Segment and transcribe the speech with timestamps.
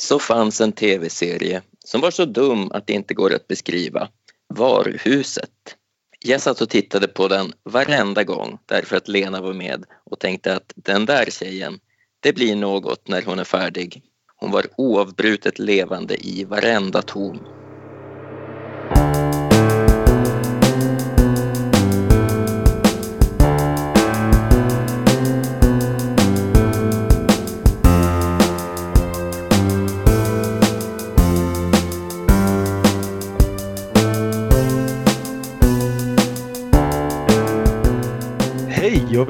[0.00, 4.08] Så fanns en tv-serie som var så dum att det inte går att beskriva.
[4.54, 5.76] Varuhuset.
[6.18, 10.56] Jag satt och tittade på den varenda gång därför att Lena var med och tänkte
[10.56, 11.78] att den där tjejen,
[12.20, 14.02] det blir något när hon är färdig.
[14.36, 17.46] Hon var oavbrutet levande i varenda ton.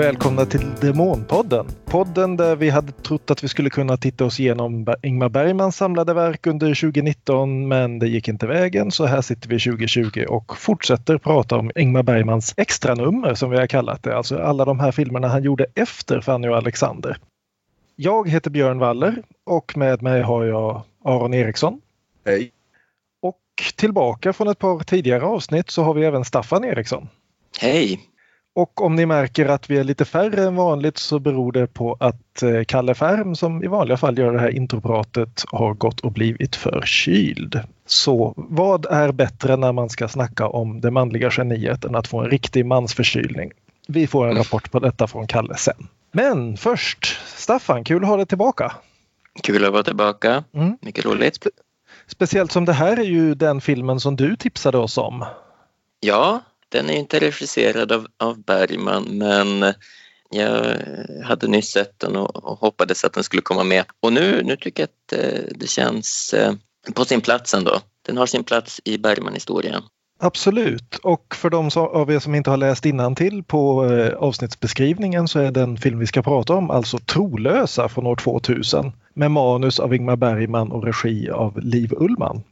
[0.00, 1.66] Och välkomna till Demonpodden.
[1.84, 6.14] Podden där vi hade trott att vi skulle kunna titta oss igenom Ingmar Bergmans samlade
[6.14, 11.18] verk under 2019 men det gick inte vägen så här sitter vi 2020 och fortsätter
[11.18, 14.16] prata om Ingmar Bergmans extranummer som vi har kallat det.
[14.16, 17.18] Alltså alla de här filmerna han gjorde efter Fanny och Alexander.
[17.96, 21.80] Jag heter Björn Waller och med mig har jag Aron Eriksson.
[22.24, 22.52] Hej!
[23.22, 23.40] Och
[23.76, 27.08] tillbaka från ett par tidigare avsnitt så har vi även Staffan Eriksson.
[27.60, 28.09] Hej!
[28.54, 31.96] Och om ni märker att vi är lite färre än vanligt så beror det på
[32.00, 36.12] att eh, Kalle Färm som i vanliga fall gör det här intropratet har gått och
[36.12, 37.60] blivit förkyld.
[37.86, 42.20] Så vad är bättre när man ska snacka om det manliga geniet än att få
[42.20, 43.52] en riktig mansförkylning?
[43.88, 45.88] Vi får en rapport på detta från Kalle sen.
[46.12, 48.72] Men först, Staffan, kul att ha dig tillbaka.
[49.42, 50.44] Kul att vara tillbaka.
[50.54, 50.78] Mm.
[50.80, 51.46] Mycket roligt.
[52.06, 55.24] Speciellt som det här är ju den filmen som du tipsade oss om.
[56.00, 56.40] Ja,
[56.70, 59.74] den är inte regisserad av, av Bergman men
[60.30, 60.76] jag
[61.24, 63.84] hade nyss sett den och, och, hoppades att den skulle komma med.
[64.00, 66.52] Och nu, nu tycker jag att eh, det känns eh,
[66.94, 67.80] på sin plats ändå.
[68.06, 69.82] Den har sin plats i Bergman-historien.
[70.22, 72.82] Absolut, och för de av er som inte har läst
[73.16, 78.06] till på eh, avsnittsbeskrivningen så är den film vi ska prata om alltså Trolösa från
[78.06, 82.42] år 2000 med manus av Ingmar Bergman och regi av Liv Ullman.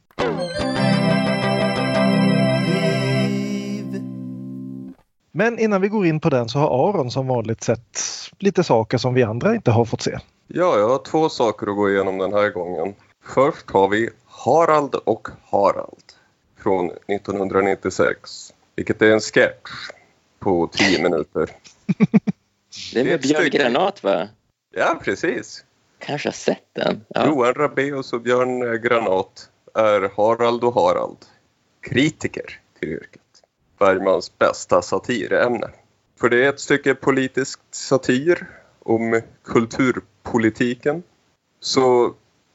[5.31, 7.99] Men innan vi går in på den så har Aron som vanligt sett
[8.39, 10.17] lite saker som vi andra inte har fått se.
[10.47, 12.95] Ja, jag har två saker att gå igenom den här gången.
[13.23, 16.03] Först har vi Harald och Harald
[16.63, 18.53] från 1996.
[18.75, 19.69] Vilket är en sketch
[20.39, 21.49] på tio minuter.
[22.93, 23.49] Det är med Björn.
[23.49, 24.27] Granat va?
[24.75, 25.63] Ja, precis.
[25.99, 27.05] Kanske har sett den.
[27.07, 27.25] Ja.
[27.25, 31.17] Johan Rabaeus och Björn Granat är Harald och Harald.
[31.81, 33.21] Kritiker till yrket.
[33.79, 35.67] Bergmans bästa satirämne.
[36.19, 38.47] För det är ett stycke politisk satir
[38.79, 41.03] om kulturpolitiken.
[41.59, 42.13] Så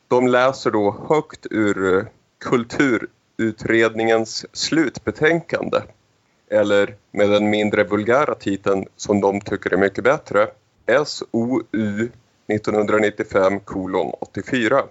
[0.08, 2.08] de läser då högt ur
[2.44, 5.80] Kulturutredningens slutbetänkande.
[6.50, 10.48] Eller med den mindre vulgära titeln som de tycker är mycket bättre.
[11.06, 11.60] SOU
[12.46, 14.84] 1995 kolon 84.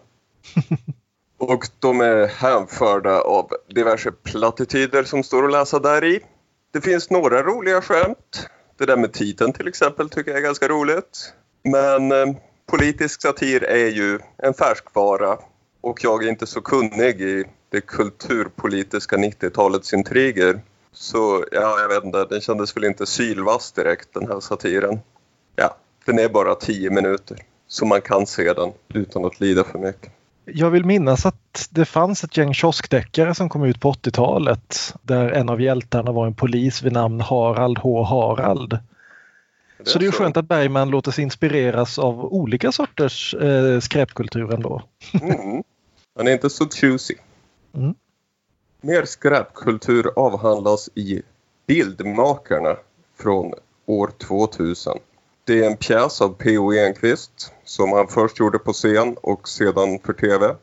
[1.48, 6.20] Och de är hänförda av diverse plattityder som står att läsa där i.
[6.72, 8.48] Det finns några roliga skämt.
[8.78, 11.34] Det där med titeln till exempel tycker jag är ganska roligt.
[11.64, 15.38] Men eh, politisk satir är ju en färskvara
[15.82, 20.62] och jag är inte så kunnig i det kulturpolitiska 90-talets intriger.
[20.92, 25.00] Så ja, jag vet inte, den kändes väl inte sylvass direkt den här satiren.
[25.56, 27.38] Ja, den är bara tio minuter.
[27.68, 30.12] Så man kan se den utan att lida för mycket.
[30.46, 35.30] Jag vill minnas att det fanns ett gäng kioskdeckare som kom ut på 80-talet där
[35.30, 38.04] en av hjältarna var en polis vid namn Harald H.
[38.04, 38.70] Harald.
[38.70, 44.54] Det så det är skönt att Bergman låter sig inspireras av olika sorters eh, skräpkultur
[44.54, 44.82] ändå.
[45.22, 45.64] Mm.
[46.16, 47.16] Han är inte så choosy.
[47.76, 47.96] Mm.
[48.82, 51.22] Mer skräpkultur avhandlas i
[51.68, 52.76] Bildmakarna
[53.18, 53.54] från
[53.86, 54.98] år 2000.
[55.46, 56.74] Det är en pjäs av P.O.
[56.74, 60.56] Enquist som han först gjorde på scen och sedan för tv.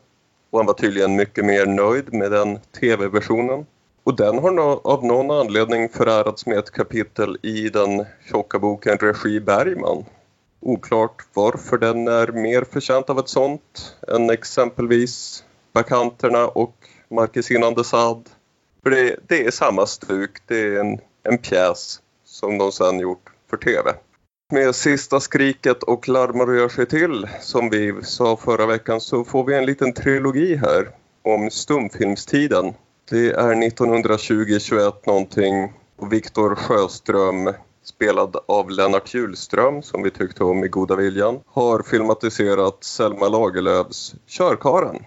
[0.49, 3.65] Och han var tydligen mycket mer nöjd med den tv-versionen.
[4.03, 9.39] Och den har av någon anledning förärats med ett kapitel i den tjocka boken Regi
[9.39, 10.05] Bergman.
[10.59, 16.75] Oklart varför den är mer förtjänt av ett sånt än exempelvis Bakanterna och
[17.09, 18.23] Marquesinan de Sade.
[18.83, 23.29] För det, det, är samma stuk, det är en, en pjäs som de sen gjort
[23.49, 23.93] för tv
[24.51, 29.23] med sista skriket och larmar och gör sig till som vi sa förra veckan så
[29.23, 30.89] får vi en liten trilogi här
[31.21, 32.73] om stumfilmstiden.
[33.09, 37.53] Det är 1920-21 någonting och Viktor Sjöström
[37.83, 44.15] spelad av Lennart Hjulström som vi tyckte om i Goda viljan har filmatiserat Selma Lagerlöfs
[44.27, 45.03] Körkaren.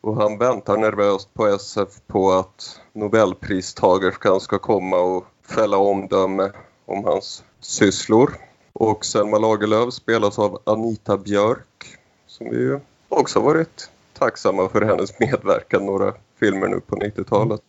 [0.00, 6.52] Och han väntar nervöst på SF på att Nobelpristagerskan ska komma och fälla omdöme
[6.86, 8.45] om hans sysslor.
[8.78, 15.18] Och Selma Lagerlöf spelas av Anita Björk som vi ju också varit tacksamma för hennes
[15.20, 17.60] medverkan några filmer nu på 90-talet.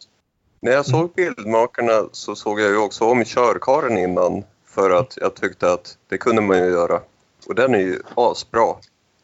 [0.60, 5.36] När jag såg Bildmakarna så såg jag ju också om Körkaren innan för att jag
[5.36, 7.02] tyckte att det kunde man ju göra.
[7.48, 8.76] Och den är ju asbra.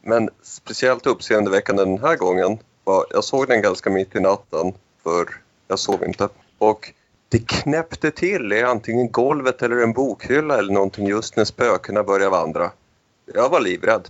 [0.01, 5.27] Men speciellt uppseendeväckande den här gången var, jag såg den ganska mitt i natten för
[5.67, 6.29] jag sov inte.
[6.57, 6.93] Och
[7.33, 12.29] det knäppte till i antingen golvet eller en bokhylla eller någonting just när spökena började
[12.29, 12.71] vandra.
[13.33, 14.09] Jag var livrädd.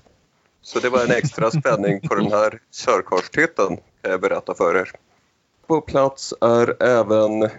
[0.62, 4.92] Så det var en extra spänning på den här körkarlstiteln kan jag berätta för er.
[5.68, 7.50] På plats är även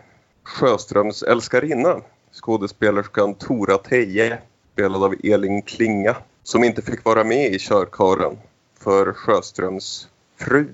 [0.42, 2.00] Sjöströms älskarinna,
[2.32, 4.38] skådespelerskan Tora Teje,
[4.72, 8.38] spelad av Elin Klinga, som inte fick vara med i körkaren
[8.78, 10.08] för Sjöströms
[10.38, 10.68] fru.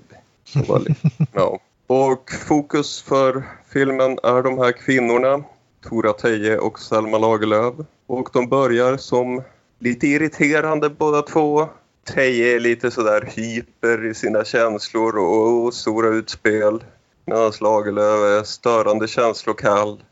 [1.33, 1.59] Ja.
[1.93, 3.43] Och fokus för
[3.73, 5.43] filmen är de här kvinnorna,
[5.89, 7.73] Tora Teje och Selma Lagerlöf.
[8.07, 9.43] Och de börjar som
[9.79, 11.67] lite irriterande båda två.
[12.13, 16.83] Teje är lite sådär hyper i sina känslor och, och stora utspel.
[17.25, 20.03] Medan Lagerlöf är störande känslokall.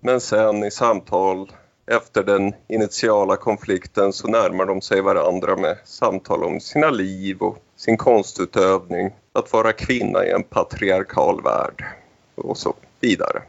[0.00, 1.52] Men sen i samtal
[1.90, 7.58] efter den initiala konflikten så närmar de sig varandra med samtal om sina liv och
[7.76, 11.84] sin konstutövning, att vara kvinna i en patriarkal värld
[12.34, 13.42] och så vidare.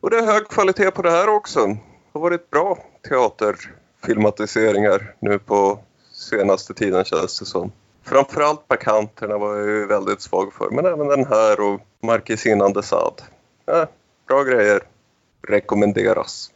[0.00, 1.66] Och det är hög kvalitet på det här också.
[1.66, 1.78] Det
[2.12, 2.78] har varit bra
[3.08, 5.78] teaterfilmatiseringar nu på
[6.12, 7.72] senaste tiden känns det som.
[8.02, 12.82] Framförallt Bakanterna var jag ju väldigt svag för, men även den här och Marquesine de
[12.82, 13.22] Sade.
[13.64, 13.86] Ja,
[14.28, 14.80] bra grejer.
[15.48, 16.50] Rekommenderas.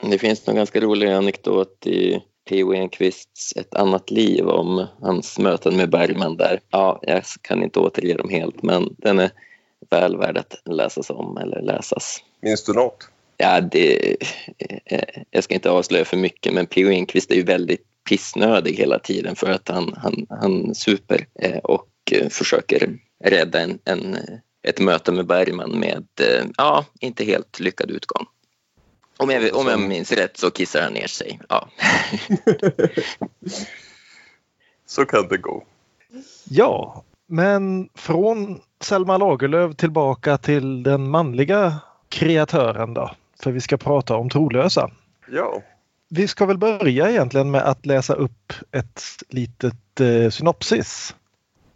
[0.00, 2.74] Det finns en ganska rolig anekdot i P.O.
[2.74, 6.60] Enquists Ett annat liv om hans möten med Bergman där.
[6.70, 9.30] Ja, jag kan inte återge dem helt men den är
[9.90, 12.22] väl värd att läsas om eller läsas.
[12.40, 13.08] Minns du något?
[13.36, 14.16] Ja, det,
[14.84, 16.88] eh, jag ska inte avslöja för mycket men P.O.
[16.88, 21.88] Enquist är ju väldigt pissnödig hela tiden för att han, han, han super eh, och
[22.12, 24.16] eh, försöker rädda en, en,
[24.62, 26.04] ett möte med Bergman med,
[26.56, 28.26] ja, inte helt lyckad utgång.
[29.16, 31.40] Om jag, om jag minns rätt så kissar han ner sig.
[31.48, 31.68] Ja.
[34.86, 35.64] så kan det gå.
[36.44, 41.74] Ja, men från Selma Lagerlöf tillbaka till den manliga
[42.08, 43.10] kreatören då.
[43.42, 44.90] För vi ska prata om trolösa.
[45.28, 45.62] Ja.
[46.08, 51.14] Vi ska väl börja egentligen med att läsa upp ett litet eh, synopsis.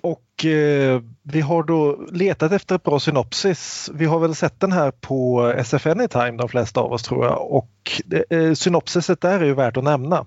[0.03, 3.91] Och eh, vi har då letat efter ett bra synopsis.
[3.95, 7.53] Vi har väl sett den här på SF Anytime de flesta av oss tror jag
[7.53, 7.71] och
[8.13, 10.27] eh, eh, synopsiset där är ju värt att nämna.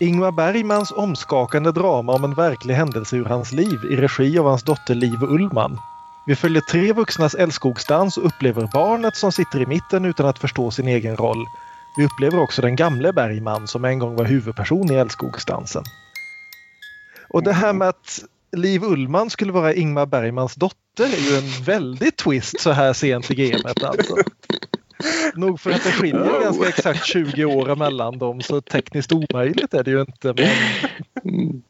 [0.00, 4.62] Ingmar Bergmans omskakande drama om en verklig händelse ur hans liv i regi av hans
[4.62, 5.78] dotter Liv Ullman.
[6.26, 10.70] Vi följer tre vuxnas älskogsdans och upplever barnet som sitter i mitten utan att förstå
[10.70, 11.46] sin egen roll.
[11.96, 15.84] Vi upplever också den gamle Bergman som en gång var huvudperson i älskogsdansen.
[17.28, 18.24] Och det här med att
[18.56, 23.30] Liv Ullman skulle vara Ingmar Bergmans dotter är ju en väldig twist så här sent
[23.30, 24.16] i gamet alltså.
[25.34, 29.84] Nog för att det skiljer ganska exakt 20 år mellan dem så tekniskt omöjligt är
[29.84, 30.34] det ju inte.
[30.36, 31.62] Men...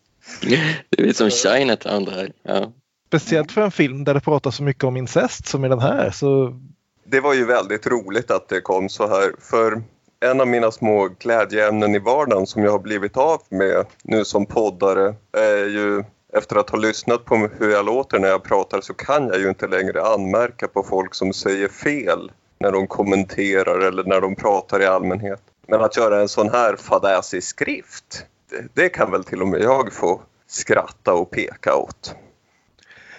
[0.90, 2.32] Det är som Chinatown det här.
[2.42, 2.72] Ja.
[3.06, 6.10] Speciellt för en film där det pratas så mycket om incest som i den här.
[6.10, 6.60] Så...
[7.04, 9.32] Det var ju väldigt roligt att det kom så här.
[9.40, 9.82] För
[10.20, 14.46] en av mina små glädjeämnen i vardagen som jag har blivit av med nu som
[14.46, 16.04] poddare är ju
[16.36, 19.48] efter att ha lyssnat på hur jag låter när jag pratar så kan jag ju
[19.48, 24.82] inte längre anmärka på folk som säger fel när de kommenterar eller när de pratar
[24.82, 25.40] i allmänhet.
[25.68, 29.60] Men att göra en sån här fadäsig skrift, det, det kan väl till och med
[29.60, 32.14] jag få skratta och peka åt.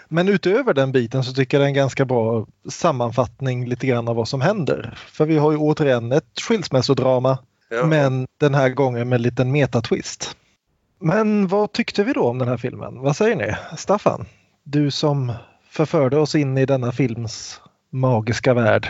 [0.08, 4.08] Men utöver den biten så tycker jag det är en ganska bra sammanfattning lite grann
[4.08, 5.00] av vad som händer.
[5.12, 7.38] För vi har ju återigen ett skilsmässodrama
[7.70, 7.86] ja.
[7.86, 10.38] men den här gången med en liten metatwist.
[11.00, 13.02] Men vad tyckte vi då om den här filmen?
[13.02, 13.78] Vad säger ni?
[13.78, 14.26] Staffan,
[14.64, 15.34] du som
[15.70, 18.88] förförde oss in i denna films magiska värld.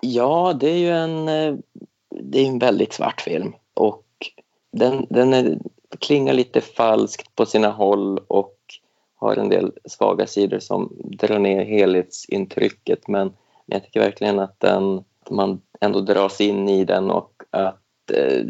[0.00, 1.54] Ja, det är ju en, eh,
[2.10, 4.04] det är en väldigt svart film och
[4.72, 5.58] den, den är,
[5.98, 8.56] klingar lite falskt på sina håll och
[9.16, 13.32] har en del svaga sidor som drar ner helhetsintrycket men
[13.66, 18.42] jag tycker verkligen att, den, att man ändå dras in i den och att eh,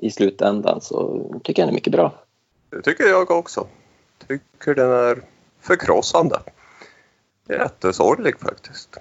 [0.00, 2.12] i slutändan så tycker jag den är mycket bra.
[2.70, 3.66] Det tycker jag också.
[4.28, 5.22] Tycker den är
[5.60, 6.40] förkrossande.
[7.48, 8.96] Jättesorglig faktiskt.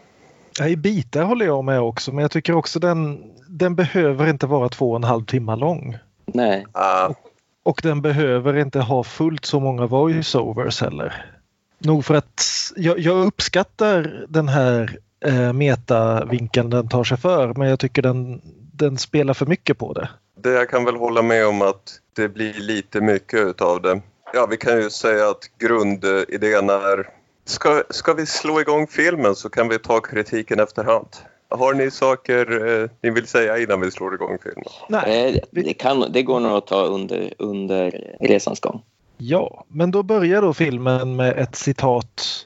[0.60, 4.48] Ja, I bitar håller jag med också men jag tycker också den, den behöver inte
[4.48, 5.98] vara två och en halv timme lång.
[6.26, 6.66] Nej.
[6.78, 7.06] Uh.
[7.10, 7.18] Och,
[7.64, 11.34] och, den behöver inte ha fullt så många voiceovers heller.
[11.80, 12.44] Nog för att
[12.76, 18.42] jag, jag uppskattar den här eh, metavinkeln den tar sig för men jag tycker den,
[18.74, 20.10] den spelar för mycket på det.
[20.36, 24.02] Det jag kan väl hålla med om att det blir lite mycket utav det.
[24.34, 29.50] Ja, vi kan ju säga att grundidén är Ska, ska vi slå igång filmen så
[29.50, 31.08] kan vi ta kritiken efterhand.
[31.50, 34.64] Har ni saker eh, ni vill säga innan vi slår igång filmen?
[34.90, 35.36] Nej.
[35.36, 38.82] Eh, det, kan, det går nog att ta under, under resans gång.
[39.18, 42.46] Ja, men då börjar då filmen med ett citat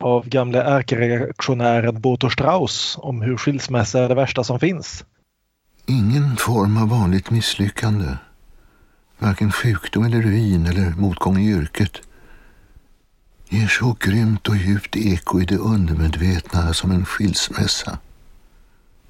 [0.00, 5.04] av gamle ärkereaktionären Boto Strauss om hur skilsmässa är det värsta som finns.
[5.86, 8.06] Ingen form av vanligt misslyckande,
[9.18, 12.00] varken sjukdom eller ruin eller motgång i yrket,
[13.48, 17.98] ger så grymt och djupt eko i det undermedvetna som en skilsmässa.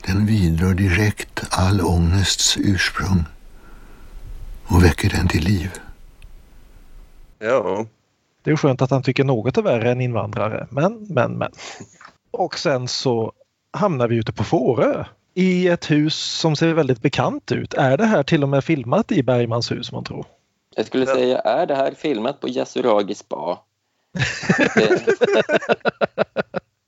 [0.06, 3.24] Den vidrör direkt all ångests ursprung
[4.66, 5.70] och väcker den till liv.
[7.38, 7.86] Ja.
[8.42, 11.52] Det är skönt att han tycker något är värre än invandrare, men, men, men.
[12.30, 13.32] Och sen så
[13.72, 15.04] hamnar vi ute på Fårö
[15.38, 17.74] i ett hus som ser väldigt bekant ut.
[17.74, 20.26] Är det här till och med filmat i Bergmans hus man tror?
[20.76, 23.58] Jag skulle säga, är det här filmat på Yasuragi spa?
[24.76, 25.22] visst,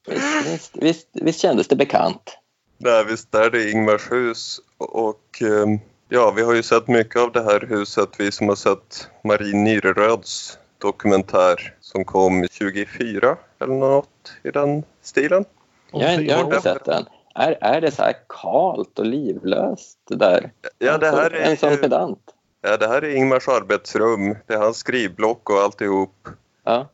[0.46, 2.38] visst, visst, visst kändes det bekant?
[2.78, 5.78] Nej, visst är det Ingmars hus och ehm,
[6.08, 9.56] ja, vi har ju sett mycket av det här huset, vi som har sett Marie
[9.56, 15.44] Nyreröds dokumentär som kom 24 eller något i den stilen.
[15.92, 17.04] Jag, jag har inte sett den.
[17.34, 20.52] Är, är det så här kalt och livlöst där?
[20.78, 22.34] Ja, det här är en sån pedant.
[22.60, 24.36] Ja, det här är Ingmars arbetsrum.
[24.46, 26.28] Det är hans skrivblock och alltihop.
[26.64, 26.88] Ja.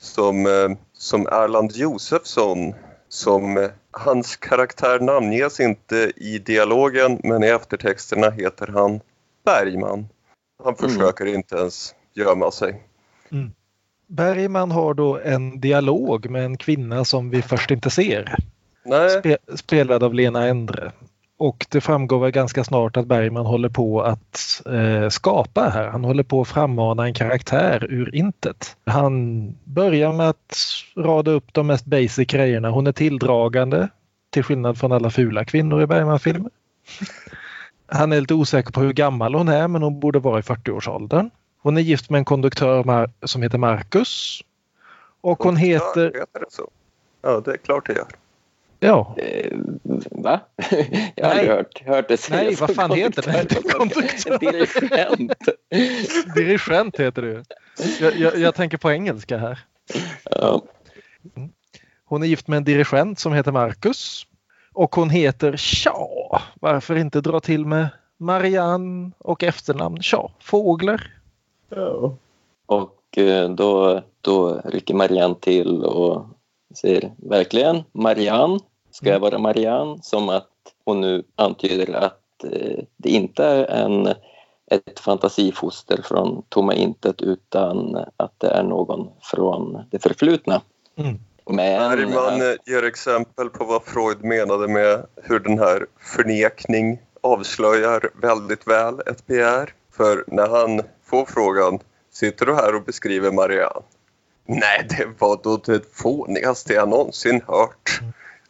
[0.00, 2.74] Som, eh, som Erland Josefsson
[3.08, 9.00] som eh, hans karaktär namnges inte i dialogen men i eftertexterna heter han
[9.44, 10.08] Bergman.
[10.64, 10.90] Han mm.
[10.90, 11.36] försöker mm.
[11.36, 12.82] inte ens gömma sig.
[13.30, 13.52] Mm.
[14.06, 18.36] Bergman har då en dialog med en kvinna som vi först inte ser.
[19.20, 20.92] Spe, spelad av Lena Endre.
[21.38, 25.88] Och det framgår väl ganska snart att Bergman håller på att eh, skapa här.
[25.88, 28.76] Han håller på att frammana en karaktär ur intet.
[28.86, 30.56] Han börjar med att
[30.96, 32.70] rada upp de mest basic grejerna.
[32.70, 33.88] Hon är tilldragande
[34.30, 36.50] till skillnad från alla fula kvinnor i Bergman-filmer.
[37.86, 41.30] Han är lite osäker på hur gammal hon är men hon borde vara i 40-årsåldern.
[41.62, 44.40] Hon är gift med en konduktör som heter Marcus.
[45.20, 46.12] Och hon heter...
[47.22, 48.06] Ja, det är klart det gör.
[48.86, 49.14] Ja.
[49.16, 49.58] Eh,
[50.10, 50.40] va?
[51.14, 52.42] Jag har aldrig hört, hört det sägas.
[52.42, 53.72] Nej, vad fan heter det?
[53.72, 54.38] Konduktör.
[54.38, 55.32] Dirigent.
[56.34, 57.44] Dirigent heter det.
[58.00, 59.58] Jag, jag, jag tänker på engelska här.
[60.30, 60.62] Ja.
[62.04, 64.26] Hon är gift med en dirigent som heter Marcus.
[64.72, 66.42] Och hon heter Tja.
[66.60, 71.12] Varför inte dra till med Marianne och efternamn Tja, Fågler.
[71.68, 72.16] Ja.
[72.66, 76.26] Och eh, då, då rycker Marianne till och
[76.74, 78.58] säger verkligen Marianne,
[78.96, 79.30] ska jag mm.
[79.30, 79.98] vara Marianne?
[80.02, 80.50] Som att
[80.84, 84.06] hon nu antyder att eh, det inte är en,
[84.70, 90.62] ett fantasifoster från tomma intet utan att det är någon från det förflutna.
[90.96, 91.18] Mm.
[91.50, 98.10] Men, Bergman eh, ger exempel på vad Freud menade med hur den här förnekning avslöjar
[98.22, 99.72] väldigt väl ett begär.
[99.92, 101.78] För när han får frågan
[102.16, 103.82] Sitter du här och beskriver Marianne?
[104.46, 108.00] Nej, det var då det fånigaste jag någonsin hört.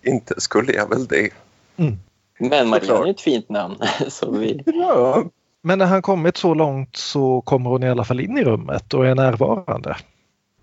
[0.06, 1.30] Inte skulle jag väl det.
[1.76, 1.96] Mm.
[2.38, 3.76] Men Marianne är ett fint namn.
[4.08, 4.62] Så vi...
[4.66, 5.24] ja.
[5.62, 8.94] Men när han kommit så långt så kommer hon i alla fall in i rummet
[8.94, 9.96] och är närvarande.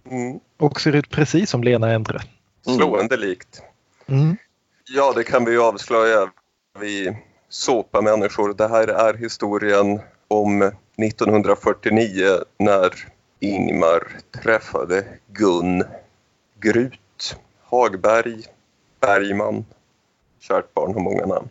[0.10, 0.40] Mm.
[0.58, 2.20] Och ser ut precis som Lena Endre.
[2.68, 2.78] Mm.
[2.78, 3.62] Slående likt.
[4.08, 4.38] Mm.
[4.96, 6.32] Ja, det kan vi ju avslöja.
[6.80, 7.18] Vi
[7.50, 8.54] såpamänniskor.
[8.54, 12.94] Det här är historien om 1949 när
[13.40, 14.08] Ingmar
[14.44, 15.84] träffade Gun
[16.60, 18.44] Grut Hagberg
[19.04, 19.66] Bergman.
[20.40, 21.50] Kärt barn har många namn.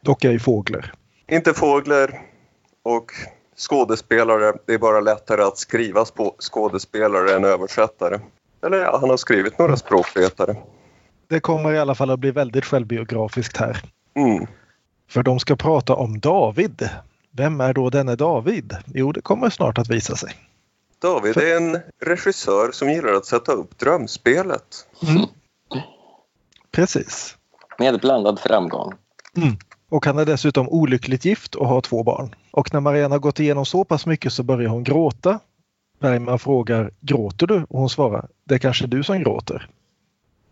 [0.00, 0.92] Dock ej Fågler.
[1.28, 2.20] Inte Fågler
[2.82, 3.12] och
[3.56, 4.52] skådespelare.
[4.66, 6.04] Det är bara lättare att skriva
[6.38, 8.20] skådespelare än översättare.
[8.66, 10.56] Eller ja, han har skrivit några språkvetare.
[11.28, 13.82] Det kommer i alla fall att bli väldigt självbiografiskt här.
[14.14, 14.46] Mm.
[15.10, 16.88] För de ska prata om David.
[17.30, 18.76] Vem är då denne David?
[18.86, 20.30] Jo, det kommer snart att visa sig.
[21.02, 24.86] David är en regissör som gillar att sätta upp drömspelet.
[25.02, 25.26] Mm.
[26.74, 27.36] Precis.
[27.78, 28.92] Med blandad framgång.
[29.36, 29.56] Mm.
[29.88, 32.34] Och han är dessutom olyckligt gift och har två barn.
[32.50, 35.40] Och när Marianne har gått igenom så pass mycket så börjar hon gråta.
[36.00, 37.66] Bergman frågar gråter du?
[37.68, 39.68] Och hon svarar det är kanske du som gråter.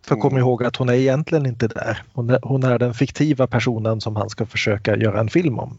[0.07, 0.41] För kom mm.
[0.41, 2.02] ihåg att hon är egentligen inte där.
[2.12, 5.79] Hon är, hon är den fiktiva personen som han ska försöka göra en film om.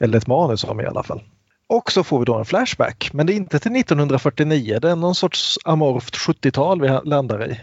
[0.00, 1.22] Eller ett manus om i alla fall.
[1.66, 4.78] Och så får vi då en flashback, men det är inte till 1949.
[4.82, 7.60] Det är någon sorts amorft 70-tal vi landar i.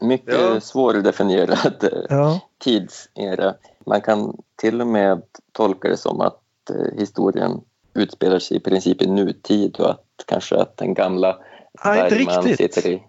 [0.00, 0.60] Mycket ja.
[0.60, 2.40] svårdefinierad eh, ja.
[2.58, 3.54] tidsera.
[3.86, 6.40] Man kan till och med tolka det som att
[6.70, 7.60] eh, historien
[7.94, 11.38] utspelar sig i princip i nutid och att kanske att den gamla
[11.84, 12.56] Nej, riktigt.
[12.56, 13.02] sitter i...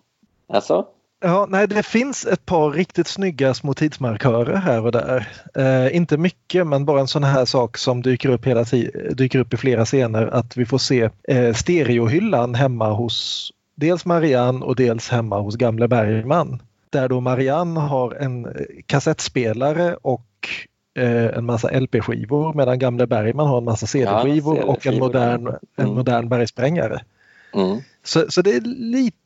[0.48, 0.86] Alltså?
[1.24, 5.27] Ja, nej, det finns ett par riktigt snygga små tidsmarkörer här och där.
[5.55, 8.65] Eh, inte mycket, men bara en sån här sak som dyker upp, hela
[9.12, 14.65] dyker upp i flera scener att vi får se eh, stereohyllan hemma hos dels Marianne
[14.65, 16.62] och dels hemma hos gamle Bergman.
[16.91, 18.51] Där då Marianne har en eh,
[18.86, 20.48] kassettspelare och
[20.98, 25.48] eh, en massa LP-skivor medan gamle Bergman har en massa CD-skivor ja, och en modern,
[25.48, 25.60] mm.
[25.75, 27.01] en modern bergsprängare.
[27.53, 27.77] Mm.
[28.03, 29.17] Så, så det är lite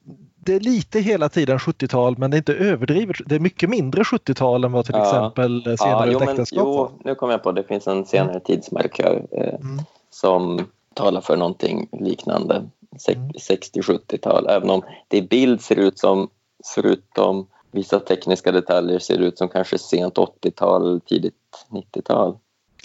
[0.45, 3.15] det är lite hela tiden 70-tal men det är inte överdrivet.
[3.25, 5.03] Det är mycket mindre 70-tal än vad till ja.
[5.03, 8.41] exempel senare ja, jo, äktenskap Jo, nu kommer jag på det finns en senare mm.
[8.41, 9.81] tidsmarkör eh, mm.
[10.09, 12.63] som talar för någonting liknande.
[12.97, 14.55] 60-70-tal, mm.
[14.55, 16.29] även om det bild ser ut som,
[16.75, 21.33] förutom vissa tekniska detaljer, ser ut som kanske sent 80-tal, tidigt
[21.69, 22.37] 90-tal.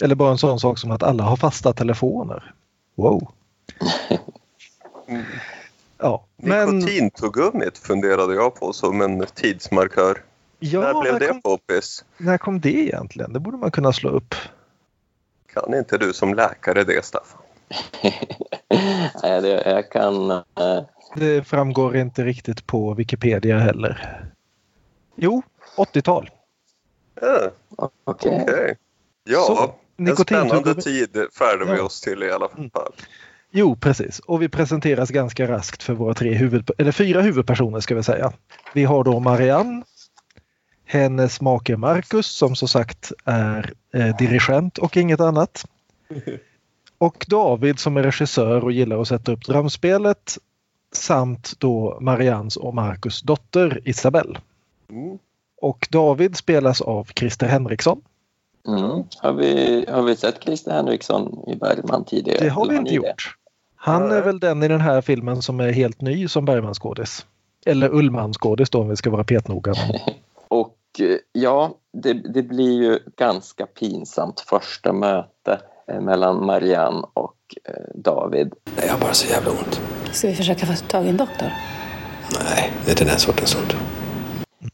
[0.03, 2.55] Eller bara en sån sak som att alla har fasta telefoner.
[2.95, 3.29] Wow!
[5.99, 6.79] Ja, men...
[6.79, 10.23] Nikotintuggummet funderade jag på som en tidsmarkör.
[10.59, 11.43] Ja, när blev när det kom...
[11.43, 12.05] poppis?
[12.17, 13.33] När kom det egentligen?
[13.33, 14.35] Det borde man kunna slå upp.
[15.55, 17.43] Kan inte du som läkare det, Staffan?
[19.23, 20.31] Nej, det, jag kan...
[20.31, 20.41] Uh...
[21.17, 24.23] Det framgår inte riktigt på Wikipedia heller.
[25.23, 25.43] Jo,
[25.77, 26.31] 80-tal.
[27.21, 27.51] Ja,
[28.05, 28.43] okej.
[28.43, 28.43] Okay.
[28.43, 28.75] okay.
[29.25, 32.59] Ja, Så, en spännande tid färdar vi oss till i alla fall.
[32.59, 32.71] Mm.
[33.51, 34.19] Jo, precis.
[34.19, 38.33] Och vi presenteras ganska raskt för våra tre huvud, eller fyra huvudpersoner ska vi säga.
[38.75, 39.83] Vi har då Marianne,
[40.85, 45.65] hennes make Marcus som som sagt är eh, dirigent och inget annat.
[46.99, 50.39] Och David som är regissör och gillar att sätta upp drömspelet
[50.93, 54.41] samt då Mariannes och Marcus dotter Isabelle.
[54.91, 55.19] Mm.
[55.61, 58.03] Och David spelas av Christer Henriksson.
[58.69, 59.05] Mm.
[59.19, 62.45] Har, vi, har vi sett Christer Henriksson i Bergman tidigare?
[62.45, 63.37] Det har vi inte gjort.
[63.77, 67.27] Han är väl den i den här filmen som är helt ny som Bergman-skådis.
[67.67, 69.75] Eller Ullman-skådis då om vi ska vara petnoga.
[70.49, 77.37] och eh, ja, det, det, blir ju ganska pinsamt första möte eh, mellan Marianne och
[77.65, 78.53] eh, David.
[78.77, 79.81] Jag har bara så jävla ont.
[80.13, 81.49] Ska vi försöka få tag i en doktor?
[82.45, 83.77] Nej, det är inte den sortens ont.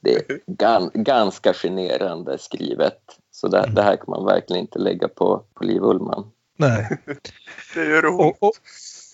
[0.00, 2.98] Det är gan, ganska generande skrivet.
[3.30, 6.30] Så det, det, här kan man verkligen inte lägga på, på Liv Ullman.
[6.56, 6.98] Nej.
[7.74, 8.36] det gör ont.
[8.40, 8.54] Och, och,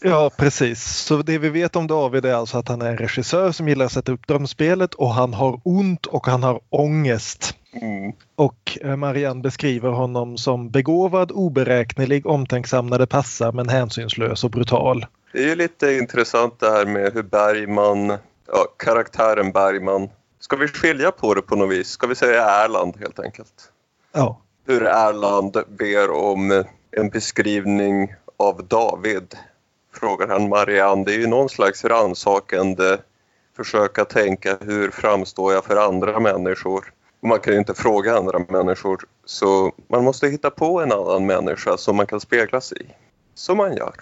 [0.05, 0.85] Ja, precis.
[0.85, 3.85] Så det vi vet om David är alltså att han är en regissör som gillar
[3.85, 7.55] att sätta upp drömspelet och han har ont och han har ångest.
[7.73, 8.13] Mm.
[8.35, 14.51] Och eh, Marianne beskriver honom som begåvad, oberäknelig, omtänksam när det passar men hänsynslös och
[14.51, 15.07] brutal.
[15.33, 18.09] Det är ju lite intressant det här med hur Bergman,
[18.47, 20.09] ja, karaktären Bergman,
[20.43, 21.89] ska vi skilja på det på något vis?
[21.89, 23.73] Ska vi säga Erland helt enkelt?
[24.13, 24.41] Ja.
[24.67, 29.35] Hur Erland ber om en beskrivning av David
[29.95, 31.05] frågar han Marianne.
[31.05, 32.99] Det är ju någon slags rannsakande
[33.57, 36.93] försöka tänka hur framstår jag för andra människor?
[37.21, 41.77] Man kan ju inte fråga andra människor så man måste hitta på en annan människa
[41.77, 42.87] som man kan spegla sig i.
[43.35, 43.95] Som man gör.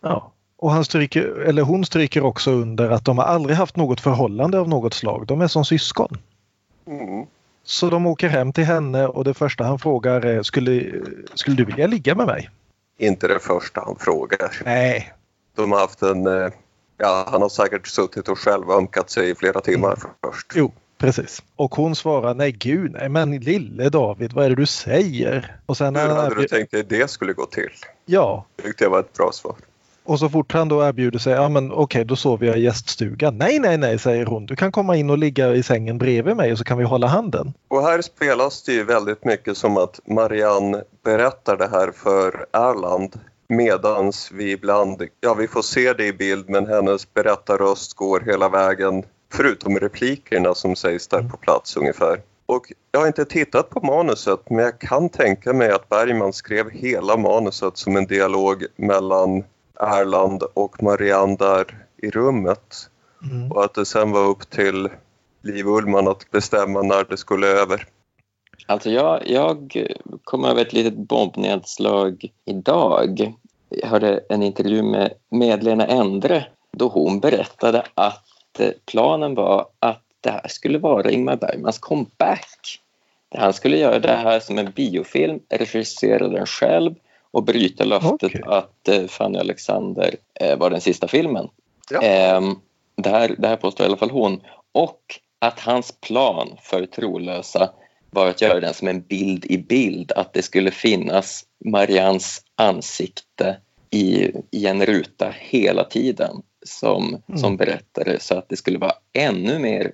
[0.00, 4.00] Ja, och han stryker, eller hon stryker också under att de har aldrig haft något
[4.00, 5.26] förhållande av något slag.
[5.26, 6.18] De är som syskon.
[6.86, 7.26] Mm.
[7.64, 10.92] Så de åker hem till henne och det första han frågar är skulle,
[11.34, 12.50] skulle du vilja ligga med mig?
[12.98, 14.62] Inte det första han frågar.
[14.64, 15.12] Nej,
[15.56, 16.26] de har haft en...
[16.26, 16.48] Eh,
[16.98, 20.10] ja, han har säkert suttit och själv ömkat sig i flera timmar mm.
[20.24, 20.52] först.
[20.54, 21.42] Jo, precis.
[21.56, 25.56] Och hon svarar nej gud, nej men lille David, vad är det du säger?
[25.66, 27.72] Och sen Hur hade du tänkt dig det skulle gå till?
[28.06, 28.46] Ja.
[28.56, 29.56] Jag tyckte det var ett bra svar.
[30.06, 32.62] Och så fort han då erbjuder sig, ja men okej okay, då sover jag i
[32.62, 33.38] gäststugan.
[33.38, 34.46] Nej, nej, nej, säger hon.
[34.46, 37.06] Du kan komma in och ligga i sängen bredvid mig och så kan vi hålla
[37.06, 37.52] handen.
[37.68, 43.18] Och här spelas det ju väldigt mycket som att Marianne berättar det här för Erland
[43.48, 48.48] Medans vi ibland, ja vi får se det i bild men hennes berättarröst går hela
[48.48, 52.20] vägen förutom replikerna som sägs där på plats ungefär.
[52.46, 56.70] Och jag har inte tittat på manuset men jag kan tänka mig att Bergman skrev
[56.70, 59.44] hela manuset som en dialog mellan
[59.80, 62.90] Erland och Marianne där i rummet.
[63.30, 63.52] Mm.
[63.52, 64.88] Och att det sen var upp till
[65.42, 67.86] Liv Ullman att bestämma när det skulle över.
[68.66, 69.86] Alltså jag, jag
[70.24, 73.34] kom över ett litet bombnedslag idag.
[73.68, 80.02] Jag hörde en intervju med, med Lena Endre då hon berättade att planen var att
[80.20, 82.80] det här skulle vara Ingmar Bergmans comeback.
[83.36, 86.94] Han skulle göra det här som en biofilm, regissera den själv
[87.34, 88.42] och bryta löftet okay.
[88.46, 91.48] att eh, Fanny Alexander eh, var den sista filmen.
[91.90, 92.02] Ja.
[92.02, 92.40] Eh,
[92.96, 94.40] det, här, det här påstår i alla fall hon.
[94.72, 95.00] Och
[95.38, 97.70] att hans plan för Trolösa
[98.10, 103.56] var att göra den som en bild i bild, att det skulle finnas Marians ansikte
[103.90, 106.42] i, i en ruta hela tiden.
[106.66, 107.38] som, mm.
[107.38, 109.92] som berättare så att det skulle vara ännu mer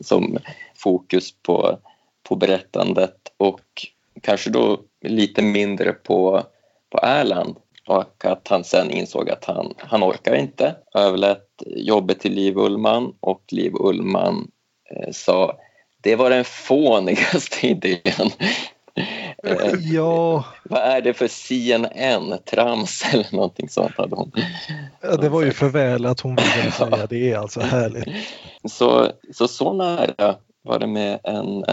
[0.00, 0.38] som
[0.74, 1.78] fokus på,
[2.28, 3.60] på berättandet och
[4.22, 6.42] kanske då lite mindre på,
[6.90, 10.74] på Erland och att han sen insåg att han, han orkar inte.
[10.94, 14.50] Överlät jobbet till Liv Ullman och Liv Ullman
[14.90, 15.58] eh, sa
[16.02, 18.30] det var den fånigaste idén.
[19.42, 20.44] Eh, ja.
[20.64, 24.32] Vad är det för CNN-trams eller någonting sånt hade hon.
[25.00, 28.08] Ja, det var ju för väl att hon ville säga det, är alltså härligt.
[28.68, 31.64] Så, så, så nära var det med en,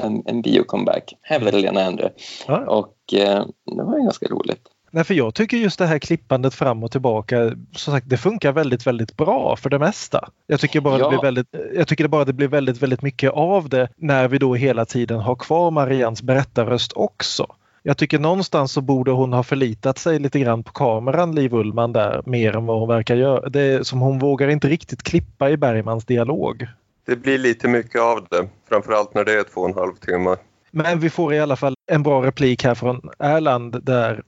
[0.00, 2.10] en, en bio-comeback, hävdade Lena Endre.
[2.46, 2.66] Ja.
[2.66, 3.44] Och eh,
[3.76, 4.68] det var ganska roligt.
[4.90, 8.52] Nej, för jag tycker just det här klippandet fram och tillbaka, som sagt, det funkar
[8.52, 10.28] väldigt, väldigt bra för det mesta.
[10.46, 11.04] Jag tycker bara, ja.
[11.04, 14.38] det, blir väldigt, jag tycker bara det blir väldigt, väldigt mycket av det när vi
[14.38, 17.46] då hela tiden har kvar Marians berättarröst också.
[17.82, 21.92] Jag tycker någonstans så borde hon ha förlitat sig lite grann på kameran, Liv Ullman,
[21.92, 23.48] där mer än vad hon verkar göra.
[23.48, 26.66] Det är som hon vågar inte riktigt klippa i Bergmans dialog.
[27.08, 30.36] Det blir lite mycket av det, framförallt när det är två och en halv timme.
[30.70, 34.22] Men vi får i alla fall en bra replik här från Erland där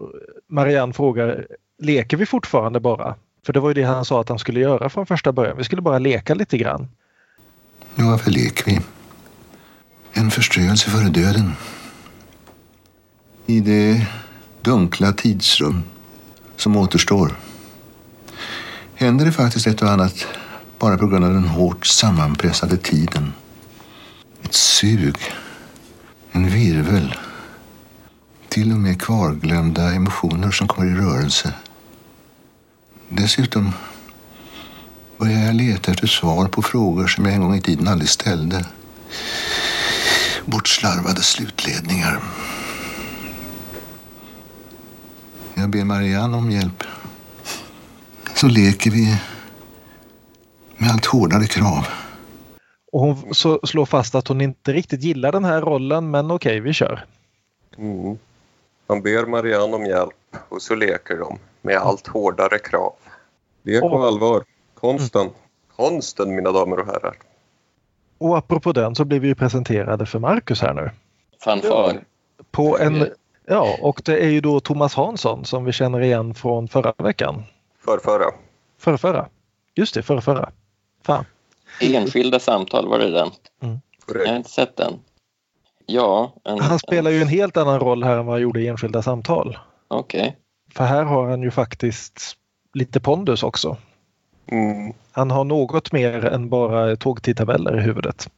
[0.49, 1.47] Marianne frågar
[1.83, 3.15] Leker vi fortfarande bara?
[3.47, 5.57] För det var ju det han sa att han skulle göra från första början.
[5.57, 6.89] Vi skulle bara leka lite grann.
[7.95, 8.81] Ja, varför leker vi?
[10.13, 11.53] En förströelse före döden.
[13.47, 14.07] I det
[14.63, 15.83] dunkla tidsrum
[16.57, 17.33] som återstår
[18.95, 20.27] händer det faktiskt ett och annat
[20.81, 23.33] bara på grund av den hårt sammanpressade tiden.
[24.43, 25.17] Ett sug
[26.33, 27.15] en virvel.
[28.49, 31.55] Till och med kvarglömda emotioner som kommer i rörelse.
[33.09, 33.73] Dessutom
[35.19, 38.65] börjar jag leta efter svar på frågor som jag en gång i tiden aldrig ställde.
[40.45, 42.21] Bortslarvade slutledningar.
[45.55, 46.85] Jag ber Marianne om hjälp.
[48.35, 49.19] Så leker vi
[50.81, 51.87] med allt hårdare krav.
[52.93, 56.51] Och hon så slår fast att hon inte riktigt gillar den här rollen men okej,
[56.51, 57.05] okay, vi kör.
[57.79, 58.19] Mm.
[58.87, 62.93] Han ber Marianne om hjälp och så leker de med allt hårdare krav.
[63.63, 64.45] Lek och allvar.
[64.75, 65.21] Konsten.
[65.21, 65.35] Mm.
[65.77, 67.17] Konsten mina damer och herrar.
[68.19, 70.91] Och apropå den så blir vi presenterade för Marcus här nu.
[71.45, 72.05] Fanfar.
[72.51, 73.09] På en,
[73.47, 77.43] ja, och det är ju då Thomas Hansson som vi känner igen från förra veckan.
[77.85, 78.31] Förrförra.
[78.79, 79.29] Förrförra.
[79.75, 80.51] Just det, förrförra.
[81.03, 81.25] Fan.
[81.81, 83.31] Enskilda samtal, var det den?
[83.63, 83.81] Mm.
[84.15, 85.01] Jag har inte sett den.
[85.87, 86.35] Ja.
[86.45, 87.17] En, han spelar en...
[87.17, 89.59] ju en helt annan roll här än vad han gjorde i Enskilda samtal.
[89.89, 90.21] Okej.
[90.21, 90.33] Okay.
[90.75, 92.37] För här har han ju faktiskt
[92.75, 93.77] lite pondus också.
[94.47, 94.93] Mm.
[95.13, 98.31] Han har något mer än bara tågtidtabeller i huvudet.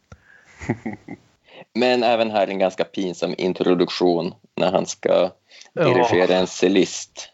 [1.74, 5.30] Men även här en ganska pinsam introduktion när han ska
[5.74, 6.40] dirigera ja.
[6.40, 7.28] en cellist.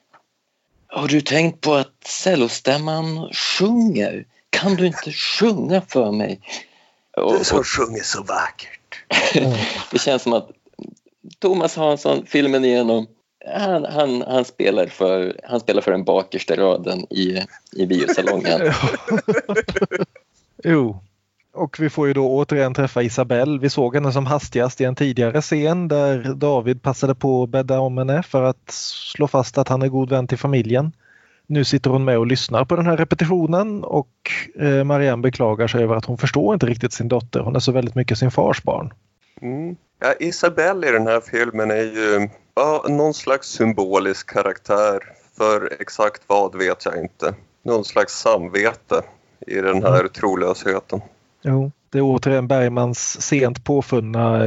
[0.86, 4.24] Har du tänkt på att cellostämman sjunger?
[4.60, 6.40] Kan du inte sjunga för mig?
[7.16, 9.04] Och, du som sjunger så vackert.
[9.90, 10.50] det känns som att
[11.38, 13.06] Thomas Hansson, filmen igenom,
[13.56, 17.42] han, han, han, spelar, för, han spelar för den bakersta raden i,
[17.72, 18.60] i biosalongen.
[20.64, 21.00] jo.
[21.52, 23.58] Och vi får ju då återigen träffa Isabelle.
[23.58, 27.80] Vi såg henne som hastigast i en tidigare scen där David passade på att bädda
[27.80, 28.70] om henne för att
[29.14, 30.92] slå fast att han är god vän till familjen.
[31.50, 34.10] Nu sitter hon med och lyssnar på den här repetitionen och
[34.58, 37.40] eh, Marianne beklagar sig över att hon förstår inte riktigt sin dotter.
[37.40, 38.92] Hon är så väldigt mycket sin fars barn.
[39.42, 39.76] Mm.
[40.00, 45.00] Ja, Isabelle i den här filmen är ju ja, någon slags symbolisk karaktär.
[45.36, 47.34] För exakt vad vet jag inte.
[47.62, 49.02] Någon slags samvete
[49.46, 50.08] i den här mm.
[50.08, 51.00] trolösheten.
[51.42, 54.46] Jo, det är återigen Bergmans sent påfunna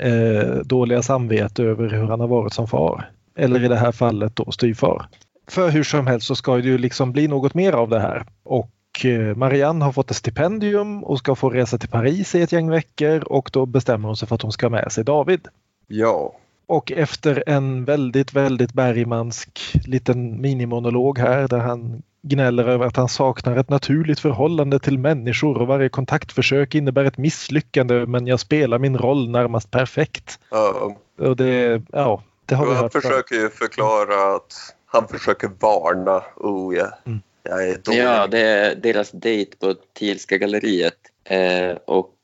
[0.00, 3.10] eh, dåliga samvete över hur han har varit som far.
[3.36, 5.06] Eller i det här fallet då styvfar.
[5.50, 8.26] För hur som helst så ska det ju liksom bli något mer av det här.
[8.42, 12.52] Och eh, Marianne har fått ett stipendium och ska få resa till Paris i ett
[12.52, 15.48] gäng veckor och då bestämmer hon sig för att hon ska ha med sig David.
[15.86, 16.34] Ja.
[16.66, 23.08] Och efter en väldigt, väldigt Bergmansk liten minimonolog här där han gnäller över att han
[23.08, 28.78] saknar ett naturligt förhållande till människor och varje kontaktförsök innebär ett misslyckande men jag spelar
[28.78, 30.38] min roll närmast perfekt.
[30.50, 30.96] Ja.
[31.18, 32.80] Och det, ja, det har vi hört.
[32.80, 36.24] Han försöker ju förklara att han försöker varna.
[36.36, 36.98] Oh, ja.
[37.06, 37.20] Mm.
[37.42, 37.98] Jag är dålig.
[37.98, 40.98] Ja, det är deras dejt på Thielska galleriet.
[41.24, 42.14] Eh, och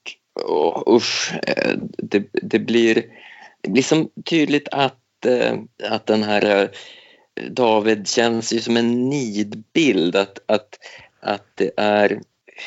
[0.44, 3.04] och usch, eh, det, det, blir,
[3.60, 6.68] det blir som tydligt att, eh, att den här eh,
[7.50, 10.16] David känns ju som en nidbild.
[10.16, 10.78] Att, att,
[11.20, 12.20] att det är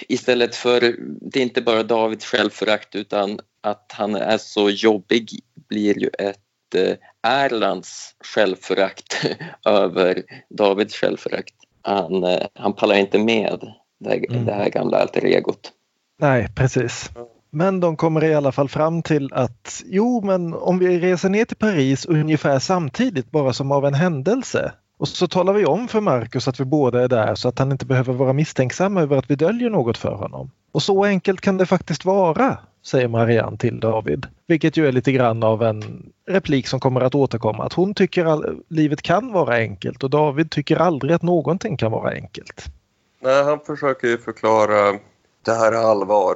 [0.07, 5.29] istället för, det är inte bara Davids självförakt utan att han är så jobbig
[5.69, 9.25] blir ju ett Erlands självförakt
[9.65, 11.53] över Davids självförakt.
[11.82, 14.45] han, eh, han pallar inte med det, mm.
[14.45, 15.71] det här gamla alter egot.
[16.19, 17.10] Nej, precis.
[17.51, 21.45] Men de kommer i alla fall fram till att jo, men om vi reser ner
[21.45, 24.73] till Paris ungefär samtidigt, bara som av en händelse.
[24.99, 27.71] Och så talar vi om för Marcus att vi båda är där så att han
[27.71, 30.51] inte behöver vara misstänksam över att vi döljer något för honom.
[30.71, 34.27] Och så enkelt kan det faktiskt vara, säger Marianne till David.
[34.47, 37.63] Vilket ju är lite grann av en replik som kommer att återkomma.
[37.65, 41.91] Att hon tycker att livet kan vara enkelt och David tycker aldrig att någonting kan
[41.91, 42.65] vara enkelt.
[43.21, 44.99] Nej, han försöker ju förklara
[45.45, 46.35] det här är allvar.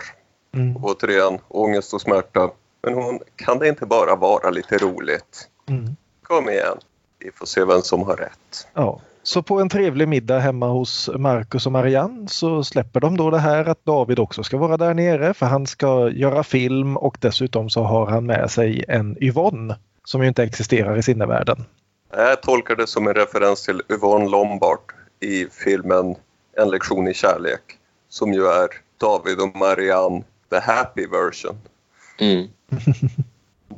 [0.53, 0.77] Mm.
[0.83, 2.51] Återigen, ångest och smärta.
[2.83, 5.49] Men hon, kan det inte bara vara lite roligt?
[5.69, 5.95] Mm.
[6.23, 6.77] Kom igen,
[7.23, 8.67] vi får se vem som har rätt.
[8.73, 9.01] Ja.
[9.25, 13.39] Så på en trevlig middag hemma hos Marcus och Marianne så släpper de då det
[13.39, 17.69] här att David också ska vara där nere för han ska göra film och dessutom
[17.69, 21.65] så har han med sig en Yvonne som ju inte existerar i sinnevärlden.
[22.11, 24.79] Jag tolkar det som en referens till Yvonne Lombard
[25.19, 26.15] i filmen
[26.57, 27.61] En lektion i kärlek
[28.09, 31.57] som ju är David och Marianne the happy version.
[32.19, 32.47] Mm.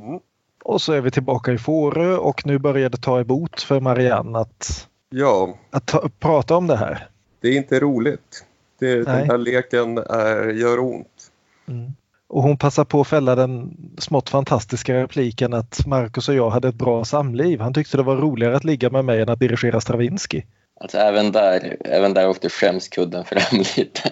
[0.00, 0.20] mm.
[0.68, 4.38] Och så är vi tillbaka i Fårö och nu börjar det ta emot för Marianne
[4.38, 5.58] att, ja.
[5.70, 7.08] att ta, prata om det här.
[7.40, 8.44] Det är inte roligt.
[8.78, 11.30] Det, den här leken är, gör ont.
[11.68, 11.92] Mm.
[12.28, 16.68] Och hon passar på att fälla den smått fantastiska repliken att Marcus och jag hade
[16.68, 17.60] ett bra samliv.
[17.60, 20.42] Han tyckte det var roligare att ligga med mig än att dirigera Stravinsky.
[20.80, 24.10] Alltså även där, även där åkte skämskudden fram lite.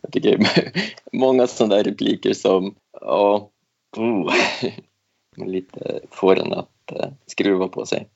[0.00, 0.38] Jag tycker
[1.12, 3.50] många sådana där repliker som, ja,
[3.96, 4.32] oh,
[5.36, 8.08] lite får en att uh, skruva på sig.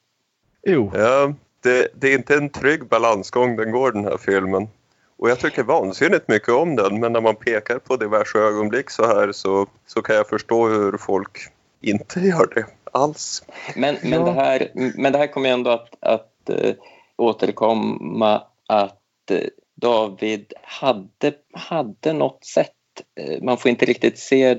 [0.62, 0.92] Jo.
[0.94, 4.68] Ja, det, det, är inte en trygg balansgång den går den här filmen.
[5.16, 9.07] Och jag tycker vansinnigt mycket om den men när man pekar på diverse ögonblick så
[9.07, 11.38] här så, så kan jag förstå hur folk
[11.81, 13.44] inte gör det alls.
[13.76, 14.24] Men, men, ja.
[14.24, 16.72] det, här, men det här kommer ändå att, att uh,
[17.16, 22.76] återkomma att eh, David hade, hade något sätt, eh,
[23.14, 24.59] Eh, man får inte riktigt se,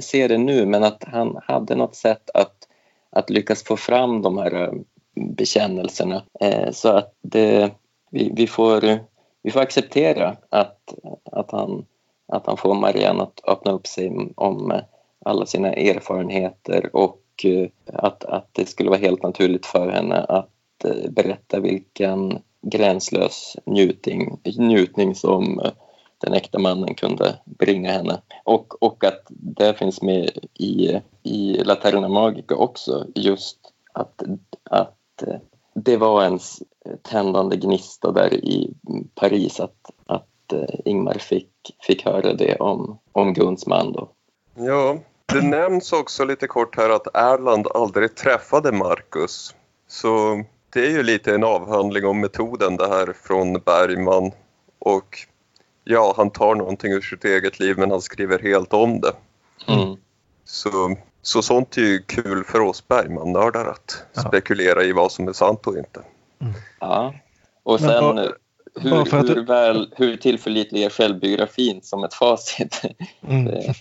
[0.00, 2.68] se det nu, men att han hade något sätt att,
[3.10, 4.72] att lyckas få fram de här eh,
[5.14, 6.24] bekännelserna.
[6.40, 7.70] Eh, så att det,
[8.10, 8.98] vi, vi, får,
[9.42, 10.94] vi får acceptera att,
[11.32, 11.86] att, han,
[12.28, 14.80] att han får Marianne att öppna upp sig om
[15.24, 17.22] alla sina erfarenheter och
[17.86, 20.50] att, att det skulle vara helt naturligt för henne att
[21.08, 25.60] berätta vilken gränslös njutning, njutning som
[26.18, 28.22] den äkta mannen kunde bringa henne.
[28.44, 33.58] Och, och att det finns med i, i Laterna Magica också, just
[33.92, 34.22] att,
[34.70, 35.36] att eh,
[35.74, 36.38] det var en
[37.02, 38.74] tändande gnista där i
[39.14, 41.50] Paris att, att eh, Ingmar fick,
[41.80, 43.92] fick höra det om, om Guns man.
[43.92, 44.10] Då.
[44.54, 44.98] Ja,
[45.32, 49.54] det nämns också lite kort här att Erland aldrig träffade Marcus.
[49.88, 54.32] Så det är ju lite en avhandling om metoden det här från Bergman.
[54.78, 55.18] Och
[55.88, 59.12] ja, han tar någonting ur sitt eget liv men han skriver helt om det.
[59.68, 59.96] Mm.
[60.44, 64.22] Så, så sånt är ju kul för oss Bergman-nördar att ja.
[64.22, 66.00] spekulera i vad som är sant och inte.
[66.40, 66.54] Mm.
[66.80, 67.14] Ja,
[67.62, 68.28] och sen bara,
[68.74, 72.82] hur, bara hur, väl, hur tillförlitlig är självbiografin som ett facit?
[73.28, 73.74] Mm.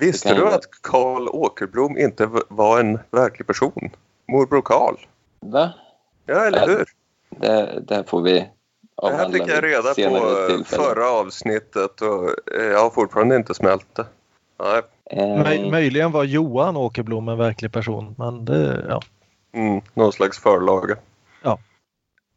[0.00, 3.90] Visste du att Karl Åkerblom inte var en verklig person?
[4.28, 4.96] Morbror Karl.
[5.40, 5.72] Va?
[6.26, 6.84] Ja, eller hur?
[7.30, 8.48] Det, det får vi
[9.02, 10.64] Det här fick jag reda på tillfälle.
[10.64, 12.30] förra avsnittet och
[12.72, 14.06] jag har fortfarande inte smält det.
[14.58, 14.82] Nej.
[15.10, 15.70] Um...
[15.70, 19.02] Möjligen var Johan Åkerblom en verklig person, men det, ja.
[19.52, 20.96] Mm, någon slags förlaga.
[21.42, 21.58] Ja.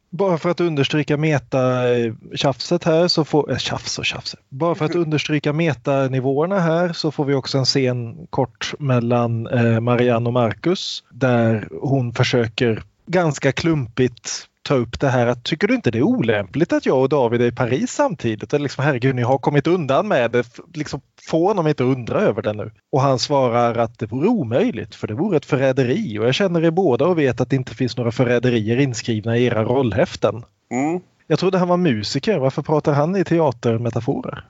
[0.10, 3.52] Bara för att understryka meta-tjafset här så får...
[3.52, 4.36] Äh, tjafs och tjafs.
[4.50, 9.80] Bara för att understryka metanivåerna här så får vi också en scen kort mellan eh,
[9.80, 15.76] Marianne och Marcus där hon försöker ganska klumpigt ta upp det här att tycker du
[15.76, 18.54] inte det är olämpligt att jag och David är i Paris samtidigt?
[18.54, 20.60] Eller liksom, herregud, ni har kommit undan med det.
[20.74, 22.71] Liksom, få honom inte undra över det nu.
[22.91, 26.63] Och han svarar att det vore omöjligt för det vore ett förräderi och jag känner
[26.63, 30.43] er båda och vet att det inte finns några förräderier inskrivna i era rollhäften.
[30.71, 31.02] Mm.
[31.28, 32.38] Jag trodde han var musiker.
[32.38, 34.45] Varför pratar han i teatermetaforer?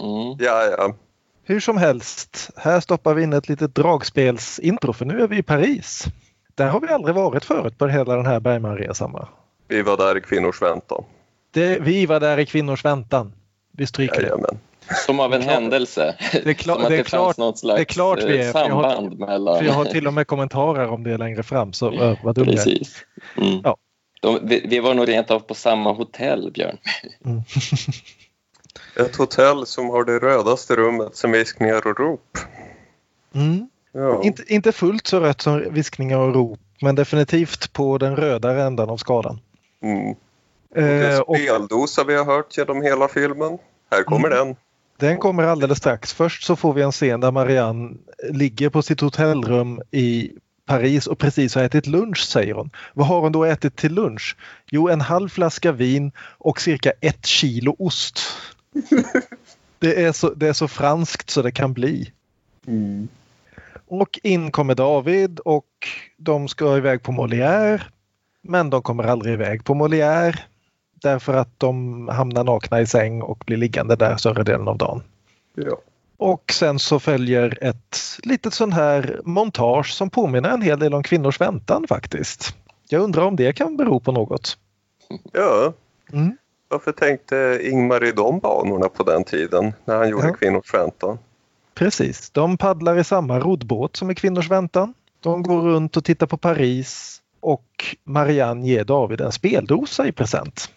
[0.00, 0.36] Mm.
[0.38, 0.94] Ja, ja.
[1.44, 5.42] Hur som helst, här stoppar vi in ett litet dragspelsintro för nu är vi i
[5.42, 6.04] Paris.
[6.54, 9.28] Där har vi aldrig varit förut på hela den här Bergmanresan va?
[9.68, 11.04] Vi var där i kvinnors väntan.
[11.50, 13.32] Det, vi var där i kvinnors väntan.
[13.72, 14.58] Vi stryker Jajamän.
[14.88, 14.94] det.
[15.06, 16.14] Som av en händelse.
[16.32, 18.22] Det är, klar, Som att det, är det klart, fanns något slags det är klart
[18.22, 18.52] vi är.
[18.52, 19.64] samband jag har, mellan...
[19.64, 21.72] jag har till och med kommentarer om det längre fram.
[21.72, 22.16] Så mm.
[22.22, 23.04] vad dum Precis.
[23.36, 23.60] Mm.
[23.64, 23.76] Ja.
[24.20, 26.78] De, vi, vi, var nog rent av på samma hotell, Björn.
[27.24, 27.42] Mm.
[29.06, 32.38] Ett hotell som har det rödaste rummet som viskningar och rop.
[33.34, 33.68] Mm.
[33.92, 34.22] Ja.
[34.24, 38.90] Inte, inte fullt så rött som viskningar och rop men definitivt på den rödare ändan
[38.90, 39.40] av skadan.
[39.82, 40.14] Mm.
[40.74, 43.58] Eh, och speldosa vi har hört genom hela filmen.
[43.90, 44.46] Här kommer mm.
[44.46, 44.56] den.
[44.96, 46.12] Den kommer alldeles strax.
[46.12, 47.96] Först så får vi en scen där Marianne
[48.30, 50.32] ligger på sitt hotellrum i
[50.66, 52.70] Paris och precis har ätit lunch säger hon.
[52.94, 54.36] Vad har hon då ätit till lunch?
[54.70, 58.20] Jo, en halv flaska vin och cirka ett kilo ost.
[59.78, 62.12] det, är så, det är så franskt så det kan bli.
[62.66, 63.08] Mm.
[63.86, 67.82] Och in kommer David och de ska iväg på Molière.
[68.48, 70.38] Men de kommer aldrig iväg på Molière
[71.02, 75.02] därför att de hamnar nakna i säng och blir liggande där större delen av dagen.
[75.54, 75.78] Ja.
[76.16, 81.02] Och sen så följer ett litet sån här montage som påminner en hel del om
[81.02, 82.56] kvinnors väntan faktiskt.
[82.88, 84.58] Jag undrar om det kan bero på något.
[85.32, 85.72] Ja.
[86.12, 86.36] Mm.
[86.68, 90.34] Varför tänkte Ingmar i de banorna på den tiden när han gjorde ja.
[90.34, 91.18] Kvinnors väntan?
[91.74, 94.94] Precis, de paddlar i samma roddbåt som i Kvinnors väntan.
[95.20, 100.70] De går runt och tittar på Paris och Marianne ger David en speldosa i present.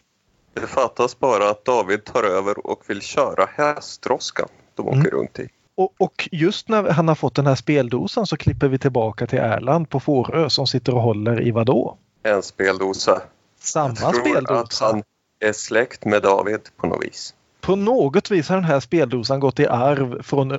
[0.53, 5.11] Det fattas bara att David tar över och vill köra hästdroskan de åker mm.
[5.11, 5.49] runt i.
[5.75, 9.39] Och, och, just när han har fått den här speldosan så klipper vi tillbaka till
[9.39, 11.97] Erland på Fårö som sitter och håller i vadå?
[12.23, 13.21] En speldosa.
[13.59, 14.59] Samma Jag tror speldosa.
[14.61, 15.03] att han
[15.39, 17.33] är släkt med David på något vis.
[17.61, 20.57] På något vis har den här speldosan gått i arv från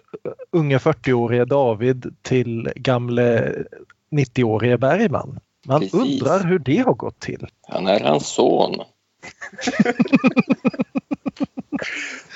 [0.50, 3.54] unge 40-årige David till gamle
[4.10, 5.40] 90-årige Bergman.
[5.66, 6.01] Man Precis.
[6.01, 7.46] undrar hur det har gått till.
[7.68, 8.75] Han är hans son.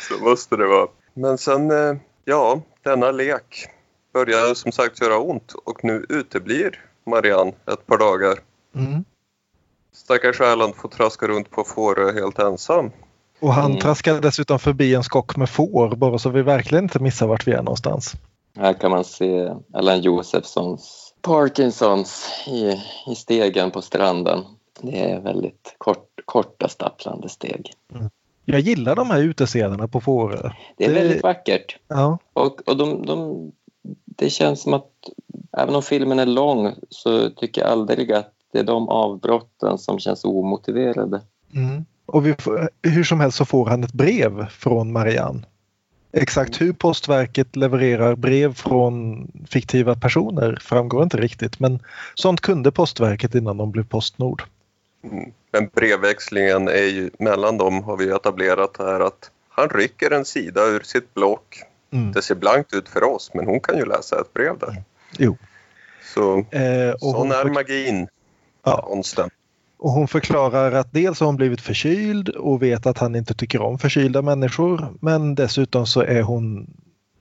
[0.09, 0.89] Så måste det vara.
[1.15, 3.69] Men sen, eh, ja, denna lek
[4.13, 8.39] började som sagt göra ont och nu uteblir Marianne ett par dagar.
[8.75, 9.05] Mm.
[9.93, 12.91] Stackars Erland får traska runt på Fårö helt ensam.
[13.41, 13.81] Och han mm.
[13.81, 17.53] traskar dessutom förbi en skock med får bara så vi verkligen inte missar vart vi
[17.53, 18.13] är någonstans.
[18.57, 24.45] Här kan man se Allan Josefssons Parkinsons i, i stegen på stranden.
[24.81, 27.73] Det är väldigt kort, korta stapplande steg.
[27.95, 28.11] Mm.
[28.45, 30.51] Jag gillar de här utescenerna på Fårö.
[30.77, 30.95] Det är det...
[30.95, 31.79] väldigt vackert.
[31.89, 32.19] Ja.
[32.33, 33.53] Och, och de, de,
[34.05, 34.91] det känns som att
[35.53, 39.99] även om filmen är lång så tycker jag aldrig att det är de avbrotten som
[39.99, 41.23] känns omotiverade.
[41.55, 41.85] Mm.
[42.07, 42.35] Och vi,
[42.83, 45.43] hur som helst så får han ett brev från Marianne.
[46.13, 51.83] Exakt hur Postverket levererar brev från fiktiva personer framgår inte riktigt men
[52.15, 54.43] sånt kunde Postverket innan de blev Postnord.
[55.05, 55.33] Mm.
[55.53, 60.67] Men brevväxlingen är ju, mellan dem har vi etablerat här att han rycker en sida
[60.67, 61.63] ur sitt block.
[61.91, 62.13] Mm.
[62.13, 64.83] Det ser blankt ut för oss men hon kan ju läsa ett brev där.
[65.19, 65.37] Jo.
[66.15, 68.09] Så eh, sån är magin.
[68.63, 68.83] Ja.
[68.83, 69.31] Konsten.
[69.79, 73.63] Och hon förklarar att dels har hon blivit förkyld och vet att han inte tycker
[73.63, 76.67] om förkylda människor men dessutom så är hon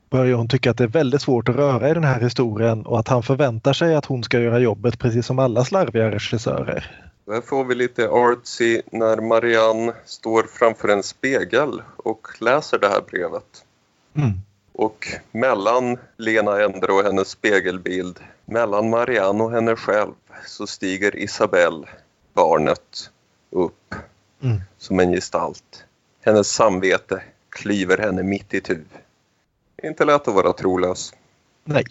[0.10, 3.00] börjar hon tycka att det är väldigt svårt att röra i den här historien och
[3.00, 7.12] att han förväntar sig att hon ska göra jobbet precis som alla slarviga regissörer.
[7.32, 13.02] Här får vi lite artsy när Marianne står framför en spegel och läser det här
[13.12, 13.66] brevet.
[14.18, 14.32] Mm.
[14.74, 20.14] Och mellan Lena Endre och hennes spegelbild, mellan Marianne och henne själv,
[20.46, 21.88] så stiger Isabelle,
[22.36, 23.12] barnet,
[23.50, 23.96] upp
[24.44, 24.62] mm.
[24.78, 25.86] som en gestalt.
[26.22, 28.84] Hennes samvete klyver henne mitt i tu.
[29.84, 31.14] Inte lätt att vara trolös.
[31.64, 31.84] Nej.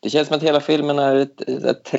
[0.00, 1.92] Det känns som att hela filmen är ett, ett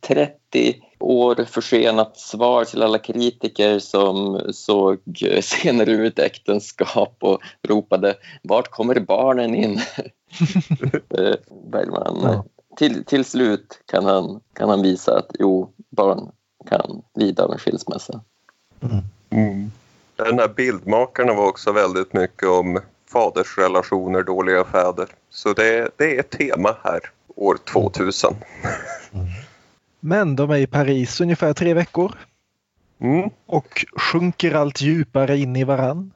[0.00, 4.98] 30 år försenat svar till alla kritiker som såg
[5.42, 9.80] senare ut äktenskap och ropade vart kommer barnen in?
[11.18, 11.34] Eh,
[11.70, 12.20] Bergman.
[12.22, 12.44] Ja.
[12.76, 16.32] Till, till slut kan han, kan han visa att jo, barn
[16.68, 18.20] kan lida av en skilsmässa.
[18.80, 19.04] Mm.
[19.30, 19.70] Mm.
[20.16, 22.80] Den här bildmakarna var också väldigt mycket om
[23.12, 25.08] fadersrelationer, dåliga fäder.
[25.30, 27.00] Så det, det är ett tema här
[27.36, 28.34] år 2000.
[29.12, 29.26] Mm.
[30.00, 32.14] Men de är i Paris ungefär tre veckor.
[32.98, 33.30] Mm.
[33.46, 36.12] Och sjunker allt djupare in i varann.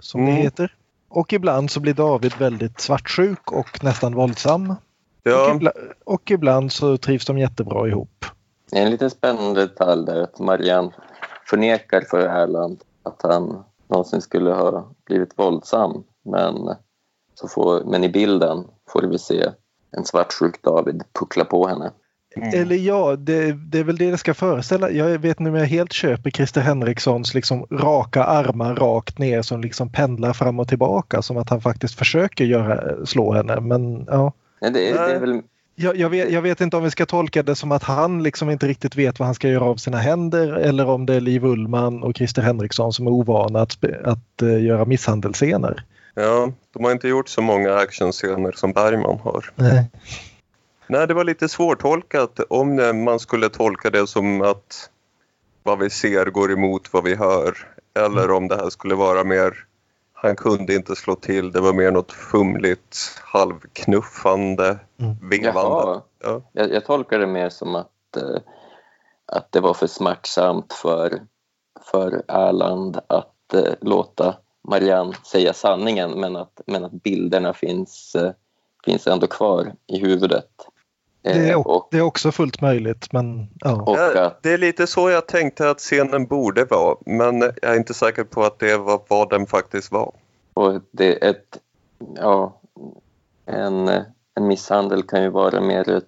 [0.00, 0.34] Som mm.
[0.34, 0.74] det heter.
[1.08, 4.74] Och ibland så blir David väldigt svartsjuk och nästan våldsam.
[5.22, 5.50] Ja.
[5.50, 8.24] Och, ibland, och ibland så trivs de jättebra ihop.
[8.72, 10.90] En liten spännande detalj där att Marianne
[11.50, 16.04] förnekar för Erland att han någonsin skulle ha blivit våldsam.
[16.24, 16.54] Men,
[17.34, 19.50] så får, men i bilden får vi se
[19.96, 21.92] en svartsjuk David puckla på henne.
[22.36, 22.62] Mm.
[22.62, 24.90] Eller ja, det, det, är väl det det ska föreställa.
[24.90, 29.60] Jag vet inte om jag helt köper Christer Henrikssons liksom raka armar rakt ner som
[29.60, 33.60] liksom pendlar fram och tillbaka som att han faktiskt försöker göra, slå henne.
[33.60, 34.32] Men ja.
[34.60, 35.42] ja det, det är väl...
[35.78, 38.50] Jag, jag, vet, jag, vet, inte om vi ska tolka det som att han liksom
[38.50, 41.44] inte riktigt vet vad han ska göra av sina händer eller om det är Liv
[41.44, 45.84] Ullman och Christer Henriksson som är ovana att, att uh, göra misshandelsscener.
[46.14, 49.50] Ja, de har inte gjort så många actionscener som Bergman har.
[49.54, 49.90] Nej.
[50.86, 54.90] Nej, det var lite svårtolkat om man skulle tolka det som att
[55.62, 57.54] vad vi ser går emot vad vi hör
[57.94, 58.36] eller mm.
[58.36, 59.54] om det här skulle vara mer
[60.26, 65.28] han kunde inte slå till, det var mer något fumligt halvknuffande, mm.
[65.28, 66.00] vevande.
[66.22, 66.42] Ja.
[66.52, 68.40] Jag, jag tolkar det mer som att, eh,
[69.26, 71.20] att det var för smärtsamt för,
[71.92, 74.36] för Erland att eh, låta
[74.68, 78.30] Marianne säga sanningen men att, men att bilderna finns, eh,
[78.84, 80.50] finns ändå kvar i huvudet.
[81.34, 83.12] Det är, och, det är också fullt möjligt.
[83.12, 84.32] Men, ja.
[84.42, 88.24] Det är lite så jag tänkte att scenen borde vara men jag är inte säker
[88.24, 90.12] på att det var vad den faktiskt var.
[90.54, 91.58] Och det är ett,
[92.14, 92.60] ja,
[93.46, 93.88] en,
[94.34, 96.04] en misshandel kan ju vara mer ett,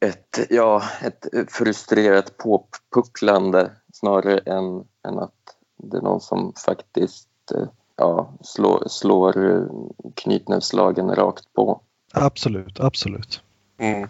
[0.00, 5.34] ett, ja, ett frustrerat påpucklande snarare än, än att
[5.76, 7.28] det är någon som faktiskt
[7.96, 9.68] ja, slår, slår
[10.14, 11.80] knytnävsslagen rakt på.
[12.12, 13.42] Absolut, absolut.
[13.78, 14.08] Mm.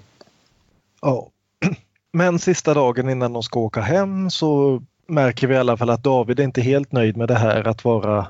[1.02, 1.30] Ja.
[2.12, 6.04] Men sista dagen innan de ska åka hem så märker vi i alla fall att
[6.04, 8.26] David är inte helt nöjd med det här att vara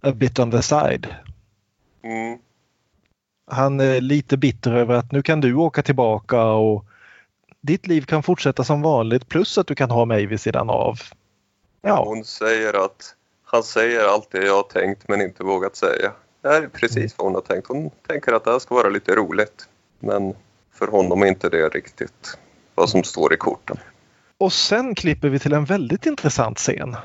[0.00, 1.06] a bit on the side.
[2.02, 2.38] Mm.
[3.50, 6.84] Han är lite bitter över att nu kan du åka tillbaka och
[7.60, 10.98] ditt liv kan fortsätta som vanligt plus att du kan ha mig vid sidan av.
[11.80, 12.04] Ja.
[12.04, 16.12] Hon säger att han säger allt det jag har tänkt men inte vågat säga.
[16.42, 17.10] Det är precis mm.
[17.16, 17.68] vad hon har tänkt.
[17.68, 19.68] Hon tänker att det här ska vara lite roligt.
[19.98, 20.34] Men
[20.78, 22.38] för honom är inte det riktigt
[22.74, 23.76] vad som står i korten.
[24.38, 26.96] Och sen klipper vi till en väldigt intressant scen.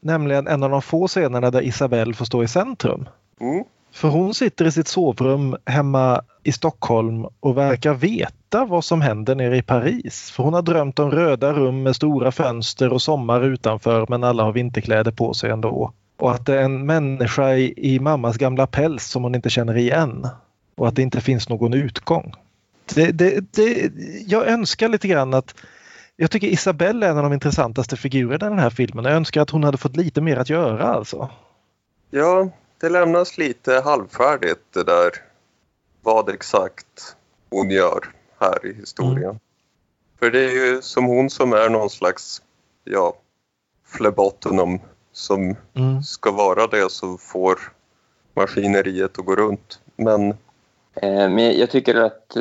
[0.00, 3.08] Nämligen en av de få scenerna där Isabelle får stå i centrum.
[3.40, 3.64] Mm.
[3.92, 9.34] För hon sitter i sitt sovrum hemma i Stockholm och verkar veta vad som händer
[9.34, 10.30] nere i Paris.
[10.30, 14.42] För hon har drömt om röda rum med stora fönster och sommar utanför men alla
[14.42, 15.92] har vinterkläder på sig ändå.
[16.16, 19.76] Och att det är en människa i, i mammas gamla päls som hon inte känner
[19.76, 20.28] igen.
[20.76, 22.34] Och att det inte finns någon utgång.
[22.94, 23.92] Det, det, det,
[24.26, 25.54] jag önskar lite grann att
[26.16, 29.04] jag tycker Isabelle är en av de intressantaste figurerna i den här filmen.
[29.04, 31.30] Jag önskar att hon hade fått lite mer att göra alltså.
[32.10, 35.10] Ja, det lämnas lite halvfärdigt det där
[36.02, 37.16] vad exakt
[37.50, 38.04] hon gör
[38.40, 39.24] här i historien.
[39.24, 39.38] Mm.
[40.18, 42.42] För det är ju som hon som är någon slags,
[42.84, 43.14] ja,
[43.86, 44.80] flebottonom
[45.12, 46.02] som mm.
[46.02, 47.58] ska vara det som får
[48.34, 49.80] maskineriet att gå runt.
[49.96, 50.34] Men...
[50.94, 52.36] Eh, men jag tycker att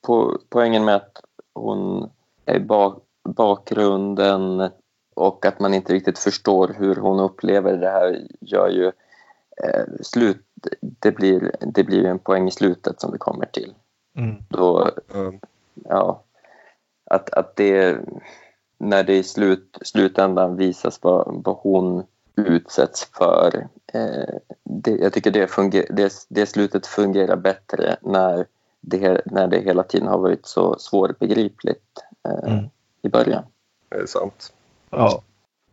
[0.00, 1.22] på, poängen med att
[1.54, 2.10] hon
[2.44, 4.70] är bak, bakgrunden
[5.14, 8.86] och att man inte riktigt förstår hur hon upplever det här gör ju
[9.64, 10.46] eh, slut,
[10.80, 13.74] det blir, det blir en poäng i slutet som vi kommer till.
[14.16, 14.36] Mm.
[14.48, 14.90] Då,
[15.84, 16.22] ja,
[17.04, 17.98] att, att det,
[18.78, 22.04] när det i slut, slutändan visas vad, vad hon
[22.46, 23.68] utsätts för.
[23.92, 24.34] Eh,
[24.64, 28.46] det, jag tycker det, funger, det, det slutet fungerar bättre när
[28.80, 31.84] det, när det hela tiden har varit så svårbegripligt.
[32.28, 32.70] Eh, mm
[33.02, 33.44] i början.
[33.88, 34.52] Det är sant.
[34.90, 35.22] Ja.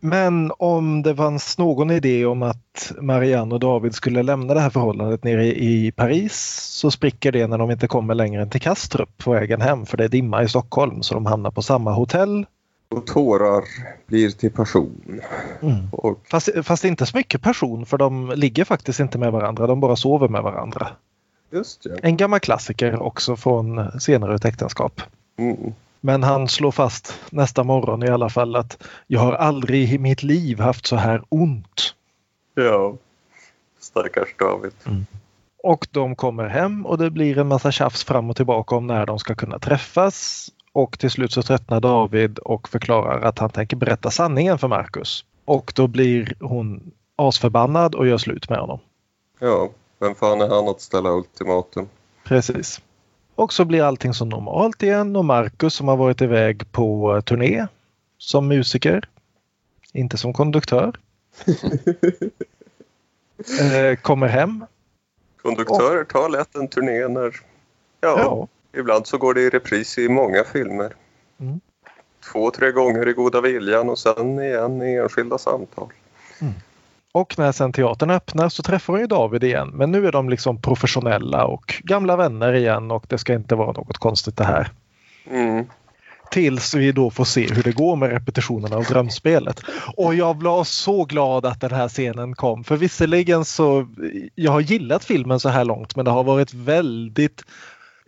[0.00, 4.70] Men om det fanns någon idé om att Marianne och David skulle lämna det här
[4.70, 6.34] förhållandet nere i Paris
[6.72, 9.96] så spricker det när de inte kommer längre än till Kastrup på vägen hem för
[9.96, 12.46] det är dimma i Stockholm så de hamnar på samma hotell.
[12.88, 13.64] Och tårar
[14.06, 15.20] blir till passion.
[15.62, 15.88] Mm.
[15.92, 16.20] Och...
[16.30, 19.96] Fast, fast inte så mycket passion för de ligger faktiskt inte med varandra, de bara
[19.96, 20.88] sover med varandra.
[21.50, 21.96] Just ja.
[22.02, 25.02] En gammal klassiker också från senare ett äktenskap.
[25.36, 25.74] Mm.
[26.00, 30.22] Men han slår fast nästa morgon i alla fall att jag har aldrig i mitt
[30.22, 31.94] liv haft så här ont.
[32.54, 32.96] Ja,
[33.80, 34.72] stackars David.
[34.86, 35.06] Mm.
[35.62, 39.06] Och de kommer hem och det blir en massa tjafs fram och tillbaka om när
[39.06, 40.48] de ska kunna träffas.
[40.72, 45.24] Och till slut så tröttnar David och förklarar att han tänker berätta sanningen för Marcus.
[45.44, 48.78] Och då blir hon asförbannad och gör slut med honom.
[49.38, 51.88] Ja, vem fan är han att ställa ultimatum?
[52.24, 52.80] Precis.
[53.34, 57.66] Och så blir allting som normalt igen och Marcus som har varit iväg på turné
[58.18, 59.08] som musiker,
[59.92, 60.92] inte som konduktör,
[63.60, 64.64] eh, kommer hem.
[65.42, 67.36] Konduktörer tar lätt en turné när,
[68.00, 70.94] ja, ja, ibland så går det i repris i många filmer.
[71.40, 71.60] Mm.
[72.32, 75.88] Två, tre gånger i Goda Viljan och sen igen i enskilda samtal.
[76.40, 76.54] Mm.
[77.12, 79.70] Och när sen teatern öppnar så träffar hon ju David igen.
[79.74, 83.72] Men nu är de liksom professionella och gamla vänner igen och det ska inte vara
[83.72, 84.70] något konstigt det här.
[85.30, 85.66] Mm.
[86.30, 89.60] Tills vi då får se hur det går med repetitionerna av drömspelet.
[89.96, 92.64] Och jag blev så glad att den här scenen kom.
[92.64, 93.88] För visserligen så,
[94.34, 97.44] jag har gillat filmen så här långt men det har varit väldigt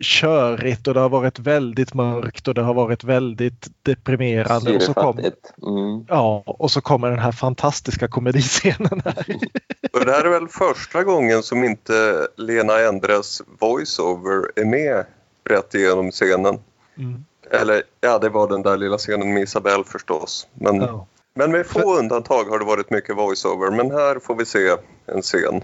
[0.01, 4.75] körigt och det har varit väldigt mörkt och det har varit väldigt deprimerande.
[4.75, 6.05] Och så, kom, mm.
[6.07, 9.25] ja, och så kommer den här fantastiska komediscenen här.
[9.93, 15.05] och det här är väl första gången som inte Lena Endres voiceover är med
[15.49, 16.59] rätt igenom scenen.
[16.97, 17.25] Mm.
[17.51, 20.47] Eller ja, det var den där lilla scenen med Isabelle förstås.
[20.53, 21.07] Men ja.
[21.33, 24.75] Men med få undantag har det varit mycket voiceover, men här får vi se
[25.05, 25.63] en scen.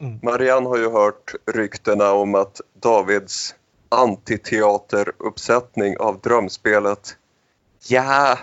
[0.00, 0.18] Mm.
[0.22, 3.54] Marianne har ju hört ryktena om att Davids
[3.88, 7.16] antiteateruppsättning av drömspelet
[7.88, 8.38] Ja,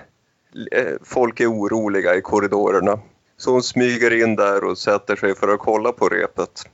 [0.72, 3.00] eh, folk är oroliga i korridorerna.
[3.38, 6.70] Så hon smyger in där och sätter sig för att kolla på repet.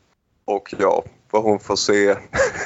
[0.46, 2.16] Och ja, vad hon får se.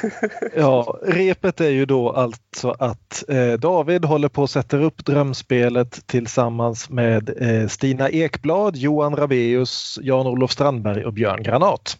[0.56, 6.06] ja, repet är ju då alltså att eh, David håller på att sätta upp drömspelet
[6.06, 11.98] tillsammans med eh, Stina Ekblad, Johan Raveus, Jan-Olof Strandberg och Björn Granat.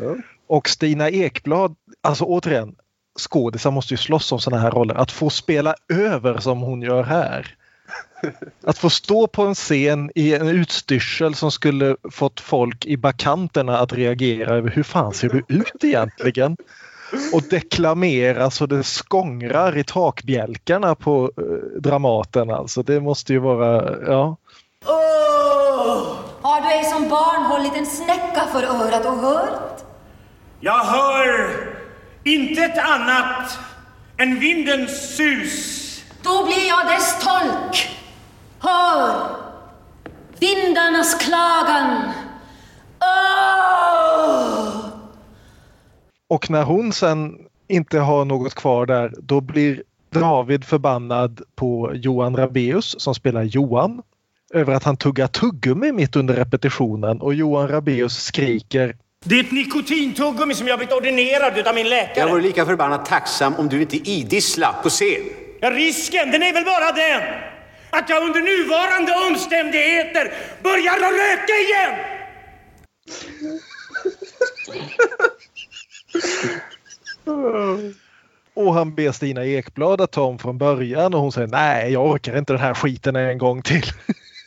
[0.00, 0.22] Mm.
[0.46, 2.74] Och Stina Ekblad, alltså återigen,
[3.16, 4.94] skådisar måste ju slåss om sådana här roller.
[4.94, 7.56] Att få spela över som hon gör här.
[8.66, 13.78] Att få stå på en scen i en utstyrsel som skulle fått folk i bakanterna
[13.78, 16.56] att reagera över hur fan ser du ut egentligen?
[17.32, 22.82] Och deklamera så det skångrar i takbjälkarna på eh, Dramaten alltså.
[22.82, 24.36] Det måste ju vara, ja.
[24.86, 29.84] Oh, har du ej som barn hållit en snäcka för örat och hört?
[30.60, 31.75] Jag hör
[32.26, 33.58] inte ett annat
[34.16, 36.04] än vindens sus.
[36.22, 37.88] Då blir jag dess tolk.
[38.58, 39.36] Hör
[40.38, 42.12] vindarnas klagan.
[43.00, 43.66] Oh!
[46.28, 52.36] Och när hon sen inte har något kvar där, då blir David förbannad på Johan
[52.36, 54.02] Rabeus som spelar Johan
[54.54, 58.96] över att han tuggar tuggummi mitt under repetitionen och Johan Rabeus skriker
[59.28, 62.20] det är ett nikotintuggummi som jag blivit ordinerad av min läkare.
[62.20, 65.22] Jag vore lika förbannat tacksam om du inte idissla på scen.
[65.60, 67.22] Ja, risken den är väl bara den
[67.90, 71.94] att jag under nuvarande omständigheter börjar att röka igen!
[78.54, 82.06] Och han ber Stina Ekblad att ta om från början och hon säger nej, jag
[82.06, 83.84] orkar inte den här skiten en gång till.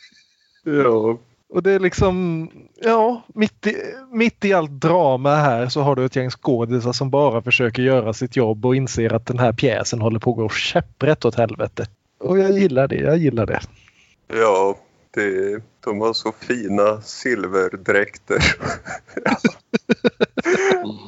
[0.64, 1.18] ja.
[1.52, 2.48] Och det är liksom,
[2.80, 3.76] ja, mitt i,
[4.12, 8.12] mitt i allt drama här så har du ett gäng skådisar som bara försöker göra
[8.12, 11.86] sitt jobb och inser att den här pjäsen håller på att gå käpprätt åt helvete.
[12.18, 13.60] Och jag gillar det, jag gillar det.
[14.28, 14.76] Ja,
[15.10, 18.38] det, de har så fina silverdräkter.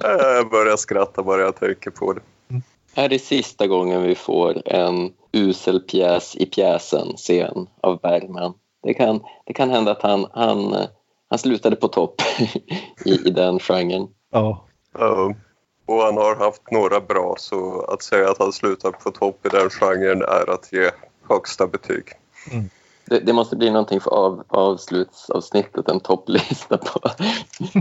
[0.00, 2.20] jag börjar skratta bara jag tänker på det.
[2.94, 8.54] Är det sista gången vi får en usel pjäs i pjäsen scen av Bergman?
[8.82, 10.76] Det kan, det kan hända att han, han,
[11.28, 12.22] han slutade på topp
[13.04, 14.08] i, i den genren.
[14.30, 14.64] Ja.
[14.98, 15.34] ja.
[15.86, 19.48] Och han har haft några bra så att säga att han slutar på topp i
[19.48, 20.90] den genren är att ge
[21.28, 22.04] högsta betyg.
[22.52, 22.70] Mm.
[23.04, 27.00] Det, det, måste bli någonting för av, avslutsavsnittet, en topplista på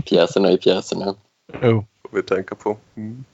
[0.06, 1.14] pjäserna i pjäserna.
[1.52, 1.82] Oh.
[2.10, 2.76] Får vi tänka på.
[2.94, 3.24] Mm.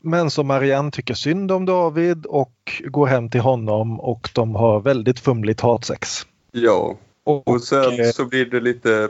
[0.00, 4.80] Men som Marianne tycker synd om David och går hem till honom och de har
[4.80, 6.26] väldigt fumligt hatsex.
[6.52, 6.96] Ja,
[7.26, 9.08] och, och sen eh, så blir det lite,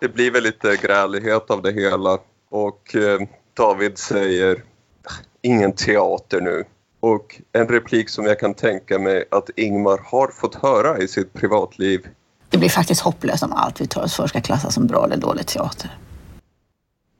[0.00, 2.18] det blir väl lite grälighet av det hela
[2.50, 3.20] och eh,
[3.54, 4.62] David säger
[5.42, 6.64] ingen teater nu.
[7.00, 11.32] Och en replik som jag kan tänka mig att Ingmar har fått höra i sitt
[11.32, 12.08] privatliv.
[12.48, 15.16] Det blir faktiskt hopplöst om allt vi tar oss för ska klassas som bra eller
[15.16, 15.98] dålig teater.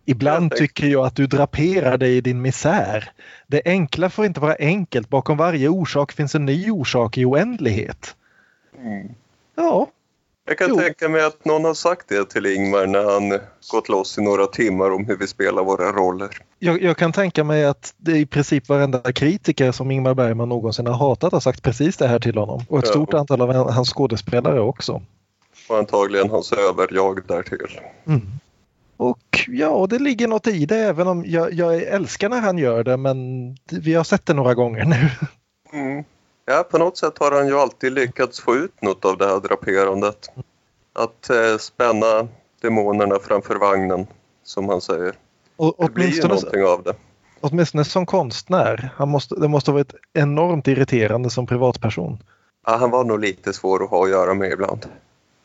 [0.05, 3.13] Ibland tycker jag att du draperar dig i din misär.
[3.47, 5.09] Det enkla får inte vara enkelt.
[5.09, 8.17] Bakom varje orsak finns en ny orsak i oändlighet.
[8.79, 9.09] Mm.
[9.57, 9.87] Ja,
[10.49, 10.77] jag kan jo.
[10.77, 13.41] tänka mig att någon har sagt det till Ingmar när han
[13.73, 16.29] gått loss i några timmar om hur vi spelar våra roller.
[16.59, 20.49] Jag, jag, kan tänka mig att det är i princip varenda kritiker som Ingmar Bergman
[20.49, 22.61] någonsin har hatat har sagt precis det här till honom.
[22.69, 22.91] Och ett ja.
[22.91, 25.03] stort antal av hans skådespelare också.
[25.69, 27.81] Och antagligen hans överjag därtill.
[28.07, 28.23] Mm.
[28.97, 32.85] Och ja, det ligger något i det även om jag, jag älskar när han gör
[32.85, 33.17] det men
[33.71, 35.11] vi har sett det några gånger nu.
[35.73, 36.05] Mm.
[36.51, 39.41] Ja, på något sätt har han ju alltid lyckats få ut något av det här
[39.41, 40.31] draperandet.
[40.93, 42.29] Att eh, spänna
[42.61, 44.07] demonerna framför vagnen,
[44.43, 45.15] som han säger.
[45.57, 46.95] Och, det blir ju någonting av det.
[47.41, 48.91] Åtminstone som konstnär.
[48.97, 52.19] Han måste, det måste ha varit enormt irriterande som privatperson.
[52.67, 54.87] Ja, han var nog lite svår att ha att göra med ibland.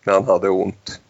[0.05, 1.01] När han hade ont.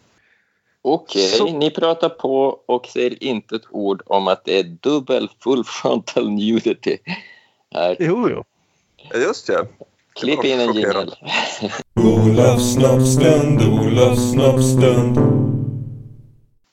[0.82, 5.30] Okej, okay, ni pratar på och säger inte ett ord om att det är dubbel
[5.40, 6.98] full frontal nudity.
[7.74, 7.96] Här.
[8.00, 8.44] Jo, jo.
[9.14, 9.66] Just det.
[10.20, 11.14] Klipp in en jingel.
[11.94, 15.18] Olofs snoppstund, Olofs snoppstund.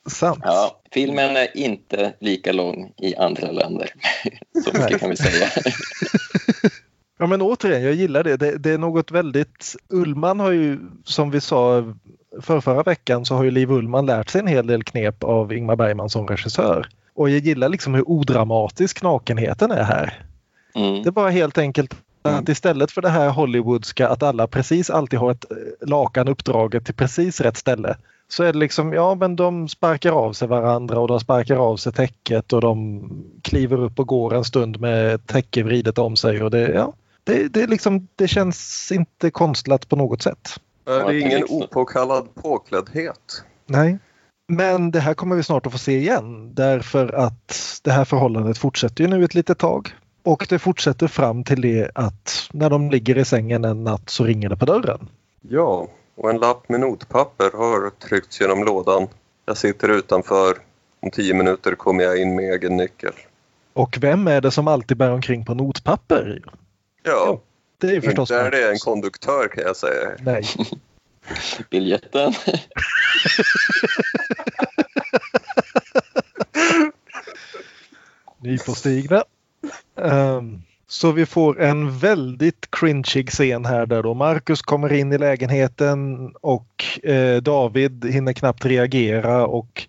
[0.09, 0.39] Sant.
[0.43, 3.89] Ja, filmen är inte lika lång i andra länder.
[4.63, 5.47] Så mycket kan vi säga.
[7.21, 8.37] Ja men återigen, jag gillar det.
[8.37, 8.57] det.
[8.57, 8.71] det.
[8.71, 9.75] är något väldigt...
[9.89, 11.93] Ullman har ju, som vi sa
[12.41, 15.53] för förra veckan, så har ju Liv Ullman lärt sig en hel del knep av
[15.53, 16.87] Ingmar Bergman som regissör.
[17.13, 20.25] Och jag gillar liksom hur odramatisk nakenheten är här.
[20.75, 21.03] Mm.
[21.03, 25.19] Det är bara helt enkelt Att istället för det här Hollywoodska att alla precis alltid
[25.19, 27.95] har ett eh, lakan uppdraget till precis rätt ställe
[28.27, 31.77] så är det liksom, ja men de sparkar av sig varandra och de sparkar av
[31.77, 33.03] sig täcket och de
[33.41, 36.93] kliver upp och går en stund med täcke vridet om sig och det, ja,
[37.23, 40.49] det, det, liksom, det känns inte konstlat på något sätt.
[40.83, 43.43] Det är ingen opåkallad påkläddhet.
[43.65, 43.97] Nej.
[44.47, 48.57] Men det här kommer vi snart att få se igen därför att det här förhållandet
[48.57, 49.93] fortsätter ju nu ett litet tag.
[50.23, 54.23] Och det fortsätter fram till det att när de ligger i sängen en natt så
[54.23, 55.09] ringer det på dörren.
[55.41, 59.07] Ja, och en lapp med notpapper har tryckts genom lådan.
[59.45, 60.57] Jag sitter utanför.
[60.99, 63.13] Om tio minuter kommer jag in med egen nyckel.
[63.73, 66.41] Och vem är det som alltid bär omkring på notpapper?
[67.03, 67.41] Ja,
[67.77, 70.11] det är förstås inte är det en konduktör kan jag säga.
[70.19, 70.43] Nej.
[71.69, 72.33] Biljetten.
[78.37, 79.23] Nypåstigna.
[79.95, 85.17] Um, så vi får en väldigt cringeig scen här där då Marcus kommer in i
[85.17, 89.87] lägenheten och eh, David hinner knappt reagera och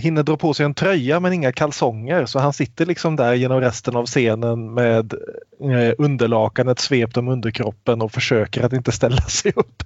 [0.00, 3.60] hinner dra på sig en tröja men inga kalsonger så han sitter liksom där genom
[3.60, 5.14] resten av scenen med
[5.60, 9.82] eh, underlakanet svept om underkroppen och försöker att inte ställa sig upp.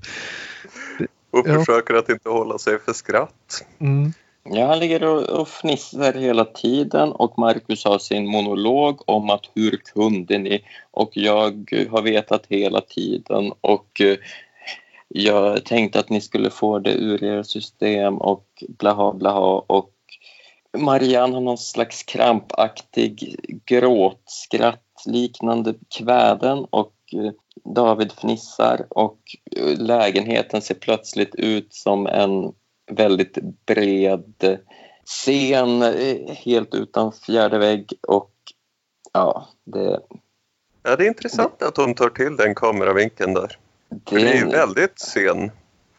[1.31, 2.01] Och försöker ja.
[2.01, 3.65] att inte hålla sig för skratt.
[3.79, 4.13] Mm.
[4.45, 5.05] Ja, han ligger
[5.41, 10.65] och, fnissar hela tiden och Marcus har sin monolog om att hur kunde ni?
[10.91, 14.17] Och jag har vetat hela tiden och eh,
[15.09, 19.93] jag tänkte att ni skulle få det ur era system och blaha blaha och
[20.79, 23.37] Marianne har någon slags krampaktig
[23.67, 27.33] gråtskratt liknande kväden och eh,
[27.75, 29.19] David fnissar och
[29.57, 32.53] eh, lägenheten ser plötsligt ut som en
[32.91, 34.59] väldigt bred
[35.05, 38.33] scen eh, helt utan fjärde vägg och
[39.13, 40.01] ja, det...
[40.83, 43.59] Ja, det är intressant det, att de tar till den kameravinkeln där.
[43.89, 45.51] Det, det är ju väldigt scen.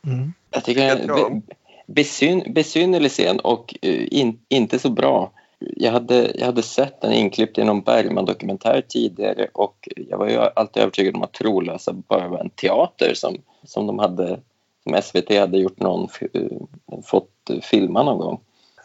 [0.05, 0.33] Mm.
[0.51, 1.41] Jag tycker det är en
[1.87, 5.31] besyn, besynnerlig scen och uh, in, inte så bra.
[5.59, 10.37] Jag hade, jag hade sett den inklippt i någon Bergman-dokumentär tidigare och jag var ju
[10.37, 14.39] alltid övertygad om att Trolösa bara var en teater som, som de hade
[14.83, 16.09] som SVT hade gjort någon,
[17.05, 18.39] fått filma någon gång.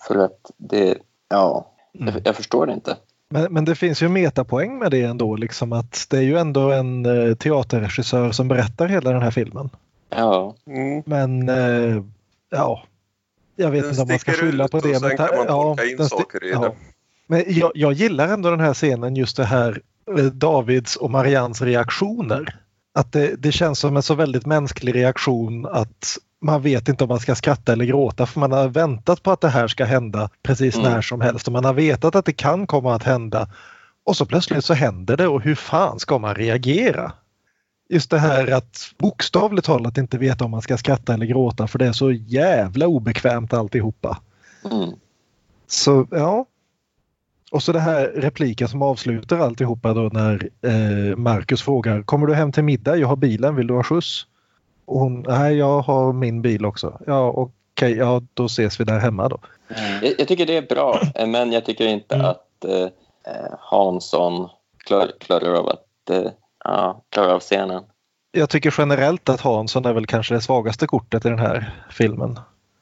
[0.08, 2.14] För att det, ja, mm.
[2.14, 2.96] jag, jag, förstår det inte.
[3.28, 6.72] Men, men det finns ju metapoäng med det ändå, liksom att det är ju ändå
[6.72, 9.70] en uh, teaterregissör som berättar hela den här filmen.
[10.10, 10.54] Ja.
[10.66, 11.02] Mm.
[11.06, 12.04] Men uh,
[12.50, 12.82] ja,
[13.56, 14.88] jag vet den inte om man ska skylla på det.
[15.48, 16.60] Ja, in saker i ja.
[16.60, 16.72] det.
[17.26, 19.82] Men jag, jag gillar ändå den här scenen, just det här
[20.18, 22.60] eh, Davids och Marians reaktioner
[22.98, 27.08] att det, det, känns som en så väldigt mänsklig reaktion att man vet inte om
[27.08, 30.30] man ska skratta eller gråta för man har väntat på att det här ska hända
[30.42, 30.92] precis mm.
[30.92, 33.48] när som helst och man har vetat att det kan komma att hända.
[34.04, 37.12] Och så plötsligt så händer det och hur fan ska man reagera?
[37.88, 41.78] Just det här att bokstavligt talat inte veta om man ska skratta eller gråta för
[41.78, 44.18] det är så jävla obekvämt alltihopa.
[44.70, 44.90] Mm.
[45.66, 46.46] Så ja,
[47.50, 52.34] och så det här repliken som avslutar alltihopa då när eh, Marcus frågar Kommer du
[52.34, 52.96] hem till middag?
[52.96, 54.26] Jag har bilen, vill du ha skjuts?
[54.84, 57.00] Och hon, nej jag har min bil också.
[57.06, 59.38] Ja okej, okay, ja då ses vi där hemma då.
[59.68, 60.04] Mm.
[60.04, 62.26] Jag, jag, tycker det är bra men jag tycker inte mm.
[62.26, 66.30] att eh, eh Hansson klar, klarar av att eh,
[66.64, 67.82] ja, klarar av scenen.
[68.32, 72.40] Jag tycker generellt att Hansson är väl kanske det svagaste kortet i den här filmen.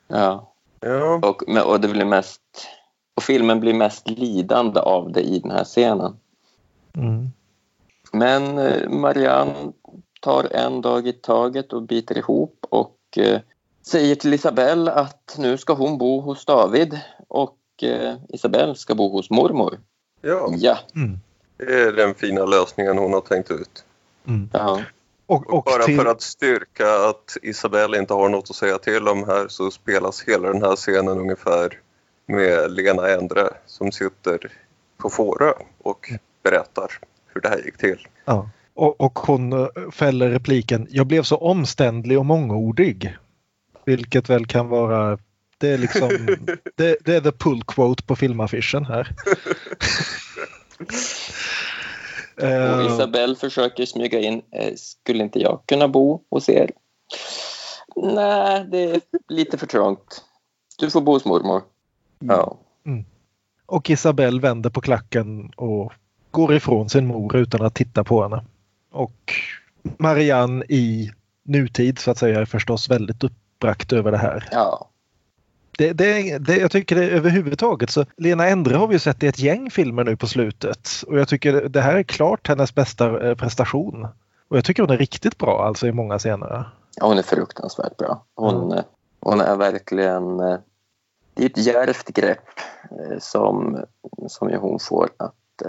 [0.08, 0.52] Ja.
[0.80, 1.20] ja.
[1.22, 2.42] Och, och det blir mest
[3.16, 6.16] och filmen blir mest lidande av det i den här scenen.
[6.96, 7.30] Mm.
[8.12, 9.72] Men eh, Marianne
[10.20, 13.40] tar en dag i taget och biter ihop och eh,
[13.82, 19.08] säger till Isabelle att nu ska hon bo hos David och eh, Isabelle ska bo
[19.08, 19.78] hos mormor.
[20.20, 20.78] Ja, ja.
[20.94, 21.18] Mm.
[21.56, 23.84] det är den fina lösningen hon har tänkt ut.
[24.26, 24.50] Mm.
[24.52, 24.80] Ja.
[25.26, 25.96] Och, och Bara till...
[25.96, 30.22] för att styrka att Isabelle inte har något att säga till om här så spelas
[30.22, 31.80] hela den här scenen ungefär
[32.26, 34.52] med Lena Endre som sitter
[34.96, 35.52] på Fårö
[35.82, 36.12] och
[36.42, 36.92] berättar
[37.26, 38.08] hur det här gick till.
[38.24, 38.50] Ja.
[38.74, 43.16] Och, och hon eh, fäller repliken Jag blev så omständlig och mångordig.
[43.84, 45.18] Vilket väl kan vara
[45.58, 46.08] det är liksom
[46.76, 49.08] det, det är the pull quote på filmaffischen här.
[52.36, 56.70] och eh, Isabelle försöker smyga in eh, Skulle inte jag kunna bo hos er?
[57.96, 60.24] Nej, det är lite för trångt.
[60.78, 61.62] Du får bo hos mormor.
[62.18, 62.56] Ja.
[62.86, 63.04] Mm.
[63.66, 65.92] Och Isabelle vänder på klacken och
[66.30, 68.44] går ifrån sin mor utan att titta på henne.
[68.92, 69.32] Och
[69.98, 71.10] Marianne i
[71.42, 74.48] nutid så att säga är förstås väldigt uppbragt över det här.
[74.52, 74.88] Ja.
[75.78, 79.26] Det, det, det, jag tycker det överhuvudtaget så Lena Endre har vi ju sett i
[79.26, 83.28] ett gäng filmer nu på slutet och jag tycker det här är klart hennes bästa
[83.28, 84.08] eh, prestation.
[84.48, 86.70] Och jag tycker hon är riktigt bra alltså i många scener.
[86.96, 88.24] Ja, hon är fruktansvärt bra.
[88.34, 88.84] Hon, mm.
[89.20, 90.40] hon är verkligen...
[91.36, 92.48] Eh, det är ett djärvt grepp
[93.18, 93.84] som,
[94.28, 95.62] som hon får att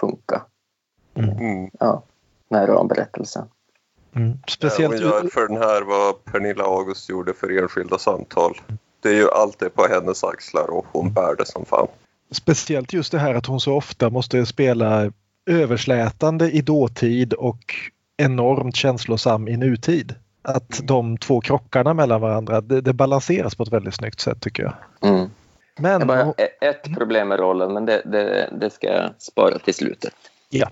[0.00, 0.42] funka.
[1.14, 1.70] Mm.
[1.80, 2.02] Ja,
[2.48, 3.48] den här ramberättelsen.
[4.14, 4.38] Mm.
[4.48, 4.92] Speciellt...
[4.92, 8.60] Hon gör för den här vad Pernilla August gjorde för enskilda samtal.
[9.00, 11.88] Det är ju allt det på hennes axlar och hon bär det som fan.
[12.30, 15.12] Speciellt just det här att hon så ofta måste spela
[15.46, 17.74] överslätande i dåtid och
[18.16, 20.14] enormt känslosam i nutid.
[20.48, 20.86] Att mm.
[20.86, 24.74] de två krockarna mellan varandra, det, det balanseras på ett väldigt snyggt sätt tycker jag.
[25.10, 25.30] Mm.
[25.78, 29.58] Men, det är bara ett problem med rollen men det, det, det ska jag spara
[29.58, 30.14] till slutet.
[30.50, 30.68] Ja.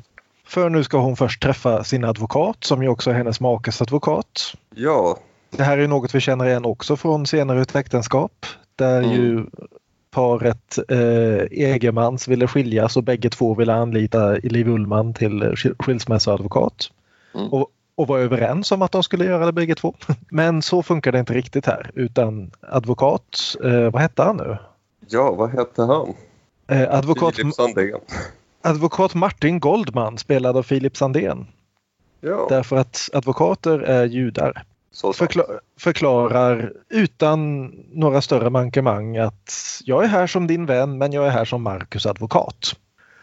[0.47, 4.55] För nu ska hon först träffa sin advokat som ju också är hennes makes advokat.
[4.75, 5.19] Ja.
[5.51, 8.47] Det här är något vi känner igen också från senare ett äktenskap.
[8.77, 9.11] Där mm.
[9.11, 9.47] ju
[10.11, 16.91] paret eh, Egermans ville skiljas och bägge två ville anlita Liv Ullman till skilsmässoadvokat.
[17.35, 17.49] Mm.
[17.49, 19.95] Och, och var överens om att de skulle göra det bägge två.
[20.31, 24.59] Men så funkar det inte riktigt här utan advokat, eh, vad hette han nu?
[25.09, 26.15] Ja, vad hette han?
[26.67, 27.35] Eh, advokat...
[28.67, 31.47] Advokat Martin Goldman spelad av Filip Sandén.
[32.21, 32.47] Ja.
[32.49, 34.65] Därför att advokater är judar.
[35.15, 35.45] Förkla
[35.79, 41.31] förklarar utan några större mankemang att jag är här som din vän men jag är
[41.31, 42.77] här som Marcus advokat.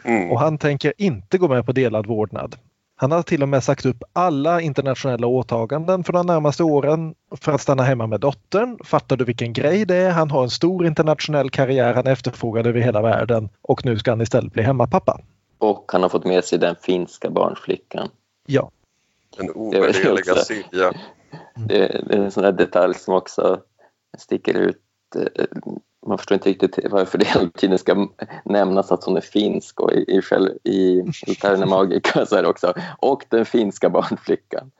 [0.03, 0.32] Mm.
[0.32, 2.55] Och han tänker inte gå med på delad vårdnad.
[3.02, 7.52] Han har till och med sagt upp alla internationella åtaganden för de närmaste åren för
[7.52, 8.78] att stanna hemma med dottern.
[8.84, 10.12] Fattar du vilken grej det är?
[10.12, 14.12] Han har en stor internationell karriär, han är efterfrågad över hela världen och nu ska
[14.12, 15.20] han istället bli hemmapappa.
[15.58, 18.10] Och han har fått med sig den finska barnflickan.
[18.45, 18.72] Ja.
[19.38, 20.93] Den ovärderliga Silja.
[21.56, 23.62] Det, det, är en sån där detalj som också
[24.18, 24.82] sticker ut.
[26.08, 28.08] Man förstår inte riktigt varför det hela tiden ska
[28.45, 30.22] nämnas att hon är finsk och i,
[30.64, 34.72] i, i Terna Magica så är det också och den finska barnflickan.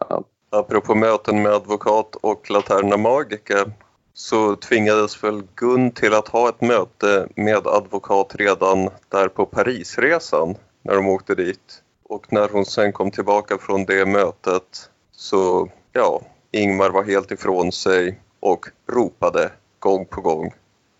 [0.00, 0.24] Ja.
[0.50, 3.70] Apropå möten med advokat och Laterna Magica
[4.14, 10.54] så tvingades väl Gun till att ha ett möte med advokat redan där på Parisresan
[10.82, 11.82] när de åkte dit.
[12.02, 16.20] Och när hon sen kom tillbaka från det mötet så, ja,
[16.50, 20.54] Ingmar var helt ifrån sig och ropade gång på gång.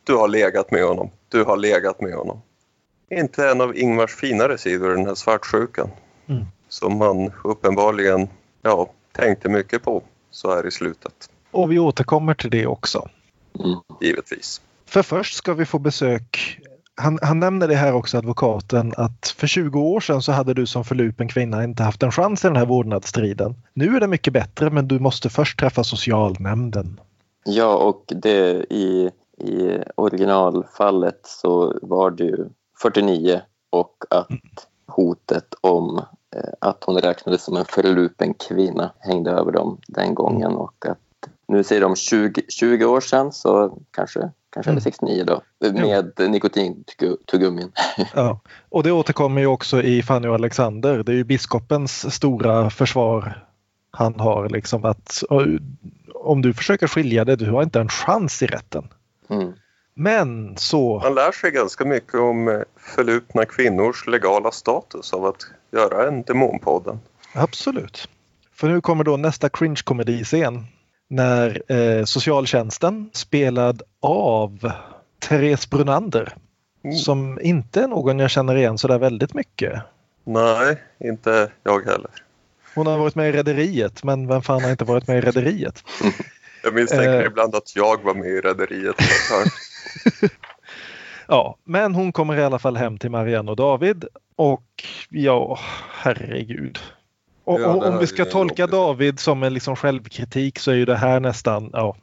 [0.05, 2.43] Du har legat med honom, du har legat med honom.
[3.11, 5.91] Inte en av Ingmars finare sidor, den här svartsjukan.
[6.27, 6.45] Mm.
[6.69, 8.29] Som man uppenbarligen,
[8.63, 11.31] ja, tänkte mycket på så här i slutet.
[11.51, 13.09] Och vi återkommer till det också.
[13.59, 13.79] Mm.
[14.01, 14.61] Givetvis.
[14.87, 16.59] För först ska vi få besök
[16.99, 20.67] han, han nämner det här också, advokaten, att för 20 år sedan så hade du
[20.67, 23.55] som förlupen kvinna inte haft en chans i den här vårdnadsstriden.
[23.75, 27.01] Nu är det mycket bättre men du måste först träffa socialnämnden.
[27.51, 32.49] Ja, och det i, i originalfallet så var det ju
[32.83, 33.41] 49
[33.71, 34.43] och att mm.
[34.87, 35.99] hotet om
[36.37, 40.99] eh, att hon räknades som en förlupen kvinna hängde över dem den gången och att
[41.49, 44.81] nu säger de 20, 20 år sedan så kanske kanske mm.
[44.81, 46.29] 69 då, med ja.
[46.29, 47.73] nikotintuggummin.
[48.15, 48.41] Ja.
[48.69, 51.03] Och det återkommer ju också i Fanny och Alexander.
[51.03, 53.45] Det är ju biskopens stora försvar
[53.91, 55.23] han har liksom att
[56.29, 58.89] om du försöker skilja dig, du har inte en chans i rätten.
[59.31, 59.53] Mm.
[59.95, 61.01] Men så...
[61.01, 66.23] Man lär sig ganska mycket om eh, förlupna kvinnors legala status av att göra en
[66.23, 67.01] Demonpodden.
[67.35, 68.09] Absolut.
[68.55, 70.67] För nu kommer då nästa cringe-komediscen
[71.09, 74.71] när eh, socialtjänsten spelad av
[75.19, 76.35] Therese Brunander
[76.85, 76.97] mm.
[76.97, 79.83] som inte är någon jag känner igen så där väldigt mycket.
[80.25, 82.11] Nej, inte jag heller.
[82.75, 85.85] Hon har varit med i Rederiet men vem fan har inte varit med i Rederiet?
[86.63, 88.97] jag misstänker eh, ibland att jag var med i Rederiet.
[91.29, 94.05] ja, men hon kommer i alla fall hem till Marianne och David
[94.37, 95.59] och ja,
[95.91, 96.79] herregud.
[97.45, 98.73] Och, ja, om vi ska tolka jobbigt.
[98.73, 101.97] David som en liksom självkritik så är ju det här nästan, ja.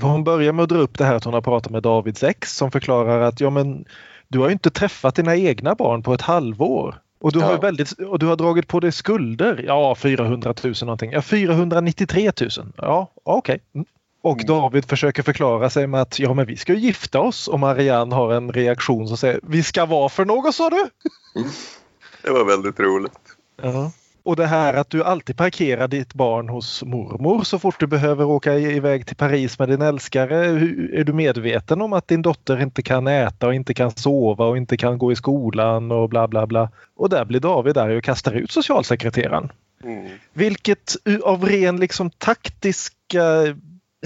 [0.00, 2.56] hon börjar med att dra upp det här att hon har pratat med Davids ex
[2.56, 3.84] som förklarar att ja men
[4.28, 7.03] du har ju inte träffat dina egna barn på ett halvår.
[7.24, 7.46] Och du, ja.
[7.46, 9.64] har väldigt, och du har dragit på dig skulder.
[9.66, 11.12] Ja, 400 000 någonting.
[11.12, 12.50] Ja, 493 000.
[12.76, 13.54] Ja, okej.
[13.54, 13.60] Okay.
[13.74, 13.86] Mm.
[14.22, 14.46] Och mm.
[14.46, 17.48] David försöker förklara sig med att ja, men vi ska ju gifta oss.
[17.48, 20.88] Och Marianne har en reaktion som säger vi ska vara för något sa du?
[22.22, 23.18] Det var väldigt roligt.
[23.62, 23.92] Ja.
[24.24, 28.24] Och det här att du alltid parkerar ditt barn hos mormor så fort du behöver
[28.24, 30.46] åka iväg till Paris med din älskare.
[31.00, 34.56] Är du medveten om att din dotter inte kan äta och inte kan sova och
[34.56, 36.70] inte kan gå i skolan och bla bla bla.
[36.96, 39.52] Och där blir David där och kastar ut socialsekreteraren.
[39.84, 40.10] Mm.
[40.32, 43.56] Vilket av ren liksom taktiska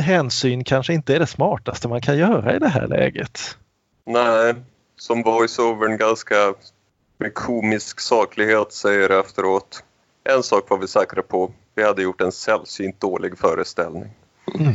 [0.00, 3.40] hänsyn kanske inte är det smartaste man kan göra i det här läget.
[4.06, 4.54] Nej,
[4.96, 6.54] som voiceovern ganska
[7.18, 9.84] med komisk saklighet säger efteråt.
[10.36, 11.50] En sak var vi säkra på.
[11.74, 14.10] Vi hade gjort en sällsynt dålig föreställning.
[14.58, 14.72] Mm.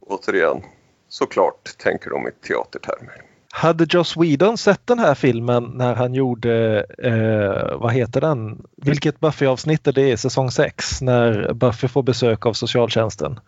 [0.00, 0.62] Återigen,
[1.08, 3.22] såklart tänker de i teatertermer.
[3.54, 9.20] Hade Joss Whedon sett den här filmen när han gjorde, eh, vad heter den, vilket
[9.20, 13.40] Buffy-avsnitt är det, säsong 6, när Buffy får besök av socialtjänsten?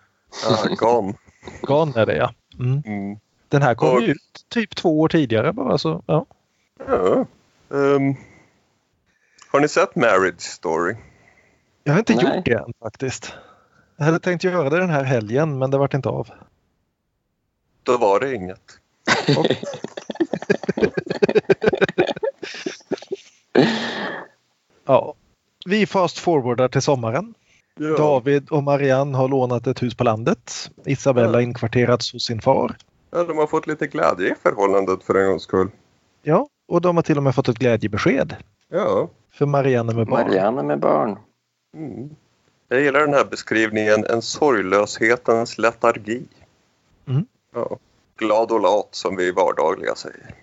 [0.49, 1.15] Ja, Gone.
[1.63, 2.33] Gone är det ja.
[2.59, 2.83] Mm.
[2.87, 3.19] Mm.
[3.49, 6.27] Den här kom Och- ut typ två år tidigare bara så, ja.
[6.89, 7.27] Ja.
[7.77, 8.15] ehm,
[9.53, 10.95] har ni sett Marriage Story?
[11.85, 12.37] Jag har inte Nej.
[12.37, 13.33] gjort det än faktiskt.
[13.97, 16.29] Jag hade tänkt göra det den här helgen men det vart inte av.
[17.83, 18.79] Då var det inget.
[24.87, 25.15] Ja.
[25.67, 27.35] Vi fast forwardar till sommaren.
[27.79, 27.97] Ja.
[27.97, 30.71] David och Marianne har lånat ett hus på landet.
[30.85, 31.43] Isabella Ja.
[31.43, 32.77] inkvarterats hos sin far.
[33.11, 35.69] Ja, de har fått lite glädje i förhållandet för en gångs skull.
[36.23, 38.37] Ja, och de har till och med fått ett glädjebesked.
[38.69, 39.09] Ja.
[39.33, 40.27] För Marianne med barn.
[40.27, 41.19] Marianne med barn.
[41.75, 42.11] Mm.
[42.69, 46.23] Jag gillar den här beskrivningen, en sorglöshetens letargi.
[47.09, 47.27] Mm.
[47.55, 47.79] Ja.
[48.17, 50.35] Glad och lat som vi vardagliga säger.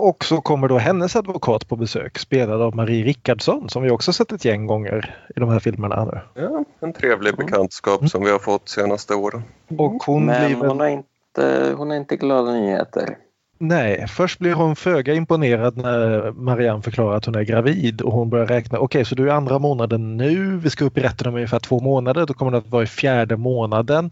[0.00, 4.12] Och så kommer då hennes advokat på besök spelad av Marie Rickardsson som vi också
[4.12, 6.42] sett ett gäng gånger i de här filmerna nu.
[6.42, 9.42] Ja, en trevlig bekantskap som vi har fått senaste åren.
[9.78, 10.68] Och hon Men blir väl...
[10.68, 13.18] hon har inte, hon har inte glada nyheter.
[13.62, 18.30] Nej, först blir hon föga imponerad när Marianne förklarar att hon är gravid och hon
[18.30, 18.78] börjar räkna.
[18.78, 20.56] Okej, så du är andra månaden nu.
[20.56, 22.26] Vi ska upp i rätten om ungefär två månader.
[22.26, 24.10] Då kommer det att vara i fjärde månaden.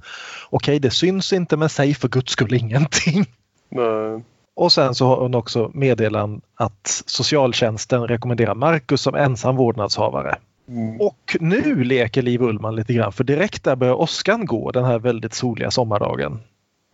[0.50, 3.24] Okej, det syns inte men säg för guds skull ingenting.
[3.68, 4.24] Nej.
[4.56, 10.36] Och sen så har hon också meddelan att socialtjänsten rekommenderar Marcus som ensam vårdnadshavare.
[10.68, 11.00] Mm.
[11.00, 14.98] Och nu leker Liv Ullman lite grann för direkt där börjar åskan gå den här
[14.98, 16.40] väldigt soliga sommardagen.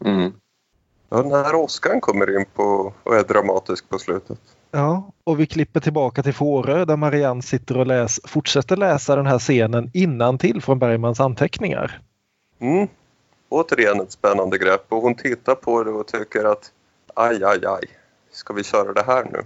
[0.05, 0.33] Mm.
[1.15, 4.39] Ja, den här åskan kommer in på och är dramatisk på slutet.
[4.71, 9.27] Ja, och vi klipper tillbaka till Fårö där Marianne sitter och läs, fortsätter läsa den
[9.27, 12.01] här scenen innan till från Bergmans anteckningar.
[12.61, 12.89] Mm.
[13.49, 16.73] Återigen ett spännande grepp och hon tittar på det och tycker att
[17.15, 17.85] aj, aj, aj,
[18.33, 19.45] ska vi köra det här nu?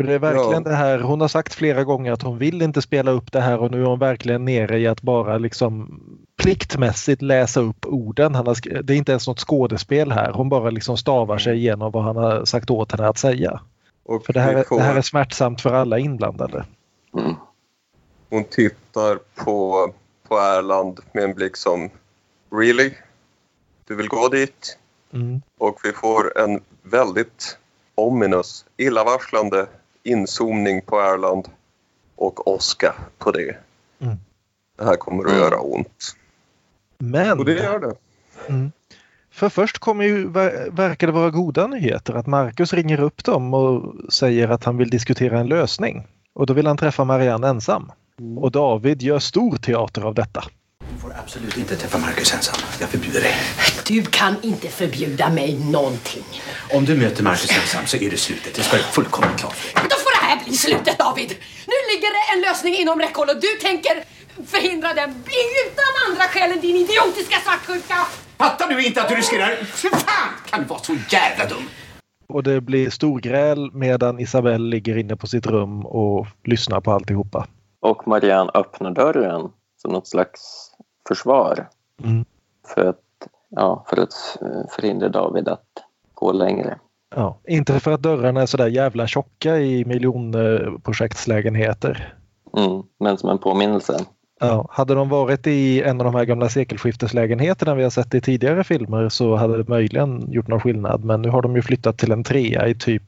[0.00, 0.70] För det är verkligen Ja.
[0.70, 3.58] det här, hon har sagt flera gånger att hon vill inte spela upp det här
[3.58, 6.00] och nu är hon verkligen nere i att bara liksom
[6.42, 8.34] pliktmässigt läsa upp orden.
[8.34, 11.92] Han har, det är inte ens något skådespel här, hon bara liksom stavar sig igenom
[11.92, 13.60] vad han har sagt åt henne att säga.
[14.04, 16.64] Och För det här, det här är smärtsamt för alla inblandade.
[17.14, 17.34] Mm.
[18.30, 19.92] Hon tittar på,
[20.28, 21.90] på Erland med en blick som
[22.52, 22.94] Really?
[23.88, 24.78] Du vill gå dit?
[25.12, 25.42] Mm.
[25.58, 27.58] Och vi får en väldigt
[27.94, 29.66] ominous, illavarslande
[30.02, 31.48] inzoomning på Erland
[32.16, 33.56] och åska på det.
[34.00, 34.16] Mm.
[34.78, 35.42] Det här kommer att Mm.
[35.42, 36.16] göra ont.
[36.98, 37.94] Men Och det gör det.
[38.48, 38.72] Mm.
[39.30, 43.54] För först kommer ju, ver- verkar det vara goda nyheter att Marcus ringer upp dem
[43.54, 46.06] och säger att han vill diskutera en lösning.
[46.32, 47.92] Och då vill han träffa Marianne ensam.
[48.38, 50.44] Och David gör stor teater av detta.
[51.00, 52.60] Du får absolut inte träffa Marcus ensam.
[52.80, 53.34] Jag förbjuder dig.
[53.86, 56.24] Du kan inte förbjuda mig någonting.
[56.74, 58.54] Om du möter Marcus ensam så är det slutet.
[58.54, 61.30] Det ska vara fullkomligt klart då får det här bli slutet David!
[61.66, 64.04] Nu ligger det en lösning inom räckhåll och du tänker
[64.46, 65.10] förhindra den
[65.66, 67.94] utan andra skäl än din idiotiska svartsjuka!
[68.38, 69.56] Fattar du inte att du riskerar...
[69.64, 71.68] För fan kan du vara så jävla dum?
[72.28, 77.46] Och det blir storgräl medan Isabelle ligger inne på sitt rum och lyssnar på alltihopa.
[77.80, 79.50] Och Marianne öppnar dörren
[79.82, 80.69] som något slags
[81.10, 81.68] försvar.
[82.04, 82.24] Mm.
[82.74, 83.00] För att,
[83.48, 85.66] ja, för att eh, förhindra David att
[86.14, 86.78] gå längre.
[87.14, 92.14] Ja, inte för att dörrarna är sådär jävla tjocka i miljonprojektslägenheter.
[92.56, 92.82] Mm.
[93.00, 94.04] Men som en påminnelse.
[94.40, 98.20] Ja, hade de varit i en av de här gamla sekelskifteslägenheterna vi har sett i
[98.20, 101.04] tidigare filmer så hade det möjligen gjort någon skillnad.
[101.04, 103.02] Men nu har de ju flyttat till en trea i typ,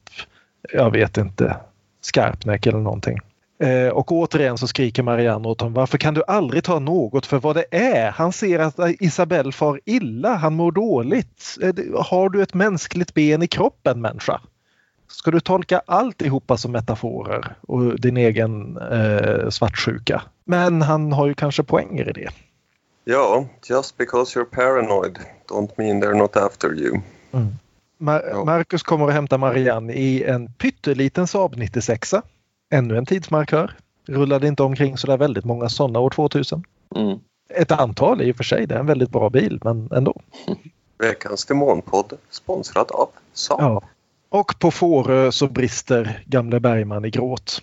[0.73, 1.57] jag vet inte,
[2.01, 3.19] Skarpnäck eller någonting.
[3.59, 5.73] Eh, och återigen så skriker Marianne åt honom.
[5.73, 8.11] Varför kan du aldrig ta något för vad det är?
[8.11, 10.35] Han ser att Isabelle far illa.
[10.35, 11.57] Han mår dåligt.
[11.61, 11.73] Eh,
[12.03, 14.41] Har du ett mänskligt ben i kroppen människa?
[15.07, 20.21] Ska du tolka alltihopa som metaforer och din egen eh, svartsjuka?
[20.45, 22.29] Men han har ju kanske poänger i det.
[23.05, 26.99] Ja, just because you're paranoid don't mean they're not after you.
[27.97, 28.43] Mar- Ja.
[28.45, 32.13] Marcus kommer att hämta Marianne i en pytteliten Saab 96.
[32.73, 33.71] Ännu en tidsmarkör.
[34.05, 36.63] Rullade inte omkring så där väldigt många sådana år 2000.
[36.95, 37.19] Mm.
[37.49, 38.67] Ett antal i och för sig.
[38.67, 40.21] Det är en väldigt bra bil men ändå.
[40.99, 43.61] Veckans Demonpodd sponsrad av Saab.
[43.61, 43.81] Ja.
[44.29, 47.61] Och på Fårö så brister gamle Bergman i gråt.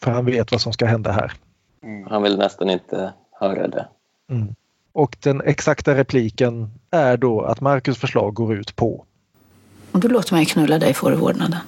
[0.00, 1.32] För han vet vad som ska hända här.
[2.10, 3.88] Han vill nästan inte höra det.
[4.30, 4.54] Mm.
[4.92, 9.04] Och den exakta repliken är då att Marcus förslag går ut på.
[9.92, 11.60] Om du låter mig knulla dig får du vårdnaden.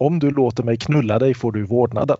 [0.00, 2.16] Om du låter mig knulla dig får du vårdnaden.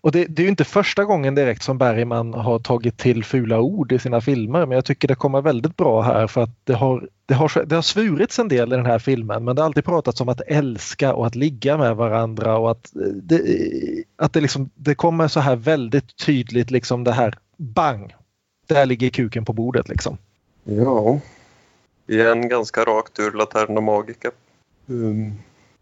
[0.00, 3.92] Och det, det är inte första gången direkt som Bergman har tagit till fula ord
[3.92, 7.08] i sina filmer men jag tycker det kommer väldigt bra här för att det har,
[7.26, 9.84] det har, det har svurits en del i den här filmen men det har alltid
[9.84, 12.90] pratats om att älska och att ligga med varandra och att
[13.22, 13.42] det,
[14.16, 18.14] att det, liksom, det kommer så här väldigt tydligt liksom det här bang!
[18.66, 20.18] Där ligger kuken på bordet liksom.
[20.64, 21.20] Ja,
[22.06, 24.30] igen ganska rakt ur Laterna Magica.
[24.86, 25.32] Um,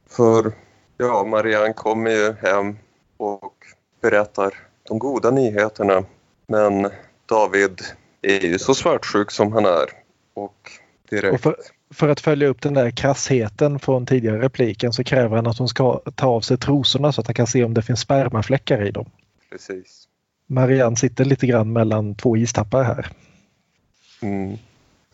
[0.08, 0.52] för
[0.96, 2.76] ja, Marianne kommer ju hem
[3.16, 3.54] och
[4.00, 6.04] berättar de goda nyheterna.
[6.46, 6.90] Men
[7.26, 7.80] David
[8.22, 9.86] är ju så svartsjuk som han är.
[10.34, 10.70] Och
[11.10, 11.34] direkt...
[11.34, 11.56] Och för,
[11.94, 15.68] för, att följa upp den där krassheten från tidigare repliken så kräver han att hon
[15.68, 18.90] ska ta av sig trosorna så att han kan se om det finns spermafläckar i
[18.90, 19.10] dem.
[19.50, 20.08] Precis.
[20.46, 23.08] Marianne sitter lite grann mellan två istappar här.
[24.22, 24.58] Mm.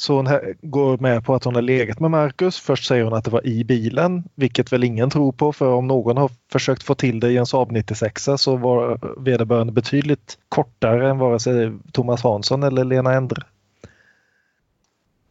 [0.01, 0.29] Så hon
[0.63, 2.61] går med på att hon har legat med Marcus.
[2.61, 5.87] Först säger hon att det var i bilen, vilket väl ingen tror på för om
[5.87, 11.11] någon har försökt få till det i en Saab 96 så var vederbörande betydligt kortare
[11.11, 13.43] än vare sig Thomas Hansson eller Lena Endre.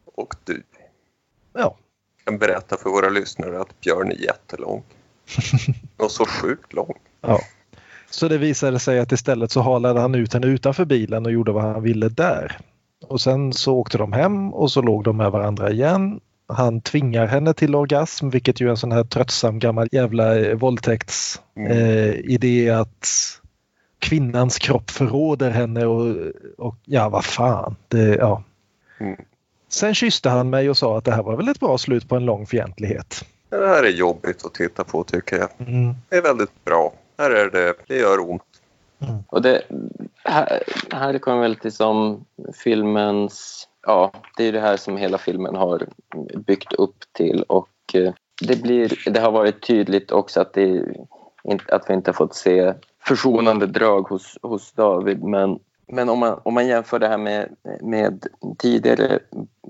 [0.05, 0.63] Och du.
[1.53, 1.75] Ja.
[2.17, 4.83] Jag kan berätta för våra lyssnare att Björn är jättelång.
[5.97, 6.93] Och så sjukt lång.
[7.21, 7.39] Ja.
[8.09, 11.51] Så det visade sig att istället så halade han ut henne utanför bilen och gjorde
[11.51, 12.59] vad han ville där.
[13.07, 16.19] Och sen så åkte de hem och så låg de med varandra igen.
[16.47, 20.55] Han tvingar henne till orgasm vilket ju är en sån här tröttsam gammal jävla eh,
[20.55, 22.69] våldtäktsidé mm.
[22.69, 23.07] eh, att
[23.99, 26.15] kvinnans kropp förråder henne och,
[26.57, 27.75] och ja vad fan.
[27.87, 28.43] Det, ja.
[28.99, 29.15] Mm.
[29.69, 32.15] Sen kysste han mig och sa att det här var väl ett bra slut på
[32.15, 33.25] en lång fientlighet.
[33.49, 35.67] Det här är jobbigt att titta på tycker jag.
[35.67, 35.93] Mm.
[36.09, 36.93] Det är väldigt bra.
[37.17, 38.43] Här är det, det gör ont.
[39.01, 39.23] Mm.
[39.27, 39.61] Och det,
[40.23, 42.25] här, här kommer väl till som
[42.63, 43.67] filmens...
[43.87, 45.87] Ja, det är det här som hela filmen har
[46.45, 50.83] byggt upp till och eh, det, blir, det har varit tydligt också att, det,
[51.67, 52.73] att vi inte har fått se
[53.03, 57.55] försonande drag hos, hos David men, men om, man, om man jämför det här med,
[57.81, 58.25] med
[58.57, 59.19] tidigare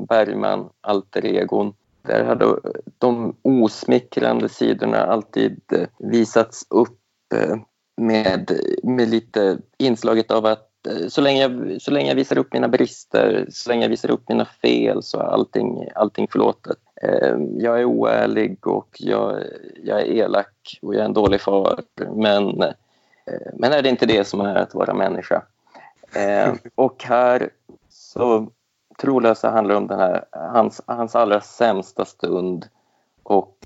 [0.09, 2.59] Bergman alter egon där hade
[2.97, 6.99] de osmickrande sidorna alltid eh, visats upp
[7.35, 7.57] eh,
[7.99, 8.51] med,
[8.83, 12.67] med lite inslaget av att eh, så länge, jag, så länge jag visar upp mina
[12.67, 16.77] brister, så länge jag visar upp mina fel så är allting, allting förlåtet.
[17.01, 19.43] Ehm, jag är oärlig och jag,
[19.83, 21.79] jag är elak och jag är en dålig far.
[22.15, 22.71] Men, eh,
[23.53, 25.41] men är det inte det som är att vara människa?
[26.13, 27.49] Ehm, och här
[27.89, 28.47] så
[28.99, 32.67] trolösa handlar om den här, hans, hans allra sämsta stund
[33.23, 33.57] och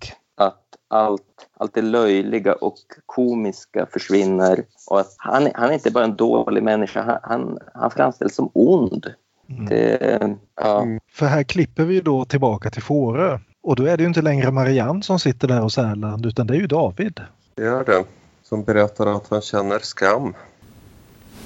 [0.94, 4.64] allt, allt det löjliga och komiska försvinner.
[4.88, 8.50] Och att han, han är inte bara en dålig människa, han, han, han framställs som
[8.54, 9.14] ond.
[9.50, 9.66] Mm.
[9.66, 10.82] Det, ja.
[10.82, 11.00] Mm.
[11.12, 13.40] För här klipper vi då tillbaka till Fårö.
[13.64, 16.54] Och då är det ju inte längre Marianne som sitter där hos Erland utan det
[16.54, 17.22] är ju David.
[17.56, 18.04] Det är det.
[18.44, 20.34] Som berättar att han känner skam.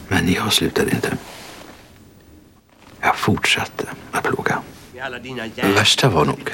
[0.07, 1.17] Men jag slutade inte.
[3.01, 4.61] Jag fortsatte att plåga.
[5.55, 6.51] Det värsta var nog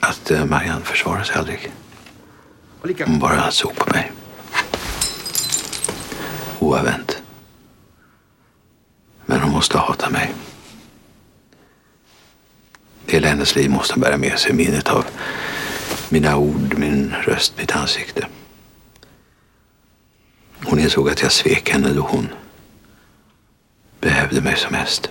[0.00, 1.72] att eh, Marianne försvarade sig aldrig.
[2.82, 4.12] Hon bara såg på mig.
[6.58, 7.22] Oavvänt.
[9.26, 10.34] Men hon måste hata mig.
[13.06, 15.04] Hela hennes liv måste bära med sig minnet av
[16.08, 18.26] mina ord, min röst, mitt ansikte.
[20.64, 22.28] Hon insåg att jag svek henne då hon
[24.00, 25.10] behövde mig som mest.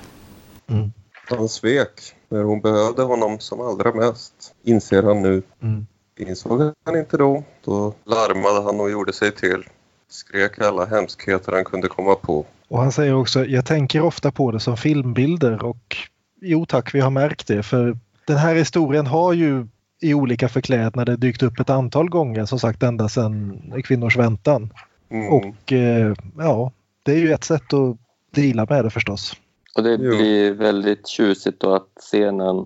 [0.69, 0.91] Mm.
[1.29, 5.43] Han svek när hon behövde honom som allra mest, inser han nu.
[5.61, 5.87] Mm.
[6.17, 7.43] Insåg han inte då.
[7.63, 9.63] Då larmade han och gjorde sig till.
[10.09, 12.45] Skrek alla hemskheter han kunde komma på.
[12.67, 15.97] Och han säger också, jag tänker ofta på det som filmbilder och
[16.41, 17.63] jo tack, vi har märkt det.
[17.63, 17.97] För
[18.27, 19.67] den här historien har ju
[20.01, 24.73] i olika förklädnader dykt upp ett antal gånger, som sagt ända sedan Kvinnors väntan.
[25.09, 25.33] Mm.
[25.33, 26.71] Och eh, ja,
[27.03, 27.97] det är ju ett sätt att
[28.31, 29.35] dela med det förstås.
[29.75, 32.65] Och det blir väldigt tjusigt då att scenen,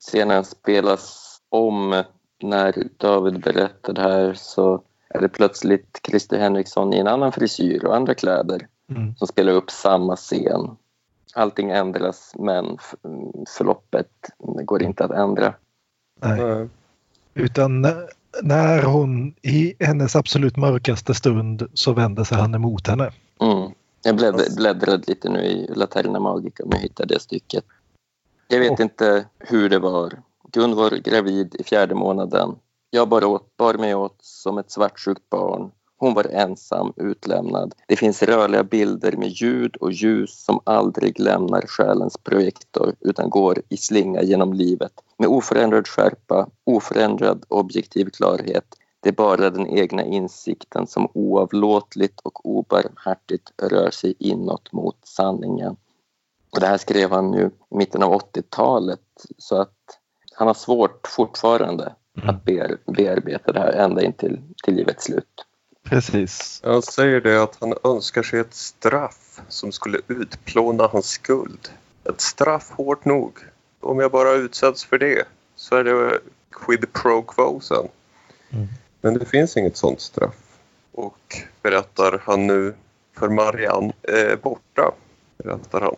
[0.00, 2.04] scenen spelas om
[2.42, 7.84] när David berättar det här så är det plötsligt Christer Henriksson i en annan frisyr
[7.84, 9.16] och andra kläder mm.
[9.16, 10.76] som spelar upp samma scen.
[11.34, 12.78] Allting ändras men
[13.58, 15.54] förloppet går inte att ändra.
[16.20, 16.40] Nej.
[16.40, 16.70] Mm.
[17.34, 17.86] Utan
[18.42, 23.12] när hon i hennes absolut mörkaste stund så vänder sig han emot henne.
[23.40, 23.72] Mm.
[24.02, 24.16] Jag
[24.56, 27.64] bläddrade lite nu i Laterna Magica om jag hittade det stycket.
[28.48, 28.82] Jag vet oh.
[28.82, 30.22] inte hur det var.
[30.54, 32.56] Gun var gravid i fjärde månaden.
[32.90, 37.74] Jag bar, åt, bar mig åt som ett svartsjukt barn Hon var ensam, utlämnad.
[37.88, 43.62] Det finns rörliga bilder med ljud och ljus som aldrig lämnar själens projektor utan går
[43.68, 48.64] i slinga genom livet med oförändrad skärpa, oförändrad objektiv klarhet.
[49.00, 55.76] Det är bara den egna insikten som oavlåtligt och obarmhärtigt rör sig inåt mot sanningen.
[56.50, 59.00] Och det här skrev han ju i mitten av 80-talet
[59.38, 59.74] så att
[60.34, 62.28] han har svårt fortfarande mm.
[62.28, 62.44] att
[62.86, 65.46] bearbeta det här ända in till, till livets slut.
[65.84, 66.60] Precis.
[66.64, 71.68] Han säger det att han önskar sig ett straff som skulle utplåna hans skuld.
[72.04, 73.38] Ett straff hårt nog.
[73.80, 75.24] Om jag bara utsätts för det
[75.56, 76.18] så är det
[76.50, 77.88] quid pro quo sen.
[78.50, 78.68] Mm.
[79.00, 80.58] Men det finns inget sånt straff.
[80.92, 82.74] Och berättar han nu
[83.18, 84.92] för Marianne är borta.
[85.36, 85.96] Berättar han.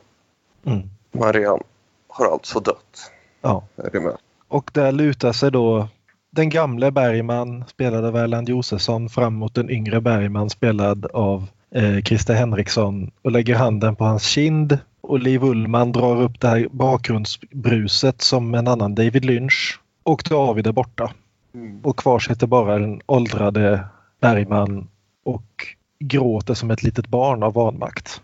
[0.65, 0.89] Mm.
[1.13, 1.63] Marianne
[2.09, 3.11] har alltså dött.
[3.41, 3.65] Ja.
[3.77, 4.17] Är det med?
[4.49, 5.89] Och där lutar sig då
[6.31, 12.03] den gamle Bergman spelad av Erland Josefsson fram mot den yngre Bergman spelad av eh,
[12.03, 16.69] Christer Henriksson och lägger handen på hans kind och Liv Ullman drar upp det här
[16.71, 21.13] bakgrundsbruset som en annan David Lynch och David är borta.
[21.55, 21.81] Mm.
[21.85, 23.85] Och kvar sitter bara den åldrade
[24.21, 24.89] Bergman
[25.25, 25.67] och
[25.99, 28.23] gråter som ett litet barn av vanmakt.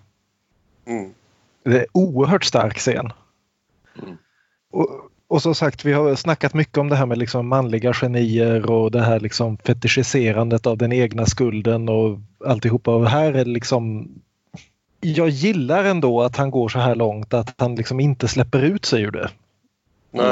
[0.86, 1.12] Mm.
[1.64, 3.12] Det är oerhört stark scen.
[4.02, 4.16] Mm.
[4.70, 4.88] Och,
[5.32, 8.90] och som sagt, vi har snackat mycket om det här med liksom manliga genier och
[8.90, 12.94] det här liksom fetischiserandet av den egna skulden och alltihopa.
[12.94, 14.08] Och här är liksom
[15.00, 18.84] jag gillar ändå att han går så här långt att han liksom inte släpper ut
[18.84, 19.30] sig ur det.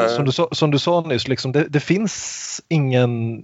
[0.09, 3.43] Som, du, som du sa nyss, liksom, det, det, finns ingen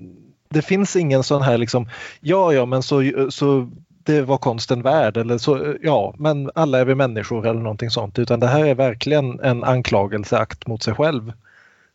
[0.49, 1.89] det finns ingen sån här liksom,
[2.21, 3.71] ja ja men så, så
[4.03, 8.19] det var konsten värd eller så, ja men alla är vi människor eller någonting sånt
[8.19, 11.33] utan det här är verkligen en anklagelseakt mot sig själv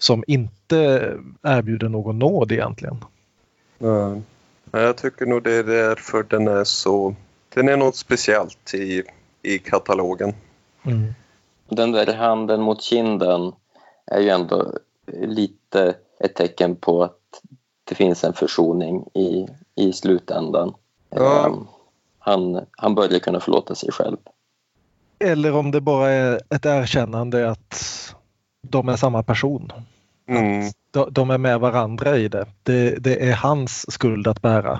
[0.04, 0.78] som inte
[1.44, 2.98] erbjuder någon nåd egentligen.
[3.78, 4.18] Ja.
[4.72, 7.16] Jag tycker nog det är därför den är så,
[7.54, 9.04] den är något speciellt i,
[9.42, 10.34] i katalogen.
[10.84, 11.14] Mm.
[11.70, 13.52] Den där handen mot kinden
[14.06, 14.74] är ju ändå
[15.14, 17.42] lite ett tecken på att
[17.84, 20.74] det finns en försoning i, i slutändan.
[21.10, 21.46] Ja.
[21.48, 21.68] Um,
[22.20, 24.18] han, han börjar kunna förlåta sig själv.
[25.20, 28.16] Eller om det bara är ett erkännande att
[28.62, 29.72] de är samma person.
[30.38, 30.72] Mm.
[30.92, 32.46] De, de, är med varandra i det.
[32.64, 32.96] det.
[33.04, 33.30] det.
[33.30, 34.80] är hans skuld att bära.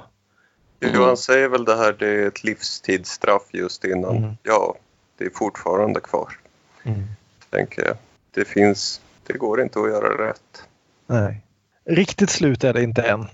[0.80, 4.18] Jo, han säger väl det här, det är ett livstidsstraff just innan.
[4.18, 4.38] Mm.
[4.44, 4.76] Ja,
[5.18, 6.38] det är fortfarande kvar.
[6.84, 7.04] Mm.
[7.50, 7.96] Tänker jag.
[8.32, 10.64] Det finns, det går inte att göra rätt.
[11.08, 11.42] Nej.
[11.86, 13.28] Riktigt slut är det inte än.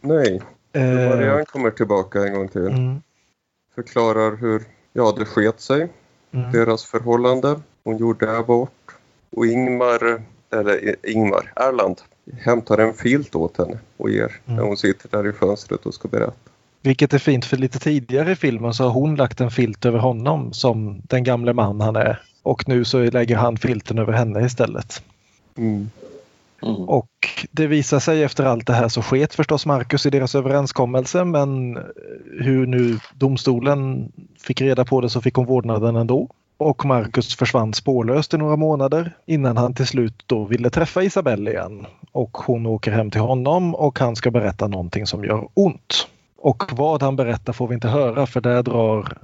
[0.00, 0.42] Nej.
[0.72, 0.82] Eh.
[0.82, 2.66] Marianne kommer tillbaka en gång till.
[2.66, 3.02] Mm.
[3.74, 4.62] Förklarar hur,
[4.92, 5.88] ja det sket sig.
[6.32, 6.52] Mm.
[6.52, 7.60] Deras förhållande.
[7.84, 8.94] Hon gjorde abort.
[9.30, 11.96] Och Ingmar, eller Ingmar, Erland
[12.38, 14.56] hämtar en filt åt henne och ger mm.
[14.56, 16.32] när hon sitter där i fönstret och ska berätta.
[16.82, 19.98] Vilket är fint för lite tidigare i filmen så har hon lagt en filt över
[19.98, 22.22] honom som den gamle man han är.
[22.42, 25.02] Och nu så lägger han filten över henne istället.
[25.56, 25.90] Mm.
[26.62, 26.76] Mm.
[26.76, 27.10] Och
[27.50, 31.78] det visar sig efter allt det här så sket förstås Marcus i deras överenskommelse men
[32.40, 36.28] hur nu domstolen fick reda på det så fick hon vårdnaden ändå.
[36.58, 41.50] Och Marcus försvann spårlöst i några månader innan han till slut då ville träffa Isabelle
[41.50, 41.86] igen.
[42.12, 46.08] Och hon åker hem till honom och han ska berätta någonting som gör ont.
[46.36, 49.18] Och vad han berättar får vi inte höra för där drar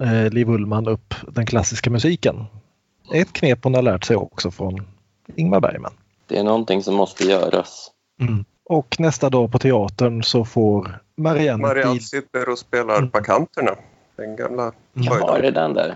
[0.00, 2.44] eh, Liv Ullman upp den klassiska musiken.
[3.14, 4.86] Ett knep hon har lärt sig också från
[5.36, 5.92] Ingmar Bergman.
[6.26, 7.90] Det är någonting som måste göras.
[8.20, 8.44] Mm.
[8.64, 11.62] Och nästa dag på teatern så får Marianne...
[11.62, 13.08] Marianne sitter och spelar mm.
[13.08, 13.70] Bakanterna.
[14.16, 15.94] Den gamla Ja, är det den där?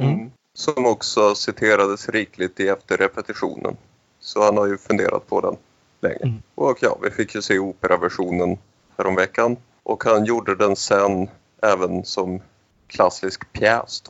[0.00, 0.14] Mm.
[0.14, 0.30] mm.
[0.54, 3.76] Som också citerades rikligt i efterrepetitionen.
[4.20, 5.56] Så han har ju funderat på den
[6.00, 6.22] länge.
[6.22, 6.42] Mm.
[6.54, 8.58] Och ja, vi fick ju se operaversionen
[8.98, 9.56] häromveckan.
[9.82, 11.28] Och han gjorde den sen
[11.62, 12.40] även som
[12.86, 14.02] klassisk pjäs.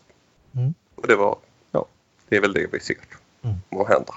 [0.57, 0.75] Mm.
[0.95, 1.37] Och det var,
[1.73, 1.87] ja,
[2.29, 2.97] det är väl det vi ser.
[3.43, 3.57] Mm.
[3.71, 4.15] Må hända.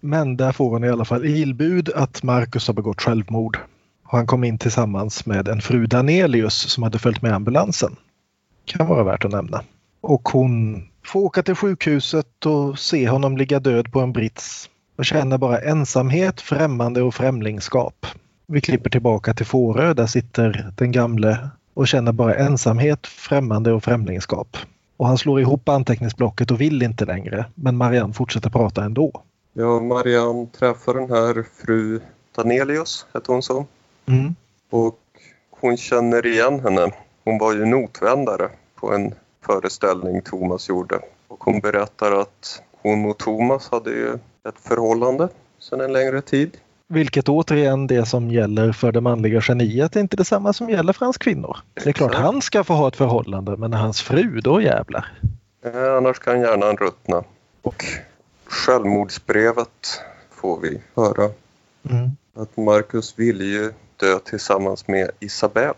[0.00, 3.58] Men där får hon i alla fall ilbud att Marcus har begått självmord.
[4.02, 7.96] han kom in tillsammans med en fru Danelius som hade följt med ambulansen.
[8.64, 9.64] Kan vara värt att nämna.
[10.08, 15.04] Och hon får åka till sjukhuset och se honom ligga död på en brits och
[15.04, 18.06] känner bara ensamhet, främmande och främlingskap.
[18.46, 23.84] Vi klipper tillbaka till Fårö, där sitter den gamle och känner bara ensamhet, främmande och
[23.84, 24.56] främlingskap.
[24.96, 29.22] Och han slår ihop anteckningsblocket och vill inte längre, men Marianne fortsätter prata ändå.
[29.52, 32.00] Ja, Marianne träffar den här fru
[32.36, 33.66] Danelius, hette hon så.
[34.06, 34.34] Mm.
[34.70, 35.00] Och
[35.50, 36.90] hon känner igen henne.
[37.24, 39.14] Hon var ju notvändare på en
[39.46, 41.00] föreställning Thomas gjorde.
[41.28, 44.12] Och hon berättar att hon och Thomas hade ju
[44.48, 45.28] ett förhållande
[45.58, 46.56] sedan en längre tid.
[46.88, 51.04] Vilket återigen det som gäller för det manliga geniet är inte detsamma som gäller för
[51.06, 51.56] hans kvinnor.
[51.74, 55.12] Det är klart han ska få ha ett förhållande men hans fru, då jävlar.
[55.64, 57.24] Eh, annars kan hjärnan ruttna.
[57.62, 57.84] Och
[58.44, 60.00] självmordsbrevet
[60.30, 61.30] får vi höra.
[61.90, 62.10] Mm.
[62.34, 65.74] Att Marcus ville ju dö tillsammans med Isabelle.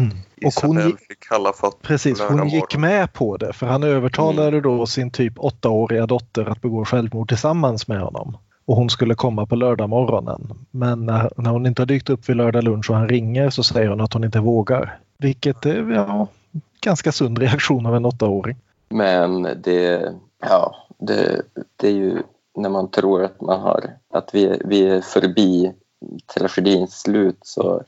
[0.00, 0.16] Mm.
[0.44, 2.80] Och hon, Isabelle fick kalla fötter precis, hon gick morgon.
[2.80, 7.88] med på det för han övertalade då sin typ åttaåriga dotter att begå självmord tillsammans
[7.88, 8.36] med honom.
[8.64, 10.52] Och hon skulle komma på lördag morgonen.
[10.70, 13.62] Men när, när hon inte har dykt upp vid lördag lunch och han ringer så
[13.62, 14.98] säger hon att hon inte vågar.
[15.18, 16.28] Vilket är ja,
[16.80, 18.56] ganska sund reaktion av en åttaåring.
[18.88, 21.42] Men det, ja, det,
[21.76, 22.22] det är ju
[22.56, 25.72] när man tror att man har, att vi, vi är förbi
[26.34, 27.82] tragedins slut så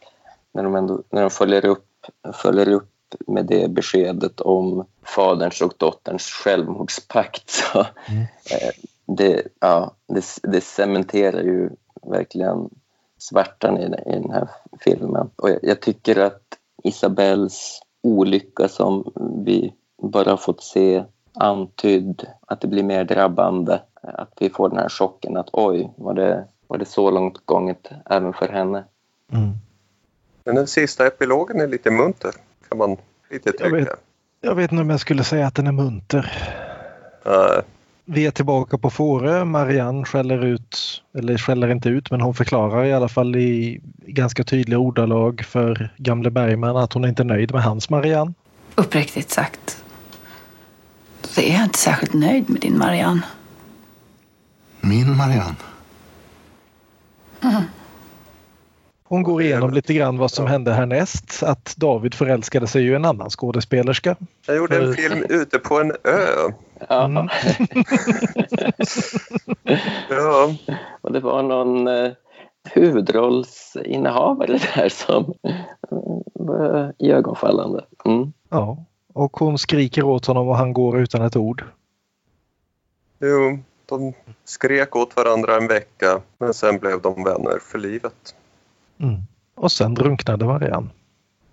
[0.53, 1.85] när de, ändå, när de följer, upp,
[2.33, 2.89] följer upp
[3.27, 8.70] med det beskedet om faderns och dotterns självmordspakt så eh,
[9.07, 11.70] det, ja, det, det cementerar ju
[12.03, 12.70] verkligen
[13.19, 14.49] svärtan i, i den här
[14.81, 15.31] filmen.
[15.37, 16.43] Och jag, jag tycker att
[16.85, 19.12] Isabells olycka som
[19.45, 21.05] vi bara har fått se
[21.35, 26.15] antydd, att det blir mer drabbande, att vi får den här chocken att oj, var
[26.15, 28.85] det, var det så långt gånget även för henne?
[30.44, 32.32] Men den sista epilogen är lite munter.
[32.69, 32.97] Kan man
[33.31, 33.69] lite Jag tycka.
[33.69, 33.89] vet,
[34.40, 36.32] jag vet inte om jag skulle säga att den är munter.
[37.27, 37.62] Nej.
[38.05, 39.44] Vi är tillbaka på Fårö.
[39.44, 44.44] Marianne skäller ut, eller skäller inte ut, men hon förklarar i alla fall i ganska
[44.44, 48.32] tydliga ordalag för gamle Bergman att hon är inte nöjd med hans Marianne.
[48.74, 49.85] Uppriktigt sagt
[51.23, 53.23] så är jag inte särskilt nöjd med din Marianne.
[54.81, 55.56] Min Marianne.
[59.13, 61.43] Hon går igenom lite grann vad som hände härnäst.
[61.43, 64.17] Att David förälskade sig i en annan skådespelerska.
[64.47, 66.53] Jag gjorde en film ute på en ö.
[66.89, 67.29] Mm.
[70.11, 70.55] Ja.
[71.01, 72.13] Och det var någon eh,
[72.65, 75.55] huvudrollsinnehavare där som eh,
[76.35, 77.85] var iögonfallande.
[78.05, 78.33] Mm.
[78.49, 81.65] Ja, och hon skriker åt honom och han går utan ett ord.
[83.21, 84.13] Jo, de
[84.45, 88.35] skrek åt varandra en vecka men sen blev de vänner för livet.
[88.98, 89.20] Mm.
[89.55, 90.89] Och sen drunknade Marianne.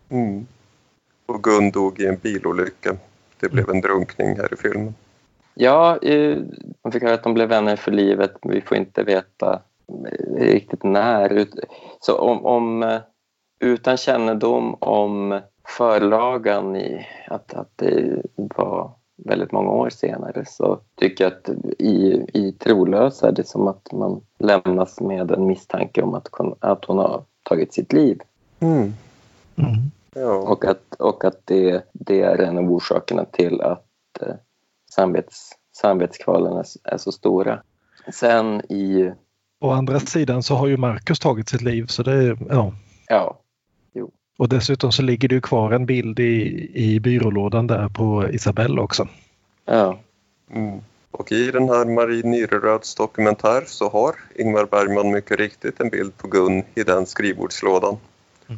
[0.09, 0.47] Mm.
[1.25, 2.95] Och Gun dog i en bilolycka.
[3.39, 4.93] Det blev en drunkning här i filmen.
[5.53, 5.99] Ja,
[6.83, 10.35] man fick höra att de blev vänner för livet, men vi får inte veta eh,
[10.35, 11.33] riktigt när.
[11.33, 11.59] Ut-
[11.99, 12.99] Så om, om eh,
[13.59, 15.41] utan kännedom om
[15.77, 18.91] förlagan i att, att det var
[19.25, 23.91] väldigt många år senare så tycker jag att i, i Trolösa är det som att
[23.91, 28.19] man lämnas med en misstanke om att, hon- att hon har tagit sitt liv.
[28.59, 28.93] Mm.
[29.55, 29.91] Mm.
[30.13, 30.33] Ja.
[30.35, 34.33] Och att, och att det, det är en av orsakerna till att eh,
[34.91, 37.61] samvets, samvetskvalen är, är så stora.
[38.13, 39.11] Sen i...
[39.61, 42.73] Å andra sidan så har ju Marcus tagit sitt liv så det är, ja.
[43.07, 43.39] Ja,
[44.39, 48.81] Och dessutom så ligger det ju kvar en bild i, i byrålådan där på Isabelle
[48.81, 49.07] också.
[49.65, 49.99] ja.
[50.51, 50.79] Mm.
[51.11, 56.17] Och i den här Marie Nyreröds dokumentär så har Ingmar Bergman mycket riktigt en bild
[56.17, 57.97] på Gun i den skrivbordslådan.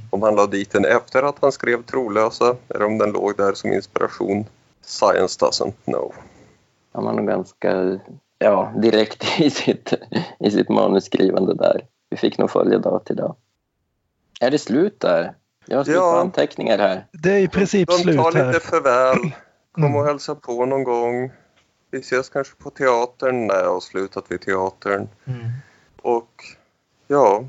[0.10, 3.54] Om han la dit den efter att han skrev Trolösa eller om den låg där
[3.54, 4.46] som inspiration,
[4.82, 6.14] science doesn't know.
[6.92, 8.00] Han var nog ganska
[8.40, 9.94] ja, direkt i sitt,
[10.40, 11.82] i sitt manusskrivande där.
[12.10, 13.36] Vi fick nog följa dag till dag.
[14.40, 15.34] Är det slut där?
[15.66, 16.20] Jag har Ja.
[16.20, 17.06] anteckningar här.
[17.12, 18.48] Det är i princip De slut tar här.
[18.54, 19.32] lite farväl.
[19.72, 21.32] Kom och hälsa på någon gång.
[21.92, 23.48] Vi ses kanske på teatern.
[23.48, 25.08] Nej, jag har slutat vid teatern.
[25.26, 25.40] Mm.
[26.02, 26.30] Och
[27.08, 27.44] ja,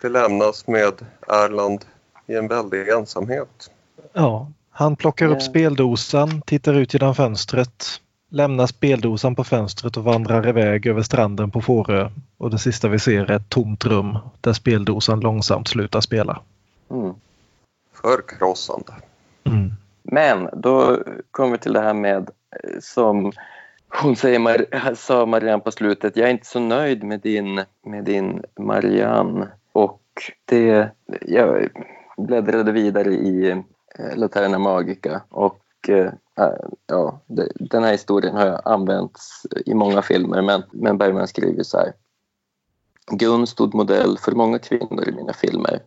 [0.00, 0.92] det lämnas med
[1.28, 1.84] Erland
[2.26, 3.70] i en väldig ensamhet.
[4.12, 7.84] Ja, han plockar upp speldosan, tittar ut genom fönstret,
[8.30, 12.10] lämnar speldosan på fönstret och vandrar iväg över stranden på Fårö.
[12.38, 16.40] Och det sista vi ser är ett tomt rum där speldosan långsamt slutar spela.
[16.90, 17.14] Mm.
[18.02, 18.92] Förkrossande.
[19.44, 19.70] Mm.
[20.02, 20.98] Men då
[21.30, 23.32] kommer vi till det här med eh, som
[23.88, 28.42] hon säger, sa Marianne på slutet, jag är inte så nöjd med din, med din
[28.58, 29.48] Marianne.
[29.72, 30.02] Och
[30.44, 31.68] det, jag
[32.16, 33.50] bläddrade vidare i
[33.98, 36.12] eh, Laterna Magica och eh,
[36.86, 37.20] ja,
[37.54, 41.92] den här historien har jag använts i många filmer men, men Bergman skriver så här.
[43.10, 45.80] Gun stod modell för många kvinnor i mina filmer.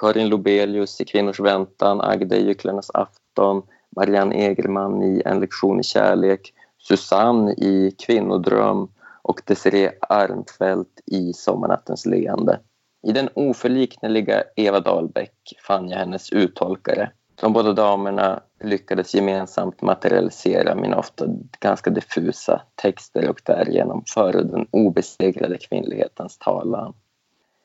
[0.00, 3.62] Karin Lobelius i Kvinnors väntan, Agda i Gycklarnas afton,
[3.96, 8.88] Marianne Egerman i En lektion i kärlek, Susanne i Kvinnodröm
[9.22, 12.60] och Desiree Armfelt i Sommarnattens leende.
[13.02, 17.10] I den oförlikneliga Eva Dahlbeck fann jag hennes uttolkare.
[17.40, 21.26] De båda damerna lyckades gemensamt materialisera mina ofta
[21.60, 26.94] ganska diffusa texter och därigenom föra den obesegrade kvinnlighetens talan.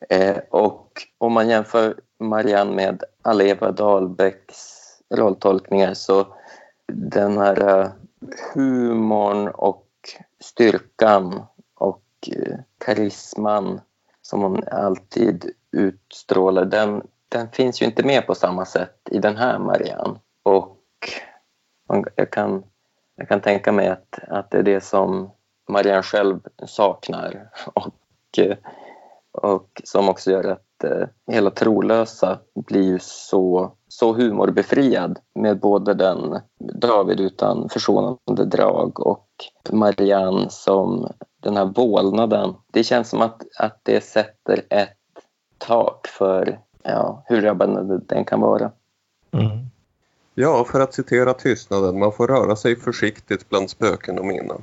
[0.08, 1.94] Eh, och om man jämför
[2.24, 4.84] Marianne med Aleva Dahlbäcks
[5.14, 6.26] rolltolkningar så
[6.92, 7.88] den här eh,
[8.54, 9.88] humorn och
[10.40, 11.42] styrkan
[11.74, 13.80] och eh, karisman
[14.22, 19.36] som hon alltid utstrålar, den, den finns ju inte med på samma sätt i den
[19.36, 20.18] här Marianne.
[20.42, 20.78] Och
[22.16, 22.64] jag kan,
[23.16, 25.30] jag kan tänka mig att, att det är det som
[25.68, 28.56] Marianne själv saknar och, eh,
[29.32, 30.73] och som också gör att
[31.26, 39.28] hela Trolösa blir så, så humorbefriad med både den David utan försonande drag och
[39.70, 41.12] Marianne som
[41.42, 42.54] den här vålnaden.
[42.72, 44.98] Det känns som att, att det sätter ett
[45.58, 48.72] tak för ja, hur drabbande den kan vara.
[49.30, 49.58] Mm.
[50.34, 54.62] Ja, för att citera tystnaden, man får röra sig försiktigt bland spöken och minnen.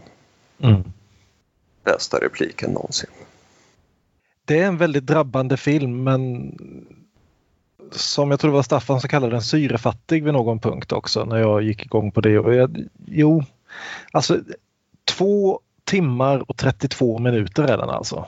[0.59, 0.83] Mm.
[1.83, 3.09] Bästa repliken någonsin.
[4.51, 6.51] Det är en väldigt drabbande film men
[7.91, 11.37] som jag tror det var Staffan som kallade den syrefattig vid någon punkt också när
[11.37, 12.39] jag gick igång på det.
[12.39, 13.43] Och jag, jo,
[14.11, 14.39] alltså
[15.05, 18.25] två timmar och 32 minuter är den alltså.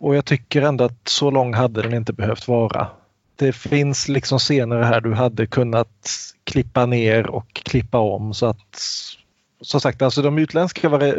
[0.00, 2.86] Och jag tycker ändå att så lång hade den inte behövt vara.
[3.36, 6.10] Det finns liksom scener här du hade kunnat
[6.44, 8.80] klippa ner och klippa om så att
[9.60, 11.14] som sagt, alltså de utländska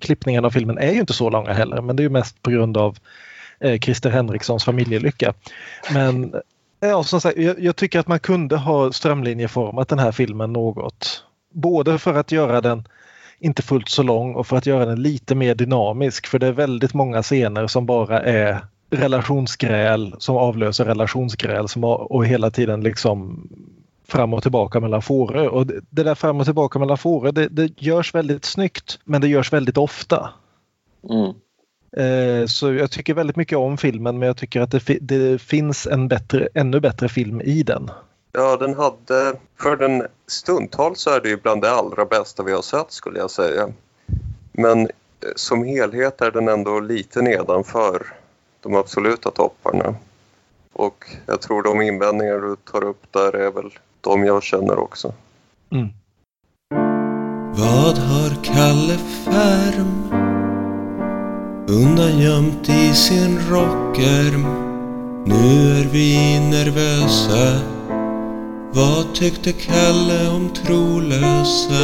[0.00, 2.50] klippningarna av filmen är ju inte så långa heller men det är ju mest på
[2.50, 2.98] grund av
[3.60, 5.34] eh, Christer Henrikssons familjelycka.
[5.94, 6.40] Men eh,
[6.88, 11.24] ja, som sagt, jag, jag tycker att man kunde ha strömlinjeformat den här filmen något.
[11.52, 12.88] Både för att göra den
[13.38, 16.52] inte fullt så lång och för att göra den lite mer dynamisk för det är
[16.52, 18.60] väldigt många scener som bara är
[18.90, 23.48] relationsgräl som avlöser relationsgräl som, och hela tiden liksom
[24.08, 25.48] fram och tillbaka mellan fåror.
[25.48, 29.28] Och det där fram och tillbaka mellan fåror det, det görs väldigt snyggt men det
[29.28, 30.30] görs väldigt ofta.
[31.10, 31.34] Mm.
[31.96, 35.86] Eh, så jag tycker väldigt mycket om filmen men jag tycker att det, det, finns
[35.86, 37.90] en bättre, ännu bättre film i den.
[38.32, 39.36] Ja, den hade...
[39.60, 43.18] För den stundtals så är det ju bland det allra bästa vi har sett skulle
[43.18, 43.68] jag säga.
[44.52, 44.88] Men eh,
[45.36, 48.06] som helhet är den ändå lite nedanför
[48.60, 49.94] de absoluta topparna.
[50.72, 53.70] Och jag tror de invändningar du tar upp där är väl
[54.00, 55.12] de jag känner också.
[55.70, 55.88] Mm.
[57.58, 60.25] Vad har Kalle Färm
[61.68, 64.42] undangömt i sin rockärm?
[65.26, 67.60] Nu är vi nervösa.
[68.72, 71.74] Vad tyckte Kalle om trolösa?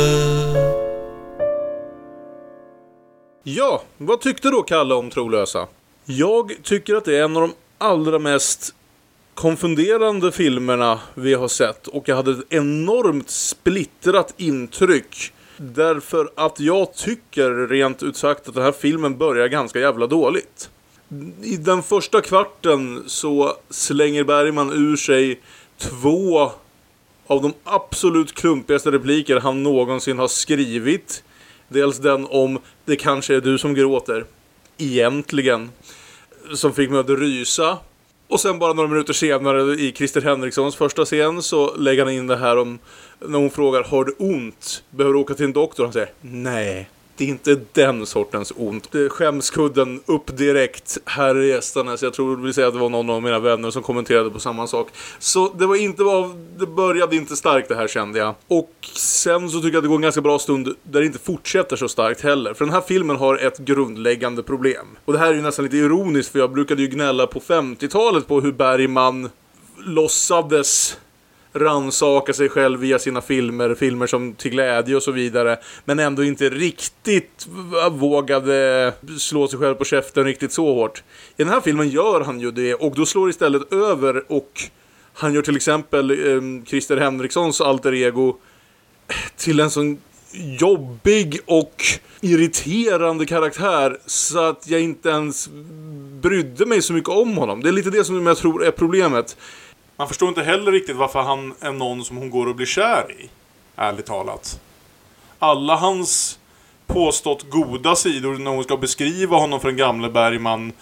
[3.42, 5.66] Ja, vad tyckte då Kalle om trolösa?
[6.04, 8.74] Jag tycker att det är en av de allra mest
[9.34, 15.32] konfunderande filmerna vi har sett och jag hade ett enormt splittrat intryck.
[15.64, 20.70] Därför att jag tycker rent ut sagt att den här filmen börjar ganska jävla dåligt.
[21.42, 25.40] I den första kvarten så slänger Bergman ur sig
[25.78, 26.50] två
[27.26, 31.24] av de absolut klumpigaste repliker han någonsin har skrivit.
[31.68, 34.24] Dels den om Det kanske är du som gråter.
[34.78, 35.70] Egentligen.
[36.54, 37.78] Som fick mig att rysa.
[38.28, 42.26] Och sen bara några minuter senare i Christer Henrikssons första scen så lägger han in
[42.26, 42.78] det här om
[43.28, 44.82] när hon frågar har du ont?
[44.90, 45.84] Behöver du åka till en doktor?
[45.84, 46.88] Han säger nej.
[47.16, 48.88] Det är inte den sortens ont.
[49.10, 50.98] Skämskudden upp direkt.
[51.04, 51.96] Här är gästerna.
[51.96, 54.40] Så jag tror vill säga att det var någon av mina vänner som kommenterade på
[54.40, 54.88] samma sak.
[55.18, 58.34] Så det var inte bara, det började inte starkt det här kände jag.
[58.48, 61.18] Och sen så tycker jag att det går en ganska bra stund där det inte
[61.18, 62.54] fortsätter så starkt heller.
[62.54, 64.86] För den här filmen har ett grundläggande problem.
[65.04, 68.26] Och det här är ju nästan lite ironiskt för jag brukade ju gnälla på 50-talet
[68.26, 69.30] på hur Bergman
[69.84, 70.96] låtsades
[71.52, 76.24] ransaka sig själv via sina filmer, filmer som Till glädje och så vidare, men ändå
[76.24, 77.46] inte riktigt
[77.90, 81.02] vågade slå sig själv på käften riktigt så hårt.
[81.36, 84.62] I den här filmen gör han ju det och då slår istället över och
[85.14, 88.36] han gör till exempel eh, Christer Henrikssons alter ego
[89.36, 89.98] till en sån
[90.60, 91.84] jobbig och
[92.20, 95.48] irriterande karaktär så att jag inte ens
[96.22, 97.62] brydde mig så mycket om honom.
[97.62, 99.36] Det är lite det som jag tror är problemet.
[100.02, 103.12] Man förstår inte heller riktigt varför han är någon som hon går och blir kär
[103.20, 103.28] i.
[103.76, 104.60] Ärligt talat.
[105.38, 106.38] Alla hans
[106.86, 110.72] påstått goda sidor när hon ska beskriva honom för den gamle Bergman